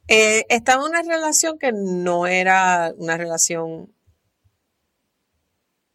Eh, 0.09 0.45
estaba 0.49 0.83
en 0.83 0.91
una 0.91 1.03
relación 1.03 1.59
que 1.59 1.73
no 1.73 2.27
era 2.27 2.93
una 2.97 3.17
relación, 3.17 3.93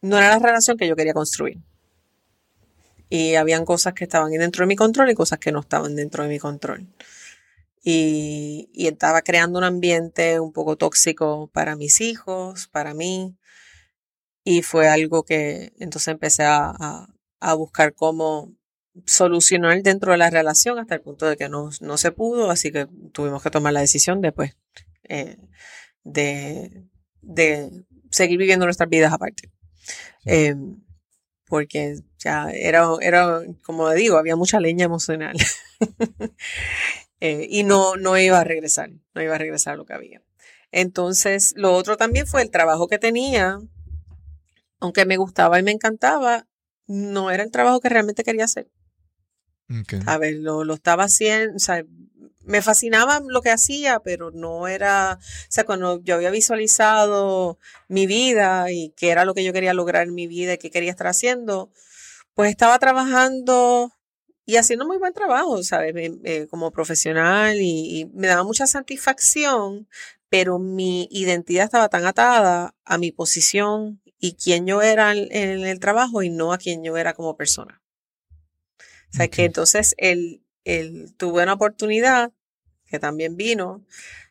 no 0.00 0.18
era 0.18 0.30
la 0.30 0.38
relación 0.38 0.76
que 0.76 0.88
yo 0.88 0.96
quería 0.96 1.14
construir. 1.14 1.58
Y 3.08 3.34
habían 3.34 3.64
cosas 3.64 3.92
que 3.92 4.04
estaban 4.04 4.30
dentro 4.30 4.62
de 4.62 4.68
mi 4.68 4.76
control 4.76 5.10
y 5.10 5.14
cosas 5.14 5.38
que 5.38 5.52
no 5.52 5.60
estaban 5.60 5.96
dentro 5.96 6.22
de 6.22 6.28
mi 6.28 6.38
control. 6.38 6.86
Y, 7.82 8.68
y 8.72 8.88
estaba 8.88 9.22
creando 9.22 9.58
un 9.58 9.64
ambiente 9.64 10.38
un 10.40 10.52
poco 10.52 10.76
tóxico 10.76 11.48
para 11.52 11.76
mis 11.76 12.00
hijos, 12.00 12.68
para 12.68 12.94
mí. 12.94 13.36
Y 14.44 14.62
fue 14.62 14.88
algo 14.88 15.24
que 15.24 15.72
entonces 15.78 16.08
empecé 16.08 16.44
a, 16.44 17.06
a, 17.40 17.54
buscar 17.54 17.94
cómo 17.94 18.54
solucionar 19.06 19.82
dentro 19.82 20.12
de 20.12 20.18
la 20.18 20.30
relación 20.30 20.78
hasta 20.78 20.96
el 20.96 21.02
punto 21.02 21.26
de 21.26 21.36
que 21.36 21.48
no, 21.48 21.70
no 21.80 21.98
se 21.98 22.12
pudo, 22.12 22.50
así 22.50 22.72
que 22.72 22.86
tuvimos 23.12 23.42
que 23.42 23.50
tomar 23.50 23.72
la 23.72 23.80
decisión 23.80 24.20
después 24.20 24.56
eh, 25.08 25.36
de, 26.04 26.84
de, 27.22 27.70
seguir 28.10 28.38
viviendo 28.38 28.66
nuestras 28.66 28.88
vidas 28.88 29.12
aparte. 29.12 29.50
Eh, 30.26 30.54
porque 31.46 31.96
ya 32.18 32.48
era, 32.50 32.86
era, 33.00 33.42
como 33.64 33.90
digo, 33.90 34.16
había 34.16 34.36
mucha 34.36 34.60
leña 34.60 34.84
emocional. 34.84 35.36
eh, 37.20 37.46
y 37.48 37.62
no, 37.62 37.96
no 37.96 38.18
iba 38.18 38.40
a 38.40 38.44
regresar, 38.44 38.90
no 39.14 39.22
iba 39.22 39.34
a 39.34 39.38
regresar 39.38 39.76
lo 39.76 39.84
que 39.84 39.94
había. 39.94 40.22
Entonces, 40.72 41.52
lo 41.56 41.72
otro 41.74 41.96
también 41.96 42.26
fue 42.26 42.42
el 42.42 42.50
trabajo 42.50 42.88
que 42.88 42.98
tenía 42.98 43.60
aunque 44.80 45.04
me 45.04 45.18
gustaba 45.18 45.58
y 45.58 45.62
me 45.62 45.70
encantaba, 45.70 46.46
no 46.86 47.30
era 47.30 47.42
el 47.42 47.50
trabajo 47.50 47.80
que 47.80 47.90
realmente 47.90 48.24
quería 48.24 48.44
hacer. 48.44 48.68
A 50.06 50.18
ver, 50.18 50.34
lo, 50.34 50.64
lo, 50.64 50.74
estaba 50.74 51.04
haciendo, 51.04 51.54
o 51.54 51.60
sea, 51.60 51.84
me 52.44 52.60
fascinaba 52.60 53.20
lo 53.24 53.40
que 53.40 53.50
hacía, 53.50 54.00
pero 54.00 54.32
no 54.32 54.66
era, 54.66 55.18
o 55.20 55.46
sea, 55.48 55.62
cuando 55.62 56.02
yo 56.02 56.16
había 56.16 56.30
visualizado 56.30 57.58
mi 57.86 58.06
vida 58.06 58.72
y 58.72 58.92
qué 58.96 59.10
era 59.10 59.24
lo 59.24 59.32
que 59.32 59.44
yo 59.44 59.52
quería 59.52 59.72
lograr 59.72 60.08
en 60.08 60.14
mi 60.14 60.26
vida 60.26 60.54
y 60.54 60.58
qué 60.58 60.72
quería 60.72 60.90
estar 60.90 61.06
haciendo, 61.06 61.70
pues 62.34 62.50
estaba 62.50 62.80
trabajando 62.80 63.92
y 64.50 64.56
haciendo 64.56 64.84
muy 64.84 64.98
buen 64.98 65.12
trabajo, 65.12 65.62
¿sabes? 65.62 65.94
Eh, 65.96 66.48
como 66.50 66.72
profesional 66.72 67.56
y, 67.60 68.00
y, 68.00 68.04
me 68.06 68.26
daba 68.26 68.42
mucha 68.42 68.66
satisfacción, 68.66 69.88
pero 70.28 70.58
mi 70.58 71.06
identidad 71.12 71.66
estaba 71.66 71.88
tan 71.88 72.04
atada 72.04 72.74
a 72.84 72.98
mi 72.98 73.12
posición 73.12 74.02
y 74.18 74.34
quién 74.34 74.66
yo 74.66 74.82
era 74.82 75.12
en 75.12 75.64
el 75.64 75.78
trabajo 75.78 76.24
y 76.24 76.30
no 76.30 76.52
a 76.52 76.58
quién 76.58 76.82
yo 76.82 76.96
era 76.96 77.14
como 77.14 77.36
persona. 77.36 77.80
O 79.12 79.16
sea 79.16 79.28
que 79.28 79.44
entonces 79.44 79.94
él, 79.98 80.42
él 80.64 81.14
tuve 81.16 81.44
una 81.44 81.52
oportunidad 81.52 82.32
que 82.86 82.98
también 82.98 83.36
vino 83.36 83.84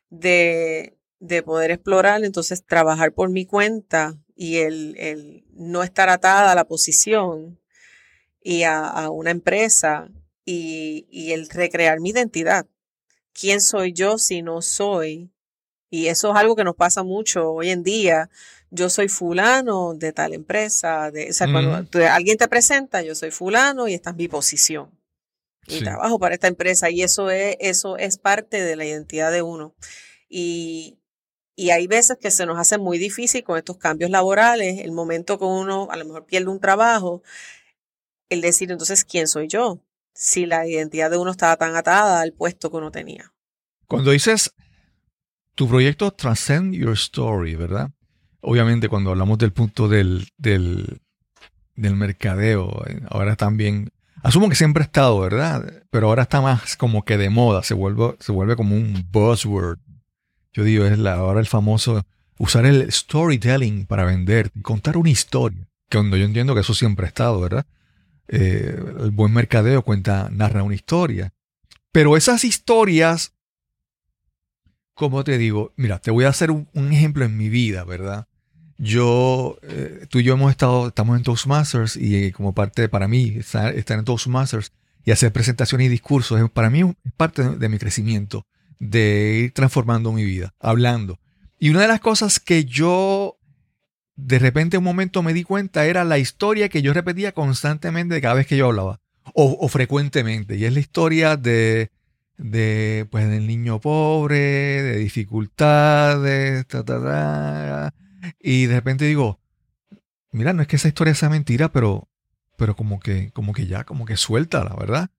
de, 0.10 0.98
de 1.20 1.44
poder 1.44 1.72
explorar, 1.72 2.26
entonces 2.26 2.66
trabajar 2.66 3.14
por 3.14 3.30
mi 3.30 3.46
cuenta 3.46 4.18
y 4.36 4.58
el, 4.58 4.98
el 4.98 5.46
no 5.54 5.82
estar 5.82 6.10
atada 6.10 6.52
a 6.52 6.56
la 6.56 6.66
posición 6.66 7.59
y 8.42 8.64
a, 8.64 8.88
a 8.88 9.10
una 9.10 9.32
empresa 9.32 10.10
y, 10.46 11.08
y, 11.10 11.32
el 11.34 11.50
recrear 11.50 12.00
mi 12.00 12.10
identidad. 12.10 12.66
¿Quién 13.34 13.62
soy 13.62 13.94
yo 13.94 14.18
si 14.18 14.42
no 14.42 14.62
soy? 14.62 15.32
Y 15.90 16.08
eso 16.08 16.32
es 16.32 16.38
algo 16.38 16.56
que 16.56 16.64
nos 16.64 16.76
pasa 16.76 17.04
mucho 17.04 17.52
hoy 17.52 17.70
en 17.70 17.84
día 17.84 18.30
yo 18.72 18.90
soy 18.90 19.08
fulano 19.10 19.94
de 19.96 20.14
tal 20.14 20.34
empresa, 20.34 21.12
de, 21.12 21.30
o 21.30 21.34
sea, 21.34 21.52
cuando 21.52 21.88
alguien 22.10 22.38
te 22.38 22.48
presenta, 22.48 23.02
yo 23.02 23.16
soy 23.16 23.32
fulano 23.32 23.88
y 23.88 23.94
esta 23.94 24.12
es 24.12 24.16
mi 24.16 24.28
posición. 24.28 24.92
Y 25.68 25.82
trabajo 25.82 26.18
para 26.18 26.34
esta 26.34 26.48
empresa 26.48 26.90
y 26.90 27.04
eso 27.04 27.30
es, 27.30 27.56
eso 27.60 27.98
es 27.98 28.18
parte 28.18 28.64
de 28.64 28.76
la 28.76 28.86
identidad 28.86 29.32
de 29.32 29.44
uno. 29.44 29.76
Y, 30.28 30.98
Y 31.56 31.72
hay 31.72 31.88
veces 31.88 32.18
que 32.18 32.32
se 32.32 32.46
nos 32.46 32.58
hace 32.58 32.78
muy 32.78 32.98
difícil 32.98 33.44
con 33.44 33.58
estos 33.58 33.78
cambios 33.78 34.10
laborales, 34.10 34.80
el 34.80 34.92
momento 34.92 35.38
que 35.38 35.46
uno 35.46 35.88
a 35.92 35.98
lo 35.98 36.06
mejor 36.06 36.26
pierde 36.26 36.50
un 36.50 36.60
trabajo, 36.60 37.22
el 38.30 38.42
decir 38.42 38.72
entonces, 38.72 39.04
¿quién 39.04 39.28
soy 39.28 39.48
yo? 39.48 39.82
Si 40.14 40.46
la 40.46 40.68
identidad 40.68 41.10
de 41.10 41.18
uno 41.18 41.32
estaba 41.32 41.58
tan 41.58 41.76
atada 41.76 42.22
al 42.22 42.34
puesto 42.34 42.70
que 42.70 42.78
uno 42.78 42.92
tenía. 42.92 43.32
Cuando 43.88 44.12
dices, 44.12 44.54
tu 45.56 45.68
proyecto 45.68 46.12
Transcend 46.12 46.74
Your 46.74 46.94
Story, 46.94 47.56
¿verdad? 47.56 47.90
Obviamente 48.42 48.90
cuando 48.90 49.12
hablamos 49.12 49.38
del 49.38 49.52
punto 49.52 49.88
del, 49.88 50.28
del, 50.38 51.00
mercadeo, 51.76 52.84
eh, 52.88 53.02
ahora 53.10 53.36
también, 53.36 53.92
asumo 54.24 54.50
que 54.50 54.56
siempre 54.56 54.84
ha 54.84 54.86
estado, 54.86 55.20
¿verdad? 55.20 55.84
Pero 55.90 56.08
ahora 56.08 56.24
está 56.24 56.42
más 56.42 56.76
como 56.76 57.04
que 57.04 57.18
de 57.18 57.30
moda, 57.30 57.64
se 57.64 57.74
vuelve, 57.74 58.16
se 58.20 58.32
vuelve 58.32 58.56
como 58.56 58.76
un 58.76 59.06
buzzword 59.12 59.80
yo 60.54 60.64
digo, 60.64 60.86
es 60.86 60.98
la, 60.98 61.14
ahora 61.14 61.40
el 61.40 61.46
famoso 61.46 62.06
usar 62.38 62.66
el 62.66 62.92
storytelling 62.92 63.86
para 63.86 64.06
vender, 64.06 64.52
contar 64.62 64.98
una 64.98 65.10
historia, 65.10 65.68
que 65.90 65.98
cuando 65.98 66.18
yo 66.18 66.26
entiendo 66.26 66.54
que 66.54 66.62
eso 66.62 66.74
siempre 66.74 67.06
ha 67.06 67.10
estado, 67.10 67.40
¿verdad? 67.40 67.66
Eh, 68.32 68.80
el 69.00 69.10
buen 69.10 69.34
mercadeo 69.34 69.82
cuenta, 69.82 70.30
narra 70.32 70.62
una 70.62 70.76
historia. 70.76 71.34
Pero 71.92 72.16
esas 72.16 72.44
historias, 72.44 73.34
como 74.94 75.24
te 75.24 75.40
digo, 75.40 75.74
mira, 75.76 76.00
te 76.00 76.12
voy 76.12 76.26
a 76.26 76.30
hacer 76.30 76.52
un, 76.52 76.68
ejemplo 76.92 77.26
en 77.26 77.36
mi 77.36 77.50
vida, 77.50 77.84
¿verdad? 77.84 78.28
Yo, 78.78 79.58
eh, 79.64 80.06
tú 80.10 80.20
y 80.20 80.24
yo 80.24 80.34
hemos 80.34 80.52
estado, 80.52 80.90
estamos 80.90 81.18
en 81.18 81.24
Toastmasters 81.24 81.98
y 81.98 82.32
como 82.32 82.54
parte 82.54 82.88
para 82.88 83.08
mí, 83.08 83.36
estar, 83.40 83.74
estar 83.74 83.98
en 83.98 84.06
Toastmasters 84.06 84.72
y 85.04 85.12
hacer 85.12 85.34
presentaciones 85.34 85.88
y 85.88 85.90
discursos, 85.90 86.50
para 86.52 86.70
mí 86.70 86.82
es 86.82 87.14
parte 87.18 87.44
de 87.58 87.70
mi 87.70 87.80
crecimiento 87.80 88.46
de 88.78 89.42
ir 89.46 89.54
transformando 89.54 90.12
mi 90.12 90.24
vida, 90.24 90.54
hablando. 90.60 91.20
Y 91.58 91.72
una 91.72 91.82
de 91.82 91.88
las 91.88 92.00
cosas 92.00 92.40
que 92.40 92.64
yo 92.64 93.39
de 94.26 94.40
repente 94.40 94.78
un 94.78 94.84
momento 94.84 95.24
me 95.24 95.34
di 95.34 95.44
cuenta 95.44 95.86
era 95.86 96.04
la 96.04 96.18
historia 96.18 96.70
que 96.70 96.82
yo 96.82 96.94
repetía 96.94 97.32
constantemente 97.32 98.22
cada 98.22 98.36
vez 98.36 98.48
que 98.48 98.58
yo 98.58 98.68
hablaba, 98.68 99.00
o, 99.34 99.68
frecuentemente, 99.68 100.56
y 100.56 100.66
es 100.66 100.74
la 100.74 100.80
historia 100.80 101.38
de, 101.38 101.92
de, 102.38 103.08
pues, 103.10 103.30
del 103.30 103.48
niño 103.48 103.80
pobre, 103.80 104.40
de 104.82 104.98
dificultades, 104.98 106.66
y 108.40 108.66
de 108.66 108.76
repente 108.76 109.06
digo, 109.06 109.40
mira, 110.32 110.54
no 110.54 110.62
es 110.62 110.68
que 110.68 110.76
esa 110.76 110.88
historia 110.88 111.16
sea 111.16 111.30
mentira, 111.30 111.72
pero, 111.72 112.10
pero 112.58 112.76
como 112.76 113.00
que, 113.00 113.32
como 113.32 113.54
que 113.54 113.68
ya, 113.68 113.84
como 113.84 114.06
que 114.06 114.18
suelta, 114.18 114.64
la 114.64 114.76
verdad. 114.76 115.10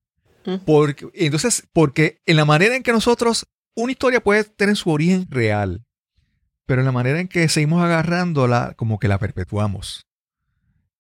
Porque, 0.67 1.09
entonces, 1.15 1.69
porque 1.73 2.21
en 2.27 2.37
la 2.37 2.45
manera 2.45 2.75
en 2.75 2.83
que 2.83 2.93
nosotros, 2.93 3.47
una 3.75 3.93
historia 3.93 4.21
puede 4.21 4.45
tener 4.45 4.77
su 4.77 4.91
origen 4.91 5.27
real, 5.31 5.85
pero 6.71 6.85
la 6.85 6.93
manera 6.93 7.19
en 7.19 7.27
que 7.27 7.49
seguimos 7.49 7.83
agarrándola, 7.83 8.75
como 8.77 9.01
que 9.01 9.09
la 9.09 9.19
perpetuamos. 9.19 10.07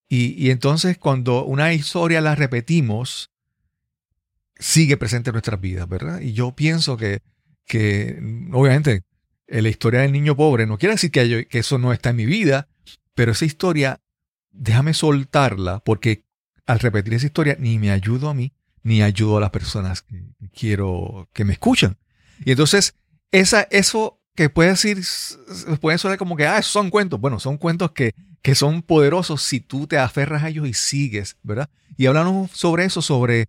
Y, 0.09 0.51
entonces 0.51 0.99
cuando 0.99 1.45
una 1.45 1.73
historia 1.73 2.21
la 2.21 2.35
repetimos, 2.35 3.31
sigue 4.59 4.97
presente 4.97 5.31
en 5.31 5.35
nuestras 5.35 5.61
vidas, 5.61 5.89
¿verdad? 5.89 6.23
Y 6.23 6.33
yo 6.33 6.57
pienso 6.57 6.97
que, 6.97 7.23
que 7.66 8.18
obviamente, 8.53 9.03
la 9.47 9.68
historia 9.68 10.01
del 10.01 10.11
niño 10.11 10.37
pobre 10.37 10.66
no 10.66 10.77
quiere 10.77 10.95
decir 10.95 11.12
que, 11.12 11.47
que 11.47 11.61
eso 11.61 11.79
no 11.79 11.93
está 11.93 12.11
en 12.11 12.16
mi 12.16 12.27
vida, 12.27 12.66
pero 13.14 13.31
esa 13.31 13.45
historia, 13.45 14.01
déjame 14.51 14.93
soltarla, 14.93 15.79
porque 15.85 16.25
al 16.66 16.81
repetir 16.81 17.14
esa 17.14 17.27
historia 17.27 17.57
ni 17.61 17.79
me 17.79 17.93
ayudo 17.93 18.29
a 18.29 18.35
mí, 18.35 18.53
ni 18.83 19.03
ayudo 19.03 19.37
a 19.37 19.41
las 19.41 19.51
personas 19.51 20.03
que, 20.03 20.21
quiero 20.53 21.29
que 21.33 21.45
me 21.45 21.53
escuchan. 21.53 21.97
Y 22.45 22.51
entonces, 22.51 22.97
esa, 23.31 23.68
eso 23.71 24.20
que 24.41 24.49
puede 24.49 24.70
decir, 24.70 25.03
puede 25.82 25.99
sonar 25.99 26.16
como 26.16 26.34
que, 26.34 26.47
ah, 26.47 26.62
son 26.62 26.88
cuentos. 26.88 27.20
Bueno, 27.20 27.38
son 27.38 27.59
cuentos 27.59 27.91
que, 27.91 28.14
que 28.41 28.55
son 28.55 28.80
poderosos 28.80 29.43
si 29.43 29.61
tú 29.61 29.86
te 29.86 29.99
aferras 29.99 30.43
a 30.43 30.49
ellos 30.49 30.66
y 30.66 30.72
sigues, 30.72 31.36
¿verdad? 31.43 31.68
Y 31.99 32.07
hablamos 32.07 32.51
sobre 32.53 32.86
eso, 32.86 33.03
sobre 33.03 33.49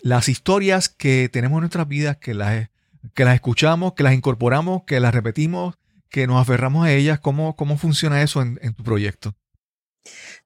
las 0.00 0.28
historias 0.28 0.88
que 0.88 1.28
tenemos 1.28 1.56
en 1.56 1.62
nuestras 1.62 1.88
vidas, 1.88 2.18
que 2.18 2.34
las, 2.34 2.70
que 3.14 3.24
las 3.24 3.34
escuchamos, 3.34 3.94
que 3.94 4.04
las 4.04 4.14
incorporamos, 4.14 4.84
que 4.84 5.00
las 5.00 5.12
repetimos, 5.12 5.74
que 6.08 6.28
nos 6.28 6.40
aferramos 6.40 6.86
a 6.86 6.92
ellas. 6.92 7.18
¿Cómo, 7.18 7.56
cómo 7.56 7.76
funciona 7.76 8.22
eso 8.22 8.40
en, 8.40 8.60
en 8.62 8.74
tu 8.74 8.84
proyecto? 8.84 9.34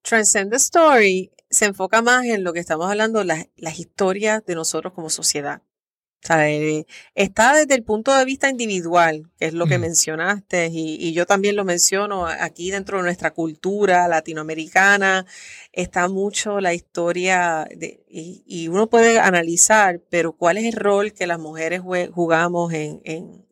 Transcend 0.01 0.53
the 0.53 0.57
Story 0.57 1.33
se 1.51 1.67
enfoca 1.67 2.01
más 2.01 2.25
en 2.25 2.45
lo 2.45 2.55
que 2.55 2.61
estamos 2.61 2.89
hablando, 2.89 3.25
las, 3.25 3.49
las 3.57 3.79
historias 3.79 4.43
de 4.47 4.55
nosotros 4.55 4.95
como 4.95 5.11
sociedad. 5.11 5.61
O 6.23 6.27
sea, 6.27 6.49
eh, 6.49 6.87
está 7.17 7.53
desde 7.57 7.75
el 7.75 7.83
punto 7.83 8.15
de 8.15 8.25
vista 8.25 8.49
individual, 8.49 9.29
que 9.39 9.47
es 9.47 9.55
lo 9.55 9.67
que 9.67 9.79
mencionaste, 9.79 10.69
y, 10.73 11.13
yo 11.13 11.27
también 11.27 11.57
lo 11.57 11.65
menciono 11.65 12.27
aquí 12.27 12.71
dentro 12.71 12.99
de 12.99 13.05
nuestra 13.05 13.33
cultura 13.33 14.07
latinoamericana, 14.07 15.27
está 15.73 16.07
mucho 16.09 16.61
la 16.61 16.75
historia, 16.75 17.67
de, 17.75 18.05
y, 18.09 18.69
uno 18.69 18.89
puede 18.89 19.19
analizar, 19.19 20.01
pero 20.11 20.33
cuál 20.33 20.59
es 20.59 20.65
el 20.65 20.75
rol 20.81 21.13
que 21.13 21.27
las 21.27 21.41
mujeres 21.41 21.81
jugamos 21.81 22.73
en, 22.73 23.01
en, 23.05 23.45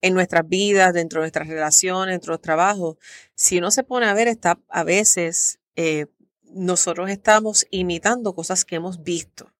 en 0.00 0.14
nuestras 0.14 0.48
vidas, 0.48 0.94
dentro 0.94 1.20
de 1.20 1.24
nuestras 1.24 1.48
relaciones, 1.48 2.14
dentro 2.14 2.32
de 2.32 2.36
los 2.36 2.42
trabajos. 2.42 2.96
Si 3.34 3.58
uno 3.58 3.70
se 3.70 3.82
pone 3.84 4.06
a 4.06 4.14
ver, 4.14 4.28
está 4.28 4.58
a 4.70 4.84
veces 4.84 5.60
eh, 5.76 6.06
nosotros 6.44 7.10
estamos 7.10 7.66
imitando 7.70 8.34
cosas 8.34 8.64
que 8.64 8.76
hemos 8.76 9.02
visto 9.02 9.53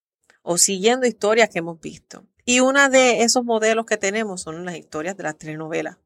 o 0.45 0.59
siguiendo 0.59 1.07
historias 1.07 1.49
que 1.49 1.59
hemos 1.59 1.81
visto. 1.81 2.25
Y 2.45 2.61
una 2.61 2.89
de 2.89 3.23
esos 3.23 3.45
modelos 3.45 3.87
que 3.87 3.97
tenemos 3.97 4.43
son 4.43 4.65
las 4.65 4.77
historias 4.77 5.17
de 5.17 5.25
las 5.25 5.37
telenovelas. 5.37 5.97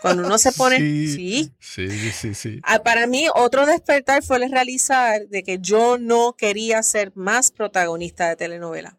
Cuando 0.00 0.26
uno 0.26 0.38
se 0.38 0.50
pone, 0.58 0.78
sí, 0.78 1.52
sí, 1.60 2.10
sí, 2.10 2.34
sí, 2.34 2.60
ah, 2.64 2.82
Para 2.82 3.06
mí, 3.06 3.28
otro 3.34 3.66
despertar 3.66 4.24
fue 4.24 4.38
el 4.38 4.50
realizar 4.50 5.28
de 5.28 5.42
que 5.44 5.58
yo 5.60 5.98
no 5.98 6.34
quería 6.36 6.82
ser 6.82 7.12
más 7.14 7.52
protagonista 7.52 8.28
de 8.28 8.36
telenovela. 8.36 8.98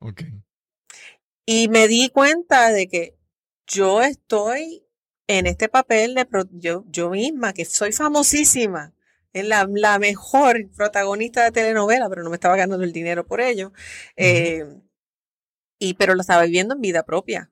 Ok. 0.00 0.22
Y 1.46 1.68
me 1.68 1.86
di 1.86 2.08
cuenta 2.08 2.70
de 2.70 2.88
que 2.88 3.18
yo 3.66 4.02
estoy 4.02 4.86
en 5.26 5.46
este 5.46 5.68
papel 5.68 6.14
de 6.14 6.26
yo, 6.52 6.84
yo 6.88 7.10
misma, 7.10 7.52
que 7.52 7.66
soy 7.66 7.92
famosísima, 7.92 8.93
es 9.34 9.46
la, 9.46 9.98
mejor 9.98 10.70
protagonista 10.76 11.44
de 11.44 11.50
telenovela, 11.50 12.08
pero 12.08 12.22
no 12.22 12.30
me 12.30 12.36
estaba 12.36 12.56
ganando 12.56 12.84
el 12.84 12.92
dinero 12.92 13.26
por 13.26 13.40
ello. 13.40 13.72
Eh, 14.16 14.64
y, 15.78 15.94
pero 15.94 16.14
lo 16.14 16.20
estaba 16.20 16.44
viviendo 16.44 16.74
en 16.74 16.80
vida 16.80 17.02
propia. 17.02 17.50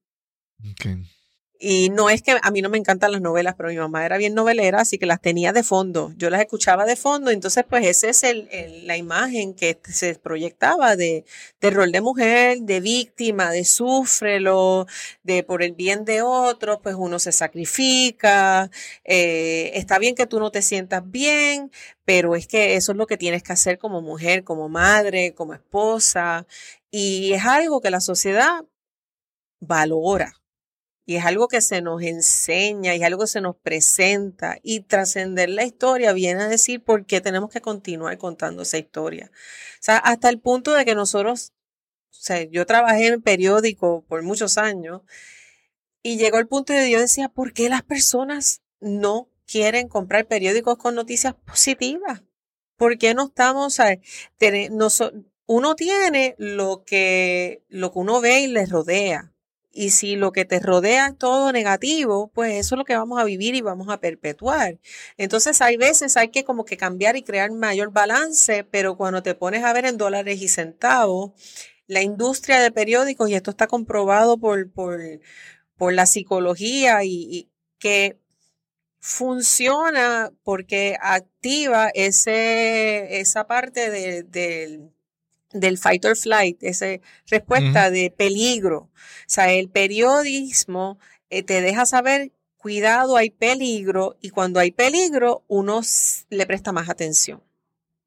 Y 1.65 1.91
no 1.91 2.11
es 2.11 2.23
que 2.23 2.37
a 2.43 2.51
mí 2.51 2.61
no 2.61 2.69
me 2.71 2.79
encantan 2.79 3.13
las 3.13 3.21
novelas, 3.21 3.55
pero 3.57 3.69
mi 3.69 3.77
mamá 3.77 4.05
era 4.05 4.17
bien 4.17 4.35
novelera, 4.35 4.81
así 4.81 4.99
que 4.99 5.07
las 5.07 5.21
tenía 5.21 5.53
de 5.53 5.63
fondo. 5.63 6.13
Yo 6.17 6.29
las 6.29 6.41
escuchaba 6.41 6.85
de 6.87 6.97
fondo, 6.97 7.31
entonces 7.31 7.65
pues 7.69 7.87
esa 7.87 8.09
es 8.09 8.25
el, 8.25 8.49
la 8.89 8.97
imagen 8.97 9.55
que 9.55 9.79
se 9.85 10.17
proyectaba 10.17 10.97
de, 10.97 11.25
de, 11.61 11.71
rol 11.71 11.93
de 11.93 12.01
mujer, 12.01 12.59
de 12.63 12.81
víctima, 12.81 13.53
de 13.53 13.65
sufrelo, 13.65 14.87
de 15.23 15.45
por 15.45 15.63
el 15.63 15.73
bien 15.75 16.05
de 16.05 16.23
otros, 16.23 16.81
pues 16.83 16.97
uno 16.99 17.21
se 17.21 17.31
sacrifica. 17.31 18.69
Eh, 19.05 19.71
está 19.75 20.01
bien 20.01 20.17
que 20.17 20.27
tú 20.27 20.41
no 20.41 20.51
te 20.51 20.63
sientas 20.63 21.09
bien, 21.09 21.71
pero 22.05 22.35
es 22.35 22.49
que 22.49 22.75
eso 22.75 22.91
es 22.91 22.99
lo 22.99 23.07
que 23.07 23.17
tienes 23.19 23.45
que 23.45 23.53
hacer 23.53 23.79
como 23.79 24.03
mujer, 24.03 24.43
como 24.43 24.69
madre, 24.69 25.33
como 25.35 25.55
esposa. 25.55 26.45
Y 26.91 27.35
es 27.35 27.45
algo 27.47 27.81
que 27.81 27.91
la 27.91 28.01
sociedad 28.01 28.65
valora 29.61 30.42
y 31.05 31.17
es 31.17 31.25
algo 31.25 31.49
que 31.49 31.61
se 31.61 31.83
nos 31.83 32.03
enseña, 32.03 32.95
y 32.95 33.01
es 33.01 33.05
algo 33.05 33.23
que 33.23 33.27
se 33.29 33.41
nos 33.41 33.57
presenta. 33.57 34.59
Y 34.63 34.81
trascender 34.81 35.49
la 35.51 35.65
historia 35.65 36.13
viene 36.13 36.43
a 36.43 36.49
decir 36.49 36.83
por 36.83 37.07
qué 37.07 37.21
tenemos 37.21 37.51
que 37.51 37.61
continuar 37.61 38.19
contando 38.19 38.63
esa 38.63 38.79
historia. 38.79 39.31
O 39.33 39.83
sea, 39.83 39.99
hasta 39.99 40.29
el 40.29 40.41
punto 40.41 40.73
de 40.75 40.85
que 40.85 40.95
nosotros, 40.95 41.53
o 42.11 42.15
sea, 42.15 42.43
yo 42.45 42.67
trabajé 42.67 43.09
en 43.09 43.23
periódico 43.23 44.05
por 44.09 44.23
muchos 44.23 44.59
años 44.59 45.03
y 46.03 46.19
llegó 46.19 46.39
el 46.39 46.49
punto 46.49 46.73
de 46.73 46.91
yo 46.91 47.01
decía, 47.01 47.29
¿por 47.29 47.53
qué 47.53 47.69
las 47.69 47.83
personas 47.83 48.63
no 48.81 49.29
quieren 49.47 49.89
comprar 49.89 50.27
periódicos 50.27 50.79
con 50.79 50.95
noticias 50.95 51.35
positivas? 51.35 52.23
¿Por 52.77 52.99
qué 52.99 53.15
no 53.15 53.27
estamos, 53.27 53.81
a, 53.81 53.99
uno 55.47 55.75
tiene 55.77 56.35
lo 56.39 56.85
que, 56.85 57.65
lo 57.69 57.93
que 57.93 57.99
uno 57.99 58.21
ve 58.21 58.41
y 58.41 58.47
le 58.49 58.67
rodea 58.67 59.32
y 59.73 59.91
si 59.91 60.17
lo 60.17 60.33
que 60.33 60.45
te 60.45 60.61
rodea 60.61 61.09
es 61.09 61.19
todo 61.19 61.53
negativo, 61.53 62.31
pues 62.35 62.55
eso 62.55 62.75
es 62.75 62.79
lo 62.79 62.85
que 62.85 62.97
vamos 62.97 63.21
a 63.21 63.25
vivir 63.25 63.55
y 63.55 63.63
vamos 63.63 63.89
a 63.89 64.01
perpetuar. 64.01 64.79
Entonces 65.17 65.61
hay 65.61 65.77
veces 65.77 66.17
hay 66.17 66.29
que 66.29 66.45
como 66.45 66.65
que 66.65 66.77
cambiar 66.77 67.17
y 67.17 67.23
crear 67.23 67.51
mayor 67.53 67.93
balance, 67.93 68.65
pero 68.65 68.97
cuando 68.97 69.23
te 69.23 69.35
pones 69.35 69.65
a 69.65 69.73
ver 69.73 69.87
en 69.87 69.97
dólares 69.99 70.41
y 70.43 70.49
centavos, 70.49 71.33
la 71.87 72.03
industria 72.03 72.61
de 72.61 72.71
periódicos, 72.71 73.29
y 73.31 73.35
esto 73.35 73.51
está 73.51 73.67
comprobado 73.67 74.39
por, 74.39 74.71
por, 74.73 75.01
por 75.77 75.93
la 75.93 76.07
psicología 76.07 77.05
y, 77.05 77.49
que 77.79 78.21
funciona 79.01 80.33
porque 80.45 80.97
activa 81.01 81.91
ese, 81.95 83.21
esa 83.21 83.47
parte 83.49 83.91
del 83.91 84.92
del 85.53 85.79
fight 85.79 86.05
or 86.05 86.17
flight, 86.17 86.63
esa 86.63 86.87
respuesta 87.27 87.91
de 87.91 88.11
peligro. 88.11 88.79
O 88.79 88.91
sea, 89.27 89.53
el 89.53 89.69
periodismo 89.69 90.99
eh, 91.31 91.43
te 91.43 91.61
deja 91.61 91.87
saber 91.87 92.33
cuidado, 92.57 93.17
hay 93.17 93.31
peligro, 93.31 94.17
y 94.21 94.31
cuando 94.31 94.61
hay 94.61 94.71
peligro, 94.71 95.45
uno 95.49 95.81
le 96.31 96.47
presta 96.47 96.71
más 96.73 96.89
atención. 96.89 97.43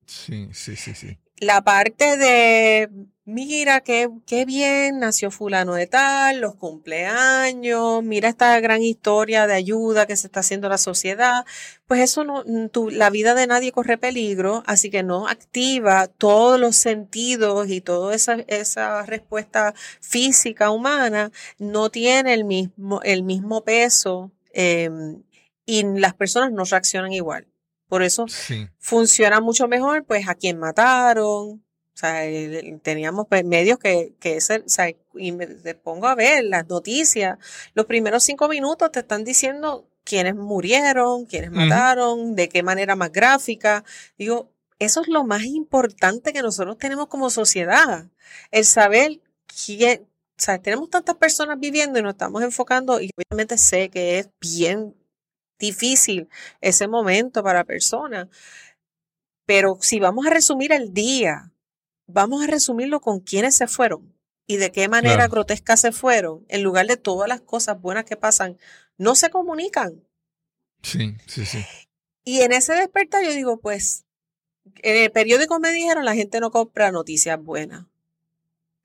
Sí, 0.05 0.49
sí, 0.53 0.75
sí, 0.75 0.95
sí. 0.95 1.17
La 1.37 1.61
parte 1.61 2.17
de 2.17 2.89
mira 3.25 3.81
qué, 3.81 4.09
qué 4.27 4.45
bien 4.45 4.99
nació 4.99 5.31
fulano 5.31 5.73
de 5.73 5.87
tal, 5.87 6.39
los 6.41 6.55
cumpleaños, 6.55 8.03
mira 8.03 8.29
esta 8.29 8.59
gran 8.59 8.83
historia 8.83 9.47
de 9.47 9.55
ayuda 9.55 10.05
que 10.05 10.15
se 10.15 10.27
está 10.27 10.41
haciendo 10.41 10.69
la 10.69 10.77
sociedad, 10.77 11.43
pues 11.87 12.01
eso 12.01 12.23
no, 12.23 12.43
tu, 12.69 12.91
la 12.91 13.09
vida 13.09 13.33
de 13.33 13.47
nadie 13.47 13.71
corre 13.71 13.97
peligro, 13.97 14.63
así 14.67 14.91
que 14.91 15.01
no 15.01 15.27
activa 15.27 16.07
todos 16.07 16.59
los 16.59 16.75
sentidos 16.75 17.67
y 17.69 17.81
toda 17.81 18.13
esa, 18.13 18.35
esa 18.47 19.01
respuesta 19.03 19.73
física 20.01 20.69
humana, 20.69 21.31
no 21.57 21.89
tiene 21.89 22.33
el 22.35 22.45
mismo, 22.45 23.01
el 23.01 23.23
mismo 23.23 23.63
peso 23.63 24.31
em, 24.53 25.23
y 25.65 25.83
las 25.83 26.13
personas 26.13 26.51
no 26.51 26.63
reaccionan 26.63 27.11
igual. 27.11 27.47
Por 27.87 28.01
eso 28.03 28.25
funciona 28.79 29.41
mucho 29.41 29.67
mejor, 29.67 30.05
pues, 30.05 30.27
a 30.27 30.35
quien 30.35 30.57
mataron, 30.57 31.64
o 31.95 31.97
sea, 31.97 32.23
teníamos 32.81 33.25
pues, 33.29 33.45
medios 33.45 33.79
que, 33.79 34.13
que 34.19 34.35
ese, 34.35 34.57
o 34.57 34.69
sea, 34.69 34.93
y 35.13 35.31
me 35.31 35.47
pongo 35.75 36.07
a 36.07 36.15
ver 36.15 36.43
las 36.43 36.67
noticias. 36.67 37.37
Los 37.73 37.85
primeros 37.85 38.21
cinco 38.23 38.49
minutos 38.49 38.91
te 38.91 38.99
están 38.99 39.23
diciendo 39.23 39.87
quiénes 40.03 40.35
murieron, 40.35 41.25
quiénes 41.25 41.51
mataron, 41.51 42.35
de 42.35 42.49
qué 42.49 42.63
manera 42.63 42.97
más 42.97 43.13
gráfica. 43.13 43.85
Digo, 44.17 44.51
eso 44.77 45.01
es 45.01 45.07
lo 45.07 45.23
más 45.23 45.43
importante 45.45 46.33
que 46.33 46.41
nosotros 46.41 46.77
tenemos 46.77 47.07
como 47.07 47.29
sociedad. 47.29 48.07
El 48.51 48.65
saber 48.65 49.21
quién, 49.65 50.01
o 50.03 50.07
sea, 50.37 50.59
tenemos 50.59 50.89
tantas 50.89 51.15
personas 51.15 51.57
viviendo 51.59 51.97
y 51.97 52.01
nos 52.03 52.15
estamos 52.15 52.43
enfocando 52.43 52.99
y 52.99 53.09
obviamente 53.17 53.57
sé 53.57 53.89
que 53.89 54.19
es 54.19 54.29
bien 54.41 54.93
difícil 55.59 56.27
ese 56.59 56.89
momento 56.89 57.41
para 57.41 57.63
personas. 57.63 58.27
Pero 59.45 59.77
si 59.79 59.99
vamos 59.99 60.25
a 60.27 60.31
resumir 60.31 60.73
el 60.73 60.93
día, 60.93 61.51
vamos 62.07 62.43
a 62.43 62.47
resumirlo 62.47 63.01
con 63.01 63.19
quiénes 63.19 63.55
se 63.55 63.67
fueron 63.67 64.13
y 64.47 64.57
de 64.57 64.71
qué 64.71 64.87
manera 64.87 65.27
grotesca 65.27 65.75
se 65.75 65.91
fueron, 65.91 66.45
en 66.49 66.61
lugar 66.61 66.85
de 66.87 66.97
todas 66.97 67.27
las 67.27 67.41
cosas 67.41 67.81
buenas 67.81 68.05
que 68.05 68.15
pasan, 68.15 68.57
no 68.97 69.15
se 69.15 69.29
comunican. 69.29 70.03
Sí, 70.83 71.15
sí, 71.25 71.45
sí. 71.45 71.65
Y 72.23 72.41
en 72.41 72.51
ese 72.51 72.73
despertar 72.73 73.23
yo 73.23 73.31
digo, 73.31 73.59
pues, 73.59 74.05
en 74.81 74.97
el 75.03 75.11
periódico 75.11 75.59
me 75.59 75.71
dijeron, 75.71 76.05
la 76.05 76.15
gente 76.15 76.39
no 76.39 76.51
compra 76.51 76.91
noticias 76.91 77.41
buenas. 77.41 77.85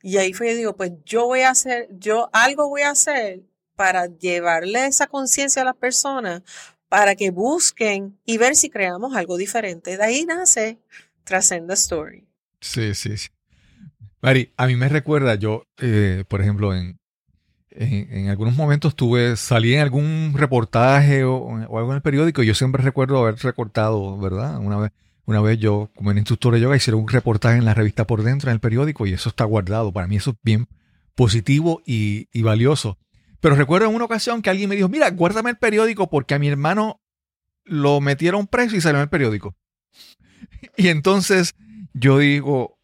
Y 0.03 0.17
ahí 0.17 0.33
fue, 0.33 0.51
yo 0.51 0.57
digo, 0.57 0.77
pues 0.77 0.93
yo 1.05 1.27
voy 1.27 1.41
a 1.41 1.51
hacer, 1.51 1.89
yo 1.93 2.31
algo 2.33 2.69
voy 2.69 2.83
a 2.83 2.91
hacer 2.91 3.43
para 3.77 4.07
llevarle 4.07 4.87
esa 4.87 5.07
conciencia 5.07 5.63
a 5.63 5.65
las 5.67 5.77
personas, 5.77 6.43
para 6.89 7.15
que 7.17 7.31
busquen 7.31 8.19
y 8.25 8.39
ver 8.39 8.57
si 8.57 8.71
creamos 8.71 9.15
algo 9.15 9.37
diferente. 9.37 9.97
De 9.97 10.05
ahí 10.05 10.25
nace 10.25 10.79
Trascenda 11.25 11.75
Story. 11.75 12.30
Sí, 12.61 12.95
sí, 12.95 13.17
sí. 13.17 13.29
Mari, 14.23 14.53
a 14.57 14.67
mí 14.67 14.77
me 14.77 14.89
recuerda, 14.89 15.35
yo, 15.35 15.65
eh, 15.79 16.25
por 16.29 16.43
ejemplo, 16.43 16.75
en, 16.75 16.99
en, 17.71 18.29
algunos 18.29 18.55
momentos 18.55 18.95
tuve, 18.95 19.37
salí 19.37 19.75
en 19.75 19.81
algún 19.81 20.35
reportaje 20.37 21.25
o, 21.25 21.57
algo 21.57 21.91
en 21.91 21.97
el 21.97 22.03
periódico 22.03 22.43
y 22.43 22.47
yo 22.47 22.55
siempre 22.55 22.83
recuerdo 22.83 23.19
haber 23.19 23.37
recortado, 23.37 24.19
¿verdad? 24.19 24.59
Una 24.59 24.77
vez, 24.77 24.93
una 25.25 25.41
vez 25.41 25.59
yo, 25.59 25.91
como 25.95 26.13
instructor 26.13 26.55
de 26.55 26.61
yoga, 26.61 26.77
hicieron 26.77 27.03
un 27.03 27.09
reportaje 27.09 27.57
en 27.57 27.65
la 27.65 27.75
revista 27.75 28.07
por 28.07 28.23
dentro, 28.23 28.51
en 28.51 28.55
el 28.55 28.61
periódico, 28.61 29.07
y 29.07 29.13
eso 29.13 29.29
está 29.29 29.45
guardado. 29.45 29.93
Para 29.93 30.07
mí 30.07 30.17
eso 30.17 30.31
es 30.33 30.37
bien 30.43 30.67
positivo 31.15 31.83
y, 31.87 32.29
y 32.33 32.43
valioso. 32.43 32.99
Pero 33.41 33.55
recuerdo 33.55 33.89
en 33.89 33.95
una 33.95 34.05
ocasión 34.05 34.43
que 34.43 34.51
alguien 34.51 34.69
me 34.69 34.77
dijo, 34.77 34.89
mira, 34.89 35.09
guárdame 35.11 35.51
el 35.51 35.57
periódico 35.57 36.11
porque 36.11 36.35
a 36.35 36.39
mi 36.39 36.49
hermano 36.49 37.01
lo 37.65 38.01
metieron 38.01 38.47
preso 38.47 38.77
y 38.77 38.81
salió 38.81 38.99
en 38.99 39.05
el 39.05 39.09
periódico. 39.09 39.57
Y 40.77 40.89
entonces 40.89 41.55
yo 41.93 42.19
digo, 42.19 42.79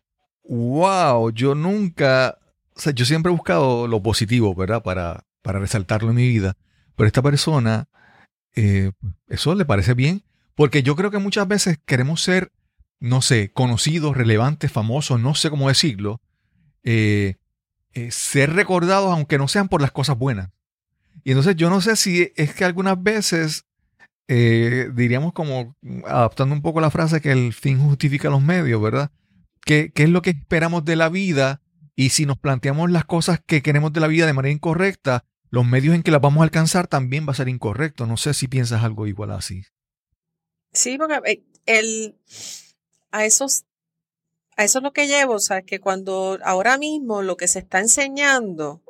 wow, 0.45 1.31
yo 1.31 1.55
nunca, 1.55 2.39
o 2.75 2.81
sea, 2.81 2.93
yo 2.93 3.05
siempre 3.05 3.31
he 3.31 3.37
buscado 3.37 3.87
lo 3.89 4.03
positivo, 4.03 4.55
¿verdad? 4.55 4.83
Para, 4.83 5.25
para 5.43 5.59
resaltarlo 5.59 6.11
en 6.11 6.17
mi 6.17 6.29
vida. 6.29 6.57
Pero 6.97 7.07
esta 7.07 7.23
persona, 7.23 7.89
eh, 8.55 8.93
eso 9.29 9.55
le 9.55 9.65
parece 9.65 9.95
bien, 9.95 10.25
porque 10.55 10.83
yo 10.83 10.97
creo 10.97 11.11
que 11.11 11.19
muchas 11.19 11.47
veces 11.47 11.79
queremos 11.85 12.23
ser, 12.23 12.53
no 12.99 13.21
sé, 13.21 13.53
conocidos, 13.53 14.17
relevantes, 14.17 14.73
famosos, 14.73 15.21
no 15.21 15.35
sé 15.35 15.51
cómo 15.51 15.69
decirlo, 15.69 16.21
eh, 16.83 17.37
eh, 17.93 18.11
ser 18.11 18.55
recordados 18.55 19.13
aunque 19.13 19.39
no 19.39 19.49
sean 19.49 19.69
por 19.69 19.83
las 19.83 19.93
cosas 19.93 20.17
buenas. 20.17 20.51
Y 21.25 21.33
entonces 21.33 21.57
yo 21.57 21.69
no 21.71 21.81
sé 21.81 21.97
si 21.97 22.33
es 22.37 22.55
que 22.55 22.65
algunas 22.65 23.03
veces 23.03 23.66
eh, 24.29 24.91
diríamos 24.95 25.33
como 25.33 25.77
adaptando 26.05 26.55
un 26.55 26.63
poco 26.63 26.81
la 26.81 26.91
frase 26.91 27.21
que 27.21 27.33
el 27.33 27.53
fin 27.53 27.79
justifica 27.79 28.31
los 28.31 28.43
medios, 28.43 28.81
¿verdad? 28.83 29.11
¿Qué, 29.65 29.93
¿Qué, 29.95 30.05
es 30.05 30.09
lo 30.09 30.23
que 30.23 30.31
esperamos 30.31 30.85
de 30.85 30.97
la 30.97 31.09
vida? 31.09 31.63
Y 31.95 32.11
si 32.11 32.27
nos 32.27 32.39
planteamos 32.39 32.91
las 32.91 33.05
cosas 33.05 33.41
que 33.45 33.63
queremos 33.63 33.93
de 33.93 34.01
la 34.01 34.07
vida 34.07 34.27
de 34.27 34.33
manera 34.33 34.53
incorrecta, 34.53 35.25
los 35.51 35.65
medios 35.65 35.95
en 35.95 36.03
que 36.03 36.11
las 36.11 36.21
vamos 36.21 36.41
a 36.41 36.45
alcanzar 36.45 36.87
también 36.87 37.27
va 37.27 37.33
a 37.33 37.37
ser 37.37 37.49
incorrecto. 37.49 38.07
No 38.07 38.17
sé 38.17 38.35
si 38.35 38.49
piensas 38.49 38.85
algo 38.85 39.07
igual 39.07 39.31
así. 39.31 39.63
Sí, 40.73 40.99
porque 40.99 41.21
eh, 41.25 41.43
el, 41.65 42.17
a 43.11 43.25
esos 43.25 43.65
a 44.57 44.65
eso 44.65 44.79
es 44.79 44.83
lo 44.83 44.93
que 44.93 45.07
llevo, 45.07 45.35
o 45.35 45.39
sea, 45.39 45.63
que 45.63 45.81
cuando 45.81 46.39
ahora 46.43 46.79
mismo 46.79 47.21
lo 47.21 47.37
que 47.37 47.47
se 47.47 47.59
está 47.59 47.79
enseñando 47.79 48.83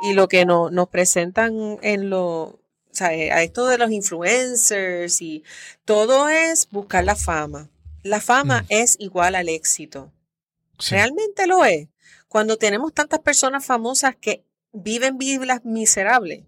y 0.00 0.14
lo 0.14 0.26
que 0.26 0.46
no, 0.46 0.70
nos 0.70 0.88
presentan 0.88 1.78
en 1.82 2.08
lo, 2.08 2.61
o 2.92 2.94
sea, 2.94 3.14
eh, 3.14 3.32
a 3.32 3.42
esto 3.42 3.66
de 3.66 3.78
los 3.78 3.90
influencers 3.90 5.22
y 5.22 5.44
todo 5.86 6.28
es 6.28 6.68
buscar 6.70 7.04
la 7.04 7.16
fama. 7.16 7.70
La 8.02 8.20
fama 8.20 8.62
mm. 8.62 8.66
es 8.68 8.96
igual 8.98 9.34
al 9.34 9.48
éxito. 9.48 10.12
Realmente 10.90 11.46
lo 11.46 11.64
es. 11.64 11.88
Cuando 12.28 12.58
tenemos 12.58 12.92
tantas 12.92 13.20
personas 13.20 13.64
famosas 13.64 14.14
que 14.16 14.44
viven 14.72 15.16
vidas 15.16 15.64
miserables, 15.64 16.44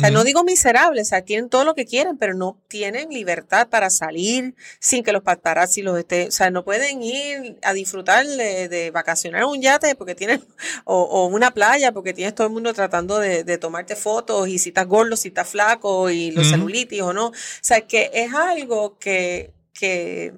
o 0.00 0.02
sea, 0.02 0.10
no 0.10 0.24
digo 0.24 0.44
miserables, 0.44 1.08
o 1.08 1.10
sea, 1.10 1.22
tienen 1.22 1.50
todo 1.50 1.64
lo 1.64 1.74
que 1.74 1.84
quieren, 1.84 2.16
pero 2.16 2.34
no 2.34 2.58
tienen 2.68 3.10
libertad 3.10 3.68
para 3.68 3.90
salir 3.90 4.54
sin 4.78 5.04
que 5.04 5.12
los 5.12 5.22
paparazzi 5.22 5.82
los 5.82 5.98
estén, 5.98 6.28
o 6.28 6.30
sea, 6.30 6.50
no 6.50 6.64
pueden 6.64 7.02
ir 7.02 7.58
a 7.62 7.74
disfrutar 7.74 8.26
de, 8.26 8.90
vacacionar 8.92 9.42
en 9.42 9.48
un 9.48 9.60
yate 9.60 9.94
porque 9.94 10.14
tienen, 10.14 10.42
o, 10.84 11.26
una 11.26 11.52
playa 11.52 11.92
porque 11.92 12.14
tienes 12.14 12.34
todo 12.34 12.46
el 12.46 12.52
mundo 12.52 12.72
tratando 12.72 13.18
de, 13.18 13.58
tomarte 13.58 13.94
fotos 13.94 14.48
y 14.48 14.58
si 14.58 14.70
estás 14.70 14.86
gordo, 14.86 15.16
si 15.16 15.28
estás 15.28 15.48
flaco 15.48 16.08
y 16.08 16.30
los 16.30 16.48
celulitis 16.48 17.02
o 17.02 17.12
no. 17.12 17.26
O 17.28 17.34
sea, 17.60 17.82
que 17.82 18.10
es 18.14 18.32
algo 18.32 18.98
que, 18.98 19.52
que, 19.74 20.32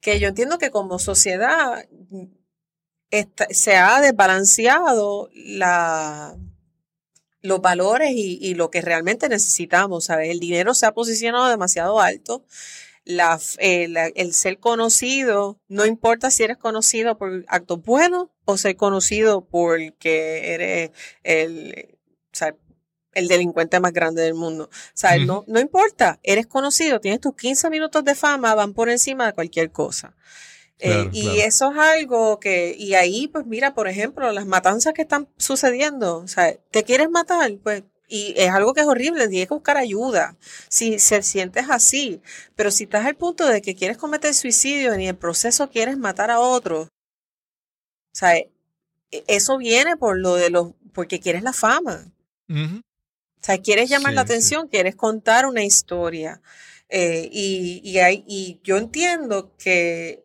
que 0.00 0.20
yo 0.20 0.28
entiendo 0.28 0.58
que 0.58 0.70
como 0.70 1.00
sociedad 1.00 1.84
se 3.50 3.76
ha 3.76 4.00
desbalanceado 4.00 5.28
la 5.34 6.36
los 7.42 7.60
valores 7.60 8.12
y, 8.14 8.54
lo 8.54 8.70
que 8.70 8.80
realmente 8.80 9.28
necesitamos, 9.28 10.04
¿sabes? 10.06 10.30
El 10.30 10.40
dinero 10.40 10.74
se 10.74 10.86
ha 10.86 10.92
posicionado 10.92 11.48
demasiado 11.48 12.00
alto. 12.00 12.44
La, 13.04 13.40
eh, 13.58 14.12
el 14.14 14.32
ser 14.32 14.60
conocido, 14.60 15.60
no 15.66 15.84
importa 15.86 16.30
si 16.30 16.44
eres 16.44 16.56
conocido 16.56 17.18
por 17.18 17.44
actos 17.48 17.82
buenos 17.82 18.28
o 18.44 18.56
ser 18.56 18.76
conocido 18.76 19.44
porque 19.44 20.54
eres 20.54 20.90
el, 21.24 21.98
el 23.14 23.28
delincuente 23.28 23.80
más 23.80 23.92
grande 23.92 24.22
del 24.22 24.34
mundo. 24.34 24.70
No, 25.26 25.44
no 25.48 25.60
importa, 25.60 26.20
eres 26.22 26.46
conocido, 26.46 27.00
tienes 27.00 27.20
tus 27.20 27.34
15 27.34 27.70
minutos 27.70 28.04
de 28.04 28.14
fama, 28.14 28.54
van 28.54 28.72
por 28.72 28.88
encima 28.88 29.26
de 29.26 29.32
cualquier 29.32 29.70
cosa. 29.72 30.14
Eh, 30.84 31.08
y 31.12 31.38
eso 31.38 31.70
es 31.70 31.78
algo 31.78 32.40
que, 32.40 32.74
y 32.76 32.94
ahí, 32.94 33.28
pues 33.28 33.46
mira, 33.46 33.72
por 33.72 33.86
ejemplo, 33.86 34.32
las 34.32 34.46
matanzas 34.46 34.92
que 34.94 35.02
están 35.02 35.28
sucediendo, 35.36 36.16
o 36.16 36.26
sea, 36.26 36.56
¿te 36.72 36.82
quieres 36.82 37.08
matar? 37.08 37.52
Pues, 37.62 37.84
y 38.08 38.34
es 38.36 38.50
algo 38.50 38.74
que 38.74 38.80
es 38.80 38.88
horrible, 38.88 39.28
tienes 39.28 39.46
que 39.46 39.54
buscar 39.54 39.76
ayuda, 39.76 40.36
si 40.68 40.98
se 40.98 41.22
sientes 41.22 41.66
así, 41.70 42.20
pero 42.56 42.72
si 42.72 42.84
estás 42.84 43.06
al 43.06 43.14
punto 43.14 43.46
de 43.46 43.62
que 43.62 43.76
quieres 43.76 43.96
cometer 43.96 44.34
suicidio 44.34 44.90
y 44.90 45.02
en 45.04 45.08
el 45.10 45.16
proceso 45.16 45.70
quieres 45.70 45.96
matar 45.98 46.32
a 46.32 46.40
otro, 46.40 46.82
o 46.82 46.88
sea, 48.12 48.36
e, 48.36 48.50
eso 49.28 49.58
viene 49.58 49.96
por 49.96 50.18
lo 50.18 50.34
de 50.34 50.50
los, 50.50 50.72
porque 50.92 51.20
quieres 51.20 51.44
la 51.44 51.52
fama. 51.52 52.12
O 52.48 53.44
sea, 53.44 53.58
quieres 53.58 53.88
llamar 53.88 54.14
la 54.14 54.22
atención, 54.22 54.66
quieres 54.66 54.96
contar 54.96 55.46
una 55.46 55.62
historia. 55.62 56.42
Eh, 56.88 57.28
y, 57.32 57.80
y, 57.84 57.98
hay, 58.00 58.24
y 58.26 58.60
yo 58.64 58.76
entiendo 58.76 59.56
que 59.56 60.22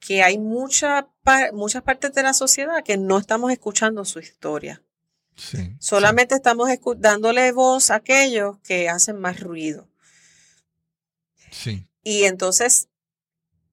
que 0.00 0.22
hay 0.22 0.38
mucha, 0.38 1.08
muchas 1.52 1.82
partes 1.82 2.12
de 2.14 2.22
la 2.22 2.32
sociedad 2.32 2.82
que 2.82 2.96
no 2.96 3.18
estamos 3.18 3.52
escuchando 3.52 4.04
su 4.04 4.18
historia. 4.18 4.82
Solamente 5.78 6.34
estamos 6.34 6.68
dándole 6.98 7.52
voz 7.52 7.90
a 7.90 7.96
aquellos 7.96 8.58
que 8.60 8.88
hacen 8.88 9.18
más 9.18 9.40
ruido. 9.40 9.88
Sí. 11.50 11.86
Y 12.02 12.24
entonces, 12.24 12.88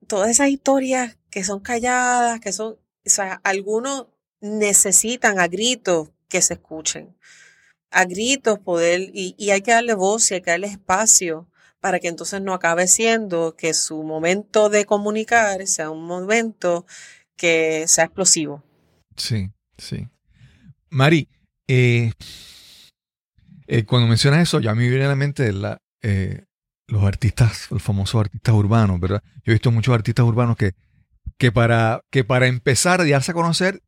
todas 0.08 0.30
esas 0.30 0.50
historias 0.50 1.18
que 1.30 1.44
son 1.44 1.60
calladas, 1.60 2.40
que 2.40 2.54
son, 2.54 2.74
o 2.74 3.10
sea, 3.10 3.42
algunos 3.44 4.08
necesitan 4.40 5.40
a 5.40 5.48
gritos 5.48 6.10
que 6.30 6.42
se 6.42 6.54
escuchen. 6.56 7.18
a 7.90 8.06
gritos 8.06 8.60
poder, 8.60 9.02
y, 9.14 9.36
y 9.38 9.52
hay 9.52 9.62
que 9.62 9.72
darle 9.72 9.94
voz 9.94 10.30
y 10.32 10.36
hay 10.36 10.42
que 10.42 10.52
darle 10.52 10.68
espacio 10.68 11.50
para 11.80 12.00
que 12.00 12.08
entonces 12.08 12.42
no 12.42 12.54
acabe 12.54 12.88
siendo 12.88 13.56
que 13.56 13.74
su 13.74 14.04
momento 14.04 14.70
de 14.70 14.86
comunicar 14.86 15.66
sea 15.68 15.90
un 15.90 16.06
momento 16.06 16.86
que 17.36 17.86
sea 17.88 18.06
explosivo. 18.06 18.64
Sí, 19.16 19.52
sí. 19.78 20.08
Mari, 20.90 21.30
eh, 21.68 22.12
eh, 23.68 23.84
cuando 23.86 24.08
mencionas 24.08 24.42
eso, 24.42 24.60
ya 24.60 24.74
me 24.74 24.88
viene 24.88 25.06
a 25.06 25.10
la 25.10 25.16
mente 25.16 25.52
la, 25.54 25.82
eh, 26.02 26.46
los 26.88 27.04
artistas, 27.04 27.70
los 27.70 27.84
famosos 27.84 28.22
artistas 28.22 28.56
urbanos, 28.56 29.00
¿verdad? 29.00 29.22
Yo 29.44 29.52
he 29.52 29.54
visto 29.54 29.72
muchos 29.72 29.94
artistas 29.94 30.26
urbanos 30.26 30.56
que, 30.56 30.74
que, 31.38 31.52
para, 31.52 32.02
que 32.10 32.24
para 32.24 32.48
empezar 32.48 33.02
a 33.02 33.06
darse 33.06 33.32
a 33.32 33.36
conocer, 33.36 33.84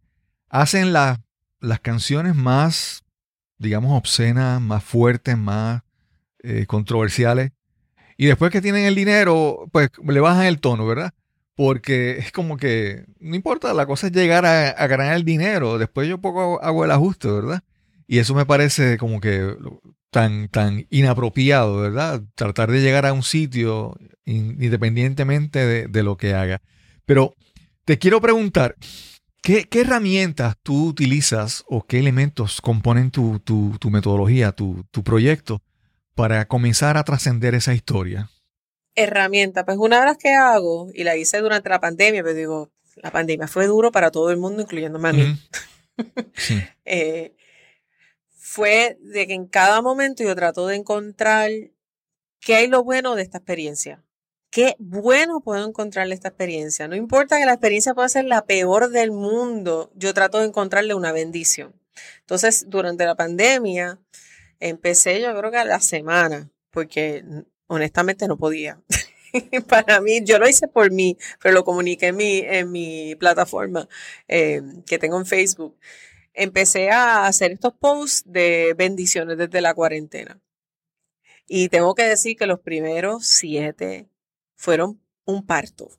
hacen 0.49 0.93
las 0.93 1.19
canciones 1.81 2.35
más, 2.35 3.03
digamos, 3.57 3.97
obscenas, 3.97 4.61
más 4.61 4.83
fuertes, 4.83 5.37
más 5.37 5.81
controversiales. 6.67 7.51
Y 8.22 8.26
después 8.26 8.51
que 8.51 8.59
tienen 8.59 8.84
el 8.84 8.95
dinero, 8.95 9.70
pues 9.72 9.91
le 10.05 10.20
bajan 10.20 10.45
el 10.45 10.59
tono, 10.59 10.86
¿verdad? 10.86 11.13
Porque 11.55 12.17
es 12.17 12.34
como 12.34 12.57
que, 12.57 13.05
no 13.22 13.34
importa, 13.34 13.74
la 13.74 13.86
cosa 13.86 14.07
es 14.07 14.13
llegar 14.13 14.45
a, 14.45 14.88
ganar 14.88 15.15
el 15.15 15.24
dinero. 15.24 15.78
Después 15.78 16.09
yo 16.09 16.17
poco 16.20 16.61
hago 16.61 16.84
el 16.84 16.91
ajuste, 16.91 17.32
¿verdad? 17.32 17.63
Y 18.07 18.17
eso 18.17 18.36
me 18.36 18.45
parece 18.45 18.97
como 18.97 19.22
que 19.22 19.55
tan, 20.09 20.49
tan 20.49 20.86
inapropiado, 20.89 21.78
¿verdad? 21.78 22.22
Tratar 22.36 22.70
de 22.70 22.82
llegar 22.82 23.05
a 23.05 23.13
un 23.13 23.24
sitio 23.24 23.95
independientemente 24.26 25.88
de, 25.88 26.03
lo 26.03 26.17
que 26.17 26.34
haga. 26.34 26.61
Pero 27.05 27.36
te 27.86 27.99
quiero 27.99 28.20
preguntar, 28.20 28.76
¿qué, 29.41 29.65
herramientas 29.72 30.57
tú 30.61 30.89
utilizas 30.89 31.63
o 31.70 31.86
qué 31.86 31.99
elementos 31.99 32.59
componen 32.59 33.11
tu, 33.11 33.41
metodología, 33.89 34.51
tu, 34.51 34.84
proyecto, 35.05 35.61
para 36.20 36.49
comenzar 36.49 36.97
a 36.97 37.05
trascender 37.05 37.55
esa 37.55 37.74
historia? 37.74 38.30
Herramienta, 38.93 39.63
pues 39.63 39.78
una 39.78 40.01
de 40.01 40.05
las 40.07 40.17
que 40.17 40.34
hago, 40.34 40.89
y 40.93 41.05
la 41.05 41.15
hice 41.15 41.38
durante 41.38 41.70
la 41.70 41.80
pandemia, 41.80 42.22
pero 42.22 42.36
digo, 42.36 42.72
la 42.97 43.09
pandemia 43.09 43.47
fue 43.47 43.67
duro 43.67 43.93
para 43.93 44.11
todo 44.11 44.30
el 44.30 44.36
mundo, 44.36 44.61
incluyéndome 44.61 45.09
a 45.09 45.13
mí. 45.13 45.39
Sí. 46.36 46.61
Eh, 46.86 47.36
fue 48.38 48.97
de 49.01 49.28
que 49.28 49.34
en 49.34 49.47
cada 49.47 49.82
momento 49.82 50.24
yo 50.24 50.34
trato 50.34 50.65
de 50.67 50.78
encontrar 50.78 51.51
qué 52.39 52.55
hay 52.55 52.67
lo 52.67 52.86
bueno 52.86 53.15
de 53.15 53.24
esta 53.24 53.39
experiencia. 53.39 54.01
Qué 54.49 54.78
bueno 54.80 55.41
puedo 55.41 55.67
encontrarle 55.67 56.15
esta 56.15 56.30
experiencia. 56.30 56.88
No 56.88 56.95
importa 56.95 57.38
que 57.38 57.45
la 57.45 57.51
experiencia 57.51 57.93
pueda 57.93 58.07
ser 58.07 58.24
la 58.24 58.45
peor 58.45 58.91
del 58.91 59.11
mundo, 59.11 59.91
yo 59.93 60.13
trato 60.13 60.39
de 60.39 60.45
encontrarle 60.45 60.93
una 60.93 61.11
bendición. 61.11 61.76
Entonces, 62.22 62.65
durante 62.70 63.05
la 63.05 63.15
pandemia, 63.15 63.99
empecé 64.60 65.22
yo 65.22 65.36
creo 65.38 65.51
que 65.51 65.57
a 65.57 65.66
la 65.66 65.80
semana, 65.80 66.49
porque 66.72 67.24
honestamente 67.68 68.28
no 68.28 68.38
podía. 68.38 68.82
Para 69.68 70.01
mí, 70.01 70.24
yo 70.24 70.39
lo 70.39 70.49
hice 70.49 70.68
por 70.68 70.91
mí, 70.91 71.18
pero 71.41 71.53
lo 71.53 71.64
comuniqué 71.64 72.07
en 72.07 72.16
mi, 72.16 72.39
en 72.39 72.72
mi 72.72 73.16
plataforma 73.16 73.88
eh, 74.28 74.62
que 74.88 74.97
tengo 74.97 75.18
en 75.18 75.26
Facebook 75.26 75.78
empecé 76.39 76.89
a 76.89 77.28
hacer 77.28 77.51
estos 77.51 77.74
posts 77.74 78.24
de 78.26 78.74
bendiciones 78.78 79.38
desde 79.38 79.62
la 79.62 79.74
cuarentena. 79.74 80.39
Y 81.47 81.68
tengo 81.70 81.95
que 81.95 82.03
decir 82.03 82.38
que 82.38 82.45
los 82.45 82.62
primeros 82.62 83.26
siete 83.26 84.07
fueron 84.55 85.01
un 85.26 85.45
parto. 85.45 85.89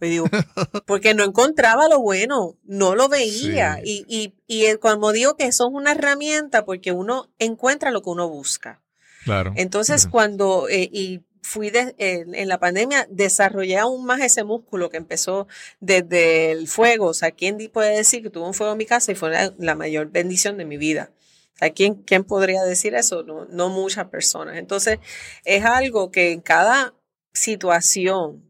porque 0.86 1.14
no 1.14 1.24
encontraba 1.24 1.88
lo 1.88 2.00
bueno, 2.00 2.56
no 2.64 2.94
lo 2.94 3.08
veía. 3.08 3.80
Y, 3.84 4.04
y, 4.08 4.34
y 4.46 4.74
cuando 4.76 5.12
digo 5.12 5.36
que 5.36 5.46
eso 5.46 5.68
es 5.68 5.74
una 5.74 5.92
herramienta, 5.92 6.64
porque 6.64 6.92
uno 6.92 7.30
encuentra 7.38 7.90
lo 7.90 8.02
que 8.02 8.10
uno 8.10 8.28
busca. 8.28 8.82
Claro. 9.24 9.52
Entonces, 9.56 10.06
cuando, 10.06 10.68
eh, 10.68 10.88
y 10.92 11.20
fui 11.46 11.70
en, 11.72 12.48
la 12.48 12.58
pandemia, 12.58 13.06
desarrollé 13.08 13.78
aún 13.78 14.04
más 14.04 14.20
ese 14.20 14.42
músculo 14.42 14.90
que 14.90 14.96
empezó 14.96 15.46
desde 15.78 16.50
el 16.50 16.66
fuego. 16.66 17.06
O 17.06 17.14
sea, 17.14 17.30
¿quién 17.30 17.56
puede 17.72 17.96
decir 17.96 18.22
que 18.22 18.30
tuvo 18.30 18.46
un 18.46 18.54
fuego 18.54 18.72
en 18.72 18.78
mi 18.78 18.86
casa 18.86 19.12
y 19.12 19.14
fue 19.14 19.30
la, 19.56 19.74
mayor 19.76 20.10
bendición 20.10 20.58
de 20.58 20.64
mi 20.64 20.76
vida? 20.76 21.12
O 21.54 21.58
sea, 21.58 21.70
¿quién, 21.70 21.94
¿quién 22.02 22.24
podría 22.24 22.62
decir 22.64 22.96
eso? 22.96 23.22
No, 23.22 23.46
no 23.46 23.68
muchas 23.68 24.08
personas. 24.08 24.56
Entonces, 24.56 24.98
es 25.44 25.64
algo 25.64 26.10
que 26.10 26.32
en 26.32 26.40
cada 26.40 26.94
situación, 27.32 28.45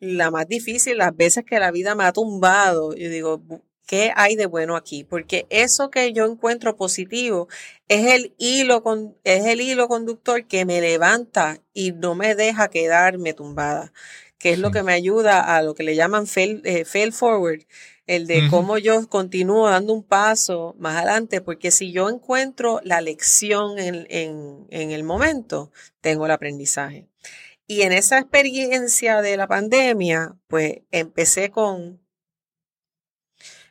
la 0.00 0.30
más 0.30 0.48
difícil, 0.48 0.98
las 0.98 1.16
veces 1.16 1.44
que 1.44 1.58
la 1.58 1.70
vida 1.70 1.94
me 1.94 2.04
ha 2.04 2.12
tumbado, 2.12 2.94
yo 2.94 3.08
digo, 3.10 3.42
¿Qué 3.88 4.12
hay 4.14 4.36
de 4.36 4.44
bueno 4.44 4.76
aquí? 4.76 5.02
Porque 5.02 5.46
eso 5.48 5.90
que 5.90 6.12
yo 6.12 6.26
encuentro 6.26 6.76
positivo 6.76 7.48
es 7.88 8.12
el 8.12 8.34
hilo, 8.36 8.82
con, 8.82 9.16
es 9.24 9.46
el 9.46 9.62
hilo 9.62 9.88
conductor 9.88 10.46
que 10.46 10.66
me 10.66 10.82
levanta 10.82 11.62
y 11.72 11.92
no 11.92 12.14
me 12.14 12.34
deja 12.34 12.68
quedarme 12.68 13.32
tumbada, 13.32 13.94
que 14.38 14.50
es 14.50 14.58
lo 14.58 14.70
que 14.72 14.82
me 14.82 14.92
ayuda 14.92 15.56
a 15.56 15.62
lo 15.62 15.74
que 15.74 15.84
le 15.84 15.96
llaman 15.96 16.26
fail, 16.26 16.60
eh, 16.66 16.84
forward, 16.84 17.62
el 18.06 18.26
de 18.26 18.48
cómo 18.50 18.76
yo 18.76 19.08
continúo 19.08 19.70
dando 19.70 19.94
un 19.94 20.02
paso 20.02 20.76
más 20.78 20.98
adelante, 20.98 21.40
porque 21.40 21.70
si 21.70 21.90
yo 21.90 22.10
encuentro 22.10 22.80
la 22.84 23.00
lección 23.00 23.78
en, 23.78 24.06
en 24.10 24.90
el 24.90 25.02
momento, 25.02 25.72
tengo 26.02 26.26
el 26.26 26.32
aprendizaje. 26.32 27.08
Y 27.68 27.82
en 27.82 27.92
esa 27.92 28.18
experiencia 28.18 29.22
de 29.22 29.36
la 29.36 29.46
pandemia, 29.46 30.36
pues 30.48 30.80
empecé 30.90 31.50
con 31.50 32.00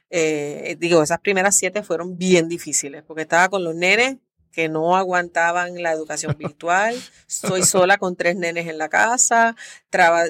eh, 0.10 0.78
digo, 0.80 1.04
esas 1.04 1.20
primeras 1.20 1.58
siete 1.58 1.84
fueron 1.84 2.18
bien 2.18 2.48
difíciles 2.48 3.04
porque 3.04 3.24
estaba 3.24 3.50
con 3.50 3.64
los 3.64 3.76
nenes 3.76 4.18
que 4.52 4.70
no 4.70 4.96
aguantaban 4.96 5.82
la 5.84 5.92
educación 5.92 6.36
virtual. 6.40 6.96
Soy 7.28 7.64
sola 7.64 7.98
con 7.98 8.16
tres 8.16 8.36
nenes 8.36 8.68
en 8.68 8.78
la 8.78 8.90
casa, 8.90 9.56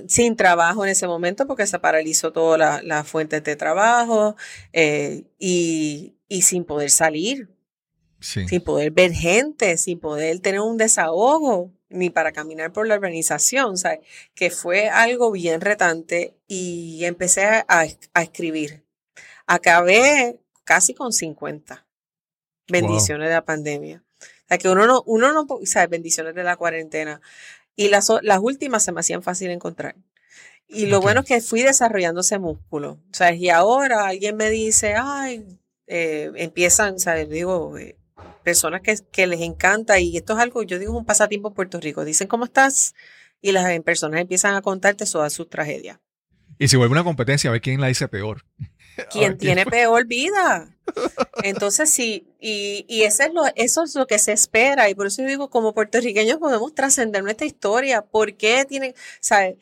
sin 0.07 0.35
trabajo 0.35 0.83
en 0.83 0.91
ese 0.91 1.07
momento 1.07 1.47
porque 1.47 1.67
se 1.67 1.79
paralizó 1.79 2.31
todas 2.33 2.59
las 2.59 2.83
la 2.83 3.03
fuentes 3.03 3.43
de 3.43 3.55
trabajo 3.55 4.35
eh, 4.73 5.25
y, 5.39 6.15
sin 6.41 6.65
poder 6.65 6.89
salir, 6.89 7.49
sin 8.19 8.61
poder 8.61 8.91
ver 8.91 9.13
gente, 9.13 9.77
sin 9.77 9.99
poder 9.99 10.39
tener 10.39 10.59
un 10.59 10.77
desahogo 10.77 11.76
ni 11.89 12.09
para 12.09 12.31
caminar 12.31 12.73
por 12.73 12.87
la 12.87 12.95
organización, 12.95 13.75
que 14.35 14.49
fue 14.49 14.89
algo 14.89 15.31
bien 15.31 15.61
retante 15.61 16.35
y 16.47 17.05
empecé 17.05 17.63
a 17.67 17.85
escribir 18.21 18.87
Acabé 19.47 20.41
casi 20.65 20.93
con 20.93 21.13
50 21.13 21.87
bendiciones 22.67 23.29
de 23.29 23.33
la 23.33 23.45
pandemia. 23.45 24.03
O 24.21 24.47
sea, 24.49 24.57
que 24.57 24.69
uno 24.69 24.85
no, 24.85 25.03
uno 25.05 25.31
no, 25.31 25.47
sea, 25.63 25.87
bendiciones 25.87 26.35
de 26.35 26.43
la 26.43 26.57
cuarentena. 26.57 27.21
Y 27.75 27.87
las, 27.87 28.09
las 28.21 28.39
últimas 28.39 28.83
se 28.83 28.91
me 28.91 28.99
hacían 28.99 29.23
fácil 29.23 29.49
encontrar. 29.49 29.95
Y 30.67 30.87
lo 30.87 30.99
bueno 30.99 31.21
es 31.21 31.25
que 31.25 31.39
fui 31.39 31.63
desarrollando 31.63 32.21
ese 32.21 32.39
músculo. 32.39 32.99
O 33.09 33.13
sea, 33.13 33.33
y 33.33 33.49
ahora 33.49 34.05
alguien 34.05 34.35
me 34.35 34.49
dice, 34.49 34.95
ay, 34.97 35.45
eh, 35.87 36.29
empiezan, 36.35 36.99
¿sabes? 36.99 37.29
Digo, 37.29 37.77
eh, 37.77 37.96
personas 38.43 38.81
que, 38.81 38.95
que, 39.11 39.27
les 39.27 39.41
encanta, 39.41 39.99
y 39.99 40.17
esto 40.17 40.33
es 40.33 40.39
algo, 40.39 40.63
yo 40.63 40.79
digo, 40.79 40.97
un 40.97 41.05
pasatiempo 41.05 41.49
en 41.49 41.53
Puerto 41.53 41.79
Rico. 41.79 42.05
Dicen, 42.05 42.27
¿cómo 42.27 42.45
estás? 42.45 42.95
Y 43.41 43.51
las 43.51 43.79
personas 43.81 44.21
empiezan 44.21 44.55
a 44.55 44.61
contarte 44.61 45.05
todas 45.05 45.33
sus 45.33 45.49
tragedias. 45.49 45.99
Y 46.59 46.67
se 46.67 46.77
vuelve 46.77 46.93
una 46.93 47.03
competencia 47.03 47.49
a 47.49 47.53
ver 47.53 47.61
quién 47.61 47.81
la 47.81 47.87
dice 47.87 48.07
peor. 48.07 48.43
¿Quién 49.11 49.37
tiene 49.37 49.65
peor 49.65 50.07
vida? 50.07 50.75
Entonces, 51.43 51.89
sí, 51.89 52.27
y, 52.39 52.83
y 52.89 53.03
eso, 53.03 53.23
es 53.23 53.33
lo, 53.33 53.43
eso 53.55 53.83
es 53.83 53.93
lo 53.93 54.07
que 54.07 54.17
se 54.17 54.31
espera. 54.31 54.89
Y 54.89 54.95
por 54.95 55.05
eso 55.05 55.21
digo, 55.21 55.51
como 55.51 55.73
puertorriqueños 55.73 56.39
podemos 56.39 56.73
trascender 56.73 57.23
nuestra 57.23 57.45
historia. 57.45 58.01
¿Por 58.01 58.35
qué 58.37 58.65
tienen, 58.65 58.95
sabes? 59.19 59.55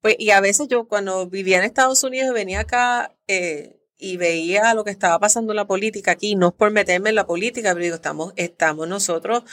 Pues, 0.00 0.14
y 0.20 0.30
a 0.30 0.40
veces 0.40 0.68
yo 0.68 0.86
cuando 0.86 1.26
vivía 1.26 1.58
en 1.58 1.64
Estados 1.64 2.04
Unidos 2.04 2.32
venía 2.32 2.60
acá 2.60 3.12
eh, 3.26 3.75
y 3.98 4.16
veía 4.16 4.74
lo 4.74 4.84
que 4.84 4.90
estaba 4.90 5.18
pasando 5.18 5.52
en 5.52 5.56
la 5.56 5.66
política 5.66 6.12
aquí, 6.12 6.36
no 6.36 6.48
es 6.48 6.54
por 6.54 6.70
meterme 6.70 7.10
en 7.10 7.14
la 7.14 7.26
política, 7.26 7.70
pero 7.72 7.84
digo, 7.84 7.96
estamos, 7.96 8.32
estamos 8.36 8.88
nosotros 8.88 9.44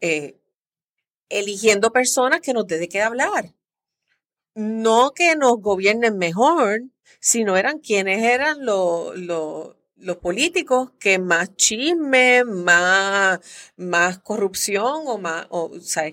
eh, 0.00 0.38
eligiendo 1.28 1.92
personas 1.92 2.40
que 2.40 2.52
nos 2.52 2.66
den 2.66 2.88
que 2.88 3.02
hablar. 3.02 3.54
No 4.54 5.12
que 5.12 5.36
nos 5.36 5.60
gobiernen 5.60 6.18
mejor, 6.18 6.82
sino 7.20 7.56
eran 7.56 7.78
quienes 7.78 8.22
eran 8.22 8.64
los, 8.64 9.16
los, 9.16 10.16
políticos 10.20 10.92
que 10.98 11.18
más 11.18 11.54
chisme, 11.56 12.44
más, 12.44 13.40
más 13.76 14.18
corrupción 14.18 15.02
o 15.06 15.18
más, 15.18 15.46
o, 15.50 15.78
sea, 15.80 16.10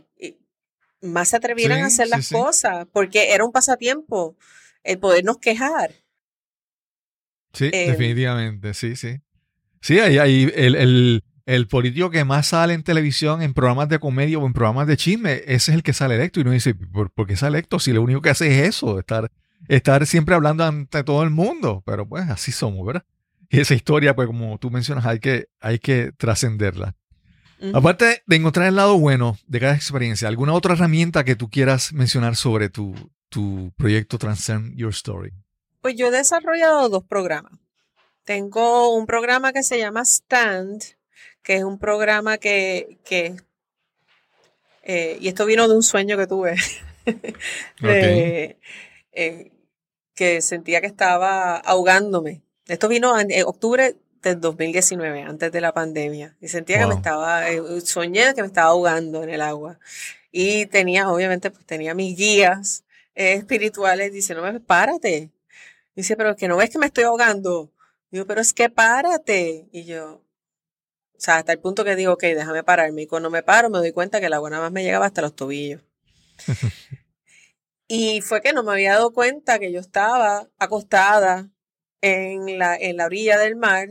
más 1.01 1.29
se 1.29 1.37
atrevieran 1.37 1.81
a 1.81 1.87
hacer 1.87 2.07
las 2.07 2.29
cosas, 2.29 2.87
porque 2.91 3.33
era 3.33 3.45
un 3.45 3.51
pasatiempo 3.51 4.35
el 4.83 4.99
podernos 4.99 5.37
quejar. 5.37 6.02
Sí, 7.53 7.69
definitivamente, 7.71 8.73
sí, 8.73 8.95
sí. 8.95 9.19
Sí, 9.81 9.99
ahí, 9.99 10.17
ahí 10.17 10.51
el, 10.55 10.75
el, 10.75 11.23
el, 11.45 11.67
político 11.67 12.09
que 12.09 12.23
más 12.23 12.47
sale 12.47 12.73
en 12.73 12.83
televisión, 12.83 13.41
en 13.41 13.53
programas 13.53 13.89
de 13.89 13.99
comedia 13.99 14.39
o 14.39 14.45
en 14.45 14.53
programas 14.53 14.87
de 14.87 14.97
chisme, 14.97 15.41
ese 15.45 15.71
es 15.71 15.75
el 15.75 15.83
que 15.83 15.93
sale 15.93 16.15
electo. 16.15 16.39
Y 16.39 16.43
uno 16.43 16.51
dice, 16.51 16.73
¿por, 16.73 17.11
¿por 17.11 17.27
qué 17.27 17.35
sale 17.35 17.57
electo? 17.57 17.79
Si 17.79 17.91
lo 17.91 18.01
único 18.01 18.21
que 18.21 18.29
hace 18.29 18.47
es 18.47 18.67
eso, 18.69 18.97
estar 18.97 19.29
estar 19.67 20.05
siempre 20.05 20.35
hablando 20.35 20.63
ante 20.63 21.03
todo 21.03 21.23
el 21.23 21.29
mundo, 21.29 21.83
pero 21.85 22.07
pues 22.07 22.29
así 22.29 22.51
somos, 22.51 22.85
¿verdad? 22.85 23.05
Y 23.49 23.59
esa 23.59 23.75
historia, 23.75 24.15
pues 24.15 24.27
como 24.27 24.57
tú 24.57 24.71
mencionas, 24.71 25.05
hay 25.05 25.19
que, 25.19 25.47
hay 25.59 25.79
que 25.79 26.11
trascenderla. 26.17 26.95
Aparte 27.73 28.23
de 28.25 28.35
encontrar 28.35 28.67
el 28.67 28.75
lado 28.75 28.99
bueno 28.99 29.37
de 29.47 29.59
cada 29.61 29.73
experiencia, 29.73 30.27
¿alguna 30.27 30.51
otra 30.51 30.73
herramienta 30.73 31.23
que 31.23 31.37
tú 31.37 31.49
quieras 31.49 31.93
mencionar 31.93 32.35
sobre 32.35 32.67
tu, 32.67 32.93
tu 33.29 33.71
proyecto 33.77 34.17
Transcend 34.17 34.75
Your 34.75 34.91
Story? 34.91 35.31
Pues 35.83 35.95
yo 35.97 36.07
he 36.07 36.11
desarrollado 36.11 36.87
dos 36.87 37.03
programas. 37.03 37.59
Tengo 38.23 38.95
un 38.95 39.05
programa 39.05 39.51
que 39.51 39.63
se 39.63 39.77
llama 39.77 40.05
Stand, 40.05 40.81
que 41.43 41.57
es 41.57 41.63
un 41.63 41.77
programa 41.77 42.37
que, 42.37 42.99
que 43.03 43.35
eh, 44.81 45.17
y 45.19 45.27
esto 45.27 45.45
vino 45.45 45.67
de 45.67 45.75
un 45.75 45.83
sueño 45.83 46.15
que 46.17 46.25
tuve, 46.25 46.55
eh, 47.83 48.57
que 50.15 50.41
sentía 50.41 50.79
que 50.79 50.87
estaba 50.87 51.57
ahogándome. 51.57 52.43
Esto 52.65 52.87
vino 52.87 53.19
en 53.19 53.29
octubre 53.43 53.97
del 54.21 54.39
2019, 54.39 55.23
antes 55.23 55.51
de 55.51 55.59
la 55.59 55.73
pandemia, 55.73 56.37
y 56.39 56.47
sentía 56.47 56.79
que 56.79 56.87
me 56.87 56.95
estaba, 56.95 57.49
eh, 57.49 57.61
soñé 57.81 58.33
que 58.33 58.41
me 58.41 58.47
estaba 58.47 58.69
ahogando 58.69 59.21
en 59.21 59.31
el 59.31 59.41
agua. 59.41 59.79
Y 60.31 60.65
tenía, 60.67 61.09
obviamente, 61.09 61.51
pues 61.51 61.65
tenía 61.65 61.93
mis 61.93 62.17
guías 62.17 62.85
espirituales 63.15 64.13
diciéndome, 64.13 64.61
párate. 64.61 65.32
Dice, 65.95 66.15
pero 66.15 66.35
que 66.35 66.47
no 66.47 66.57
ves 66.57 66.69
que 66.69 66.79
me 66.79 66.87
estoy 66.87 67.03
ahogando. 67.03 67.71
Digo, 68.11 68.25
pero 68.25 68.41
es 68.41 68.53
que 68.53 68.69
párate. 68.69 69.67
Y 69.71 69.85
yo, 69.85 70.15
o 70.15 71.19
sea, 71.19 71.37
hasta 71.37 71.51
el 71.51 71.59
punto 71.59 71.83
que 71.83 71.95
digo, 71.95 72.13
ok, 72.13 72.23
déjame 72.23 72.63
pararme. 72.63 73.03
Y 73.03 73.07
cuando 73.07 73.29
me 73.29 73.43
paro 73.43 73.69
me 73.69 73.79
doy 73.79 73.91
cuenta 73.91 74.19
que 74.19 74.27
el 74.27 74.33
agua 74.33 74.49
nada 74.49 74.63
más 74.63 74.71
me 74.71 74.83
llegaba 74.83 75.05
hasta 75.05 75.21
los 75.21 75.35
tobillos. 75.35 75.81
y 77.87 78.21
fue 78.21 78.41
que 78.41 78.53
no 78.53 78.63
me 78.63 78.73
había 78.73 78.93
dado 78.93 79.13
cuenta 79.13 79.59
que 79.59 79.71
yo 79.71 79.79
estaba 79.79 80.49
acostada 80.57 81.49
en 82.01 82.59
la, 82.59 82.75
en 82.75 82.97
la 82.97 83.05
orilla 83.05 83.37
del 83.37 83.55
mar. 83.55 83.89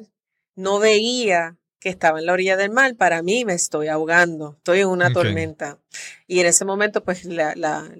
No 0.54 0.78
veía 0.78 1.56
que 1.82 1.88
estaba 1.88 2.20
en 2.20 2.26
la 2.26 2.32
orilla 2.32 2.56
del 2.56 2.70
mar, 2.70 2.94
para 2.94 3.22
mí 3.22 3.44
me 3.44 3.54
estoy 3.54 3.88
ahogando, 3.88 4.54
estoy 4.58 4.80
en 4.80 4.88
una 4.88 5.12
tormenta. 5.12 5.80
Y 6.28 6.38
en 6.38 6.46
ese 6.46 6.64
momento, 6.64 7.02
pues, 7.02 7.24
la, 7.24 7.54
la, 7.56 7.90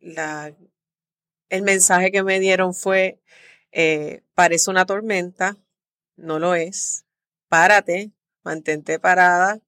la, 0.00 0.54
el 1.50 1.62
mensaje 1.62 2.10
que 2.10 2.22
me 2.22 2.40
dieron 2.40 2.72
fue, 2.72 3.20
eh, 3.78 4.22
parece 4.34 4.70
una 4.70 4.86
tormenta, 4.86 5.54
no 6.16 6.38
lo 6.38 6.54
es, 6.54 7.04
párate, 7.48 8.10
mantente 8.42 8.98
parada 8.98 9.60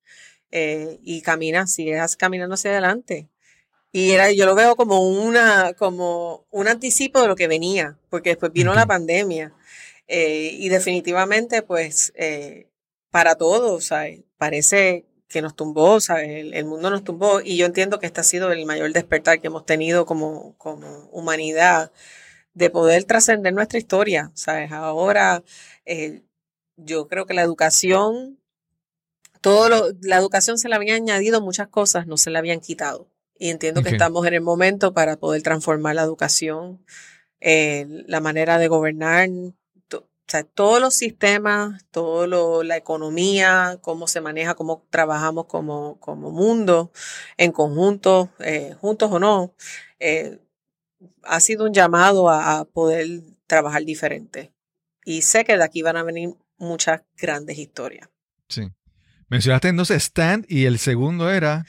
eh, 0.50 0.98
y 1.02 1.20
camina, 1.20 1.66
sigues 1.66 2.16
caminando 2.16 2.54
hacia 2.54 2.70
adelante. 2.70 3.28
Y 3.92 4.12
era, 4.12 4.32
yo 4.32 4.46
lo 4.46 4.54
veo 4.54 4.76
como 4.76 5.06
una, 5.06 5.74
como 5.74 6.46
un 6.50 6.68
anticipo 6.68 7.20
de 7.20 7.28
lo 7.28 7.36
que 7.36 7.48
venía, 7.48 7.98
porque 8.08 8.30
después 8.30 8.50
vino 8.50 8.72
la 8.74 8.86
pandemia. 8.86 9.52
Eh, 10.06 10.52
y 10.54 10.70
definitivamente, 10.70 11.62
pues, 11.62 12.12
eh, 12.16 12.70
para 13.10 13.34
todos, 13.34 13.90
parece 14.38 15.04
que 15.28 15.42
nos 15.42 15.54
tumbó, 15.54 16.00
¿sabes? 16.00 16.50
El, 16.54 16.64
mundo 16.64 16.88
nos 16.88 17.04
tumbó. 17.04 17.42
Y 17.42 17.58
yo 17.58 17.66
entiendo 17.66 17.98
que 17.98 18.06
este 18.06 18.22
ha 18.22 18.24
sido 18.24 18.52
el 18.52 18.64
mayor 18.64 18.90
despertar 18.92 19.40
que 19.40 19.48
hemos 19.48 19.66
tenido 19.66 20.06
como, 20.06 20.56
como 20.56 21.10
humanidad 21.12 21.92
de 22.54 22.70
poder 22.70 23.04
trascender 23.04 23.52
nuestra 23.52 23.78
historia, 23.78 24.30
¿sabes? 24.34 24.72
Ahora, 24.72 25.42
yo 26.76 27.08
creo 27.08 27.26
que 27.26 27.34
la 27.34 27.42
educación 27.42 28.38
todo 29.40 29.68
lo, 29.68 29.86
la 30.02 30.16
educación 30.16 30.58
se 30.58 30.68
le 30.68 30.74
había 30.74 30.94
añadido 30.94 31.40
muchas 31.40 31.68
cosas, 31.68 32.06
no 32.06 32.16
se 32.16 32.30
le 32.30 32.38
habían 32.38 32.60
quitado. 32.60 33.08
Y 33.38 33.50
entiendo 33.50 33.82
que 33.82 33.90
estamos 33.90 34.26
en 34.26 34.34
el 34.34 34.40
momento 34.40 34.92
para 34.92 35.16
poder 35.16 35.42
transformar 35.42 35.94
la 35.94 36.02
educación, 36.02 36.84
eh, 37.40 37.86
la 38.06 38.20
manera 38.20 38.58
de 38.58 38.66
gobernar, 38.66 39.28
o 39.30 40.04
sea, 40.26 40.42
todos 40.42 40.80
los 40.80 40.94
sistemas, 40.94 41.86
todo 41.90 42.64
la 42.64 42.76
economía, 42.76 43.78
cómo 43.80 44.08
se 44.08 44.20
maneja, 44.20 44.54
cómo 44.54 44.84
trabajamos 44.90 45.46
como, 45.46 45.98
como 46.00 46.30
mundo, 46.32 46.90
en 47.36 47.52
conjunto, 47.52 48.28
eh, 48.40 48.74
juntos 48.80 49.10
o 49.12 49.20
no, 49.20 49.54
eh, 50.00 50.40
ha 51.22 51.40
sido 51.40 51.64
un 51.64 51.72
llamado 51.72 52.28
a, 52.28 52.58
a 52.58 52.64
poder 52.64 53.06
trabajar 53.46 53.84
diferente. 53.84 54.52
Y 55.04 55.22
sé 55.22 55.44
que 55.44 55.56
de 55.56 55.64
aquí 55.64 55.82
van 55.82 55.96
a 55.96 56.02
venir 56.02 56.34
muchas 56.58 57.02
grandes 57.16 57.58
historias. 57.58 58.08
Sí. 58.48 58.68
Mencionaste 59.28 59.68
entonces 59.68 60.02
Stand 60.04 60.46
y 60.48 60.64
el 60.64 60.78
segundo 60.78 61.30
era... 61.30 61.64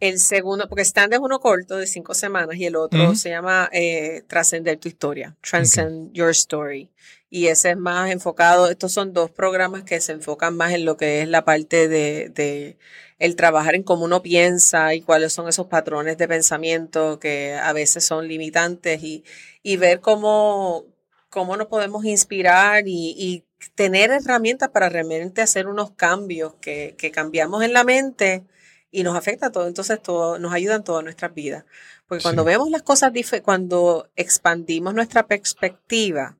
El 0.00 0.20
segundo, 0.20 0.68
porque 0.68 0.84
Stand 0.84 1.14
es 1.14 1.18
uno 1.18 1.40
corto 1.40 1.76
de 1.76 1.86
cinco 1.88 2.14
semanas 2.14 2.56
y 2.56 2.66
el 2.66 2.76
otro 2.76 3.16
se 3.16 3.30
llama 3.30 3.68
eh, 3.72 4.22
Trascender 4.28 4.78
tu 4.78 4.86
historia, 4.86 5.36
Transcend 5.40 6.12
Your 6.12 6.30
Story. 6.30 6.92
Y 7.28 7.48
ese 7.48 7.70
es 7.70 7.76
más 7.76 8.08
enfocado, 8.10 8.70
estos 8.70 8.92
son 8.92 9.12
dos 9.12 9.32
programas 9.32 9.82
que 9.82 10.00
se 10.00 10.12
enfocan 10.12 10.56
más 10.56 10.72
en 10.72 10.84
lo 10.84 10.96
que 10.96 11.22
es 11.22 11.28
la 11.28 11.44
parte 11.44 11.88
de, 11.88 12.28
de 12.28 12.78
el 13.18 13.36
trabajar 13.36 13.74
en 13.74 13.82
cómo 13.82 14.04
uno 14.04 14.22
piensa 14.22 14.94
y 14.94 15.02
cuáles 15.02 15.32
son 15.32 15.48
esos 15.48 15.66
patrones 15.66 16.18
de 16.18 16.28
pensamiento 16.28 17.18
que 17.18 17.54
a 17.54 17.72
veces 17.72 18.04
son 18.04 18.28
limitantes 18.28 19.02
y, 19.02 19.24
y 19.62 19.76
ver 19.76 20.00
cómo, 20.00 20.84
cómo 21.28 21.56
nos 21.56 21.66
podemos 21.66 22.04
inspirar 22.04 22.86
y, 22.86 23.14
y 23.16 23.44
tener 23.74 24.10
herramientas 24.10 24.68
para 24.68 24.88
realmente 24.88 25.42
hacer 25.42 25.66
unos 25.66 25.90
cambios 25.92 26.54
que, 26.60 26.94
que 26.96 27.10
cambiamos 27.10 27.62
en 27.64 27.72
la 27.72 27.84
mente 27.84 28.44
y 28.90 29.02
nos 29.02 29.16
afecta 29.16 29.50
todo, 29.50 29.66
entonces 29.66 30.00
todo, 30.00 30.38
nos 30.38 30.52
ayuda 30.52 30.76
en 30.76 30.84
toda 30.84 31.02
nuestra 31.02 31.28
vida. 31.28 31.66
Porque 32.06 32.22
cuando 32.22 32.44
vemos 32.44 32.70
las 32.70 32.82
cosas, 32.82 33.12
cuando 33.42 34.08
expandimos 34.16 34.94
nuestra 34.94 35.26
perspectiva, 35.26 36.38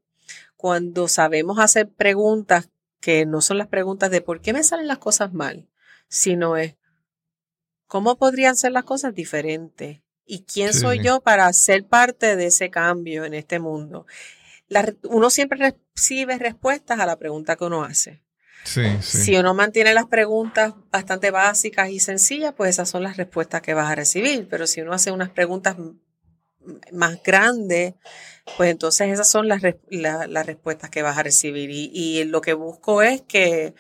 cuando 0.56 1.08
sabemos 1.08 1.58
hacer 1.58 1.88
preguntas 1.88 2.70
que 3.00 3.26
no 3.26 3.42
son 3.42 3.58
las 3.58 3.68
preguntas 3.68 4.10
de 4.10 4.22
por 4.22 4.40
qué 4.40 4.52
me 4.52 4.62
salen 4.62 4.88
las 4.88 4.98
cosas 4.98 5.32
mal, 5.32 5.68
sino 6.08 6.56
es 6.56 6.76
cómo 7.86 8.16
podrían 8.16 8.56
ser 8.56 8.72
las 8.72 8.84
cosas 8.84 9.14
diferentes 9.14 10.02
y 10.24 10.44
quién 10.44 10.74
soy 10.74 11.02
yo 11.02 11.20
para 11.20 11.50
ser 11.52 11.86
parte 11.86 12.36
de 12.36 12.46
ese 12.46 12.70
cambio 12.70 13.24
en 13.24 13.34
este 13.34 13.58
mundo 13.58 14.06
uno 15.04 15.30
siempre 15.30 15.74
recibe 15.94 16.38
respuestas 16.38 17.00
a 17.00 17.06
la 17.06 17.16
pregunta 17.16 17.56
que 17.56 17.64
uno 17.64 17.84
hace. 17.84 18.22
Si 19.00 19.36
uno 19.36 19.54
mantiene 19.54 19.94
las 19.94 20.06
preguntas 20.06 20.74
bastante 20.90 21.30
básicas 21.30 21.88
y 21.88 22.00
sencillas, 22.00 22.52
pues 22.54 22.70
esas 22.70 22.88
son 22.88 23.02
las 23.02 23.16
respuestas 23.16 23.62
que 23.62 23.72
vas 23.72 23.90
a 23.90 23.94
recibir. 23.94 24.46
Pero 24.50 24.66
si 24.66 24.82
uno 24.82 24.92
hace 24.92 25.10
unas 25.10 25.30
preguntas 25.30 25.76
más 26.92 27.22
grandes, 27.22 27.94
pues 28.58 28.70
entonces 28.70 29.08
esas 29.08 29.30
son 29.30 29.48
las, 29.48 29.62
las 29.90 30.46
respuestas 30.46 30.90
que 30.90 31.02
vas 31.02 31.16
a 31.16 31.22
recibir. 31.22 31.70
Y, 31.70 32.24
lo 32.24 32.42
que 32.42 32.52
busco 32.52 33.00
es 33.00 33.22
que 33.22 33.74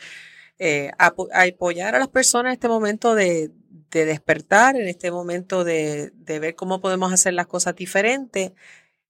eh, 0.58 0.90
apoyar 0.98 1.94
a 1.94 1.98
las 1.98 2.08
personas 2.08 2.50
en 2.50 2.54
este 2.54 2.68
momento 2.68 3.14
de, 3.14 3.52
despertar, 3.90 4.76
en 4.76 4.88
este 4.88 5.10
momento 5.10 5.64
de, 5.64 6.12
ver 6.26 6.54
cómo 6.54 6.80
podemos 6.80 7.12
hacer 7.12 7.34
las 7.34 7.46
cosas 7.46 7.76
diferentes 7.76 8.52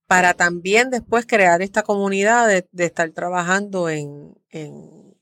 para 0.07 0.35
también 0.35 0.91
después 0.91 1.27
crear 1.27 1.61
esta 1.63 1.83
comunidad 1.83 2.49
de, 2.49 2.85
estar 2.85 3.11
trabajando 3.11 3.89
en, 3.89 4.35
en, 4.51 5.17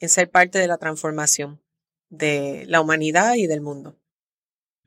ser 0.00 0.30
parte 0.30 0.58
de 0.58 0.68
la 0.68 0.78
transformación 0.78 1.60
de 2.08 2.64
la 2.66 2.80
humanidad 2.80 3.34
y 3.34 3.46
del 3.46 3.60
mundo. 3.60 3.96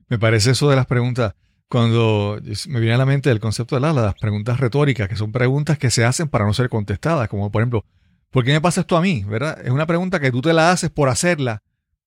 Me 0.07 0.19
parece 0.19 0.51
eso 0.51 0.69
de 0.69 0.76
las 0.76 0.88
preguntas, 0.88 1.36
cuando 1.67 2.39
me 2.67 2.80
viene 2.80 2.95
a 2.95 2.97
la 2.97 3.05
mente 3.05 3.30
el 3.30 3.39
concepto 3.39 3.76
de 3.76 3.82
las 3.82 4.15
preguntas 4.15 4.59
retóricas, 4.59 5.07
que 5.07 5.15
son 5.15 5.32
preguntas 5.32 5.78
que 5.78 5.89
se 5.89 6.03
hacen 6.03 6.28
para 6.28 6.45
no 6.45 6.53
ser 6.53 6.69
contestadas, 6.69 7.30
como 7.30 7.51
por 7.51 7.61
ejemplo, 7.61 7.86
¿por 8.32 8.44
qué 8.44 8.54
me 8.54 8.62
pasa 8.62 8.82
esto 8.82 8.98
a 8.98 9.02
mí? 9.02 9.24
¿Verdad? 9.28 9.60
Es 9.64 9.70
una 9.70 9.86
pregunta 9.86 10.20
que 10.20 10.32
tú 10.32 10.42
te 10.42 10.54
la 10.54 10.72
haces 10.72 10.90
por 10.90 11.10
hacerla, 11.10 11.62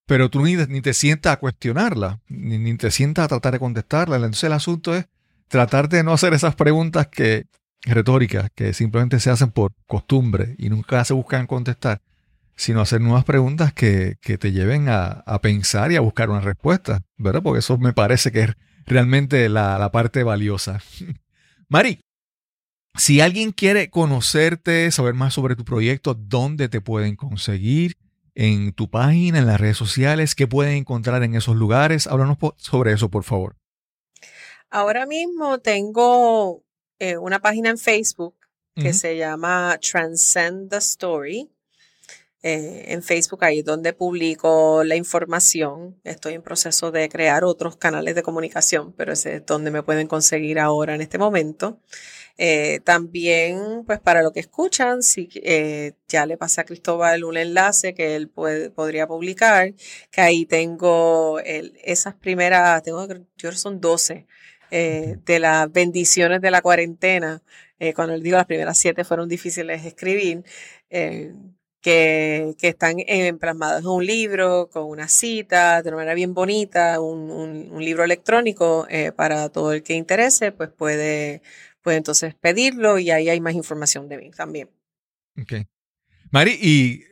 pero 0.07 0.29
tú 0.31 0.43
ni, 0.43 0.57
ni 0.57 0.81
te 0.81 0.93
sientas 0.93 1.35
a 1.35 1.37
cuestionarla, 1.37 2.21
ni, 2.29 2.77
te 2.77 2.91
sientas 2.91 3.27
a 3.27 3.29
tratar 3.29 3.53
de 3.53 3.59
contestarla. 3.61 4.17
Entonces 4.17 4.45
el 4.45 4.53
asunto 4.53 4.95
es 4.95 5.07
tratar 5.49 5.89
de 5.89 6.03
no 6.03 6.13
hacer 6.13 6.35
esas 6.35 6.57
preguntas 6.57 7.07
que 7.07 7.47
retóricas 7.83 8.51
que 8.55 8.73
simplemente 8.73 9.21
se 9.21 9.31
hacen 9.31 9.51
por 9.51 9.73
costumbre 9.87 10.57
y 10.59 10.71
nunca 10.71 11.05
se 11.05 11.13
buscan 11.13 11.47
contestar, 11.47 12.01
sino 12.57 12.81
hacer 12.81 13.01
nuevas 13.01 13.25
preguntas 13.25 13.73
que, 13.73 14.17
te 14.21 14.53
lleven 14.53 14.89
a, 14.89 15.23
pensar 15.43 15.93
y 15.93 15.97
a 15.97 16.01
buscar 16.01 16.31
una 16.31 16.41
respuesta, 16.41 17.03
¿verdad? 17.17 17.43
Porque 17.43 17.59
eso 17.59 17.79
me 17.79 17.93
parece 17.93 18.33
que 18.33 18.43
es 18.43 18.51
realmente 18.87 19.49
la, 19.49 19.79
la 19.79 19.93
parte 19.93 20.23
valiosa. 20.23 20.81
Mari, 21.69 22.01
si 22.97 23.21
alguien 23.21 23.53
quiere 23.53 23.91
conocerte, 23.91 24.91
saber 24.91 25.15
más 25.15 25.35
sobre 25.35 25.57
tu 25.57 25.65
proyecto, 25.65 26.15
¿dónde 26.15 26.69
te 26.69 26.81
pueden 26.81 27.17
conseguir? 27.17 27.97
En 28.37 28.73
tu 28.73 28.91
página, 28.91 29.39
en 29.39 29.47
las 29.47 29.61
redes 29.61 29.77
sociales, 29.77 30.35
¿qué 30.35 30.49
pueden 30.49 30.75
encontrar 30.75 31.23
en 31.23 31.37
esos 31.37 31.55
lugares? 31.55 32.09
Háblanos 32.09 32.37
sobre 32.57 32.93
eso, 32.93 33.09
por 33.09 33.23
favor. 33.23 33.57
Ahora 34.71 35.07
mismo 35.07 35.61
tengo 35.61 36.65
eh, 36.99 37.17
una 37.17 37.39
página 37.39 37.71
en 37.71 37.79
Facebook 37.79 38.35
que 38.75 38.93
se 38.93 39.17
llama 39.17 39.79
Transcend 39.81 40.69
the 40.69 40.79
Story. 40.79 41.49
Eh, 42.43 42.87
en 42.89 43.05
Facebook 43.05 43.45
ahí 43.45 43.61
es 43.61 43.65
donde 43.65 43.93
publico 43.93 44.83
la 44.83 44.97
información. 44.97 46.01
Estoy 46.03 46.35
en 46.35 46.43
proceso 46.43 46.91
de 46.91 47.09
crear 47.09 47.45
otros 47.45 47.77
canales 47.77 48.17
de 48.17 48.25
comunicación, 48.25 48.93
pero 48.93 49.13
ese 49.13 49.37
es 49.37 49.47
donde 49.47 49.71
me 49.71 49.85
pueden 49.85 50.09
conseguir 50.09 50.59
ahora 50.59 50.97
en 50.97 51.03
este 51.03 51.19
momento. 51.19 51.81
Eh, 52.37 52.81
también, 52.85 53.85
pues 53.87 54.01
para 54.01 54.23
lo 54.23 54.33
que 54.33 54.41
escuchan, 54.41 55.03
si 55.03 55.29
eh, 55.37 55.93
ya 56.09 56.27
le 56.27 56.37
pasé 56.37 56.61
a 56.61 56.65
Cristóbal 56.65 57.25
un 57.25 57.37
enlace 57.37 57.95
que 57.95 58.17
él 58.17 58.29
puede, 58.29 58.71
podría 58.71 59.07
publicar, 59.07 59.75
que 60.11 60.21
ahí 60.21 60.45
tengo 60.47 61.39
esas 61.41 62.15
primeras, 62.15 62.83
tengo 62.83 63.03
yo 63.07 63.09
creo 63.09 63.53
que 63.53 63.57
son 63.57 63.81
12 63.81 64.27
eh, 64.71 65.17
de 65.25 65.39
las 65.39 65.71
bendiciones 65.73 66.41
de 66.41 66.51
la 66.51 66.63
cuarentena. 66.63 67.43
cuando 67.95 68.15
él 68.15 68.23
digo 68.23 68.37
las 68.37 68.47
primeras 68.47 68.79
siete 68.79 69.05
fueron 69.05 69.29
difíciles 69.29 69.83
de 69.83 69.89
escribir 69.89 70.45
que, 71.85 72.57
están 72.63 72.97
plasmados 73.39 73.83
en 73.83 73.89
un 73.89 74.07
libro, 74.07 74.71
con 74.73 74.85
una 74.85 75.07
cita, 75.09 75.83
de 75.83 75.91
una 75.91 75.99
manera 75.99 76.15
bien 76.15 76.33
bonita, 76.35 76.99
un, 77.01 77.71
libro 77.79 78.05
electrónico 78.05 78.87
eh, 78.89 79.13
para 79.13 79.51
todo 79.51 79.73
el 79.73 79.83
que 79.83 79.95
interese, 79.95 80.51
pues 80.51 80.71
puede, 80.71 81.43
puede 81.85 81.99
entonces 81.99 82.35
pedirlo 82.35 82.99
y 82.99 83.11
ahí 83.11 83.29
hay 83.29 83.41
más 83.41 83.55
información 83.55 84.09
de 84.09 84.19
mí 84.19 84.31
también. 84.31 84.71
Ok. 85.41 85.53
Mari, 86.31 86.59
y 86.61 87.05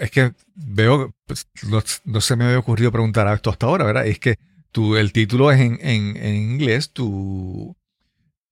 es 0.00 0.10
que 0.10 0.32
veo, 0.54 1.14
pues, 1.26 1.46
no, 2.04 2.20
se 2.20 2.34
me 2.34 2.46
había 2.46 2.58
ocurrido 2.58 2.90
preguntar 2.90 3.32
esto 3.32 3.50
hasta 3.50 3.66
ahora, 3.66 3.84
¿verdad? 3.84 4.06
Es 4.06 4.18
que 4.18 4.38
tu, 4.72 4.96
el 4.96 5.12
título 5.12 5.52
es 5.52 5.60
en, 5.60 5.78
en, 5.80 6.34
inglés, 6.34 6.90
tu, 6.90 7.76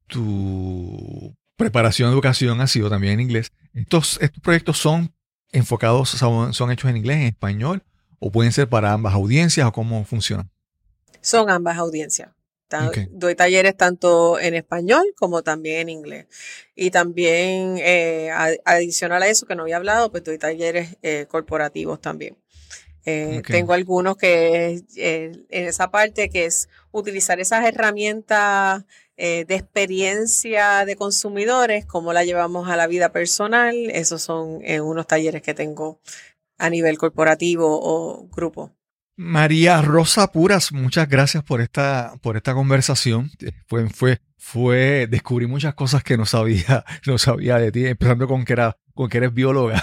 tu 0.07 1.35
preparación 1.57 2.11
de 2.11 2.15
educación 2.15 2.61
ha 2.61 2.67
sido 2.67 2.91
también 2.91 3.15
en 3.15 3.21
inglés. 3.21 3.51
Estos, 3.73 4.19
estos 4.21 4.43
proyectos 4.43 4.79
son 4.79 5.13
enfocados, 5.53 6.11
son, 6.11 6.71
hechos 6.71 6.91
en 6.91 6.99
inglés, 6.99 7.17
en 7.17 7.23
español, 7.23 7.83
o 8.19 8.31
pueden 8.31 8.53
ser 8.53 8.69
para 8.69 8.93
ambas 8.93 9.15
audiencias 9.15 9.67
o 9.67 9.73
cómo 9.73 10.05
funcionan? 10.05 10.51
Son 11.23 11.49
ambas 11.51 11.79
audiencias. 11.79 12.36
Doy 13.11 13.35
talleres 13.35 13.77
tanto 13.77 14.39
en 14.41 14.55
español 14.55 15.05
como 15.17 15.43
también 15.43 15.81
en 15.81 15.89
inglés. 15.89 16.27
Y 16.75 16.91
también, 16.91 17.79
eh, 17.79 18.31
adicional 18.64 19.23
a 19.23 19.29
eso 19.29 19.47
que 19.47 19.55
no 19.55 19.62
había 19.62 19.77
hablado, 19.77 20.11
pues 20.11 20.25
doy 20.25 20.39
talleres 20.39 20.97
eh, 21.03 21.27
corporativos 21.29 22.01
también. 22.01 22.37
Eh, 23.05 23.41
tengo 23.47 23.73
algunos 23.73 24.17
que 24.17 24.83
en 24.97 25.47
esa 25.49 25.93
parte 25.93 26.29
que 26.29 26.47
es 26.47 26.69
utilizar 26.91 27.39
esas 27.39 27.64
herramientas 27.64 28.85
de 29.17 29.47
experiencia 29.49 30.85
de 30.85 30.97
consumidores, 30.97 31.87
cómo 31.87 32.12
la 32.12 32.25
llevamos 32.25 32.69
a 32.69 32.77
la 32.77 32.89
vida 32.89 33.12
personal. 33.12 33.75
Esos 33.91 34.23
son 34.23 34.61
unos 34.83 35.07
talleres 35.07 35.41
que 35.41 35.55
tengo 35.55 36.01
a 36.59 36.69
nivel 36.69 36.99
corporativo 36.99 37.79
o 37.81 38.27
grupo. 38.29 38.76
María 39.17 39.81
Rosa 39.81 40.31
Puras, 40.31 40.73
muchas 40.73 41.09
gracias 41.09 41.43
por 41.43 41.62
esta, 41.62 42.14
por 42.21 42.37
esta 42.37 42.53
conversación. 42.53 43.31
Fue, 43.67 43.89
fue, 43.89 44.21
fue, 44.37 45.07
descubrí 45.11 45.47
muchas 45.47 45.75
cosas 45.75 46.05
que 46.05 46.19
no 46.19 46.27
sabía, 46.27 46.85
no 47.07 47.17
sabía 47.17 47.59
de 47.59 47.73
ti, 47.73 47.87
empezando 47.87 48.29
con 48.29 48.45
que, 48.45 48.53
era, 48.53 48.77
con 48.95 49.09
que 49.09 49.19
eres 49.19 49.33
bióloga. 49.33 49.83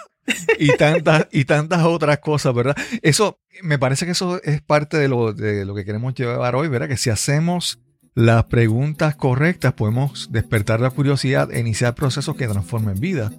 y 0.58 0.74
tantas, 0.76 1.28
y 1.30 1.44
tantas 1.44 1.84
otras 1.84 2.18
cosas, 2.20 2.54
¿verdad? 2.54 2.76
Eso, 3.02 3.38
me 3.62 3.78
parece 3.78 4.06
que 4.06 4.12
eso 4.12 4.42
es 4.42 4.62
parte 4.62 4.96
de 4.96 5.08
lo, 5.08 5.34
de 5.34 5.66
lo 5.66 5.74
que 5.74 5.84
queremos 5.84 6.14
llevar 6.14 6.54
hoy, 6.54 6.68
¿verdad? 6.68 6.88
Que 6.88 6.96
si 6.96 7.10
hacemos 7.10 7.80
las 8.14 8.44
preguntas 8.44 9.14
correctas, 9.14 9.74
podemos 9.74 10.32
despertar 10.32 10.80
la 10.80 10.90
curiosidad 10.90 11.52
e 11.52 11.60
iniciar 11.60 11.94
procesos 11.94 12.34
que 12.34 12.48
transformen 12.48 12.98
vida. 12.98 13.30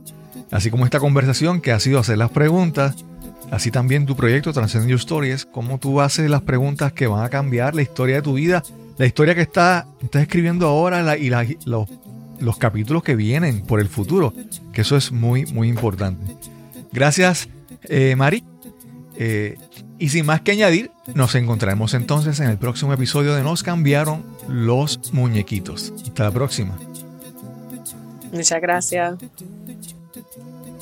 Así 0.52 0.70
como 0.70 0.86
esta 0.86 1.00
conversación 1.00 1.62
que 1.62 1.72
ha 1.72 1.80
sido 1.80 2.00
hacer 2.00 2.18
las 2.18 2.30
preguntas 2.30 3.06
Así 3.52 3.70
también 3.70 4.06
tu 4.06 4.16
proyecto 4.16 4.54
Transcend 4.54 4.88
Your 4.88 4.99
Stories, 4.99 5.45
cómo 5.45 5.78
tú 5.78 5.99
haces 5.99 6.30
las 6.30 6.41
preguntas 6.41 6.93
que 6.93 7.06
van 7.06 7.26
a 7.26 7.30
cambiar 7.30 7.76
la 7.76 7.82
historia 7.82 8.16
de 8.16 8.22
tu 8.22 8.34
vida, 8.34 8.64
la 8.97 9.06
historia 9.06 9.36
que 9.36 9.41
está, 9.41 9.88
estás 10.02 10.22
escribiendo 10.22 10.68
ahora 10.68 11.18
y 11.18 11.30
los, 11.66 12.58
capítulos 12.58 13.04
que 13.04 13.16
vienen 13.16 13.62
por 13.62 13.82
el 13.82 13.89
futuro, 13.89 14.34
que 14.72 14.82
eso 14.82 14.95
es 14.95 15.12
muy, 15.12 15.45
muy 15.47 15.68
importante. 15.68 16.34
Gracias, 16.93 17.49
eh, 17.84 18.16
Mari. 18.16 18.43
Eh, 19.18 19.58
y 19.99 20.10
sin 20.10 20.26
más 20.26 20.41
que 20.41 20.54
añadir, 20.54 20.89
nos 21.14 21.36
encontraremos 21.36 21.93
entonces 21.93 22.39
en 22.39 22.49
el 22.49 22.58
próximo 22.58 22.93
episodio 22.93 23.36
de 23.36 23.43
Nos 23.43 23.62
cambiaron 23.64 24.24
los 24.47 25.14
muñequitos. 25.14 25.93
Hasta 26.04 26.24
la 26.24 26.32
próxima. 26.32 26.80
Muchas 28.32 28.62
gracias. 28.62 29.16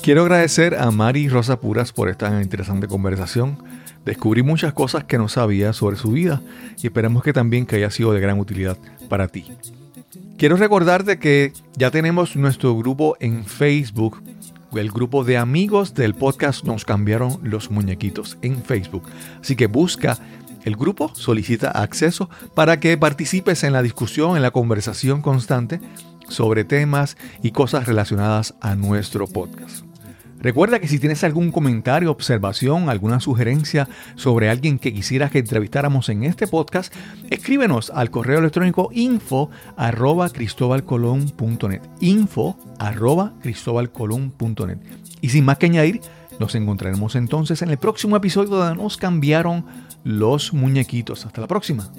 Quiero 0.02 0.22
agradecer 0.22 0.76
a 0.76 0.90
Mari 0.90 1.28
Rosa 1.28 1.60
Puras 1.60 1.92
por 1.92 2.08
esta 2.08 2.40
interesante 2.40 2.88
conversación. 2.88 3.62
Descubrí 4.06 4.42
muchas 4.42 4.72
cosas 4.72 5.04
que 5.04 5.18
no 5.18 5.28
sabía 5.28 5.74
sobre 5.74 5.96
su 5.96 6.12
vida 6.12 6.40
y 6.82 6.86
esperemos 6.86 7.22
que 7.22 7.34
también 7.34 7.66
que 7.66 7.76
haya 7.76 7.90
sido 7.90 8.14
de 8.14 8.20
gran 8.20 8.38
utilidad 8.38 8.78
para 9.10 9.28
ti. 9.28 9.44
Quiero 10.38 10.56
recordarte 10.56 11.18
que 11.18 11.52
ya 11.76 11.90
tenemos 11.90 12.34
nuestro 12.34 12.74
grupo 12.76 13.18
en 13.20 13.44
Facebook, 13.44 14.22
el 14.72 14.90
grupo 14.90 15.22
de 15.22 15.36
amigos 15.36 15.92
del 15.92 16.14
podcast 16.14 16.64
Nos 16.64 16.86
cambiaron 16.86 17.38
los 17.42 17.70
muñequitos 17.70 18.38
en 18.40 18.62
Facebook. 18.62 19.02
Así 19.42 19.54
que 19.54 19.66
busca 19.66 20.18
el 20.64 20.76
grupo, 20.76 21.14
solicita 21.14 21.70
acceso 21.70 22.30
para 22.54 22.80
que 22.80 22.96
participes 22.96 23.64
en 23.64 23.74
la 23.74 23.82
discusión, 23.82 24.36
en 24.36 24.42
la 24.42 24.50
conversación 24.50 25.20
constante 25.20 25.78
sobre 26.26 26.64
temas 26.64 27.18
y 27.42 27.50
cosas 27.50 27.86
relacionadas 27.86 28.54
a 28.62 28.76
nuestro 28.76 29.26
podcast. 29.26 29.89
Recuerda 30.40 30.80
que 30.80 30.88
si 30.88 30.98
tienes 30.98 31.22
algún 31.22 31.52
comentario, 31.52 32.10
observación, 32.10 32.88
alguna 32.88 33.20
sugerencia 33.20 33.88
sobre 34.14 34.48
alguien 34.48 34.78
que 34.78 34.92
quisieras 34.92 35.30
que 35.30 35.38
entrevistáramos 35.38 36.08
en 36.08 36.24
este 36.24 36.46
podcast, 36.46 36.94
escríbenos 37.28 37.90
al 37.90 38.10
correo 38.10 38.38
electrónico 38.38 38.88
info 38.92 39.50
arroba 39.76 40.30
cristobalcolón.net. 40.30 41.82
Info 42.00 42.56
arroba 42.78 43.34
cristobalcolón.net. 43.42 44.78
Y 45.20 45.28
sin 45.28 45.44
más 45.44 45.58
que 45.58 45.66
añadir, 45.66 46.00
nos 46.38 46.54
encontraremos 46.54 47.16
entonces 47.16 47.60
en 47.60 47.68
el 47.68 47.76
próximo 47.76 48.16
episodio 48.16 48.56
donde 48.56 48.82
nos 48.82 48.96
cambiaron 48.96 49.66
los 50.04 50.54
muñequitos. 50.54 51.26
Hasta 51.26 51.42
la 51.42 51.46
próxima. 51.46 51.92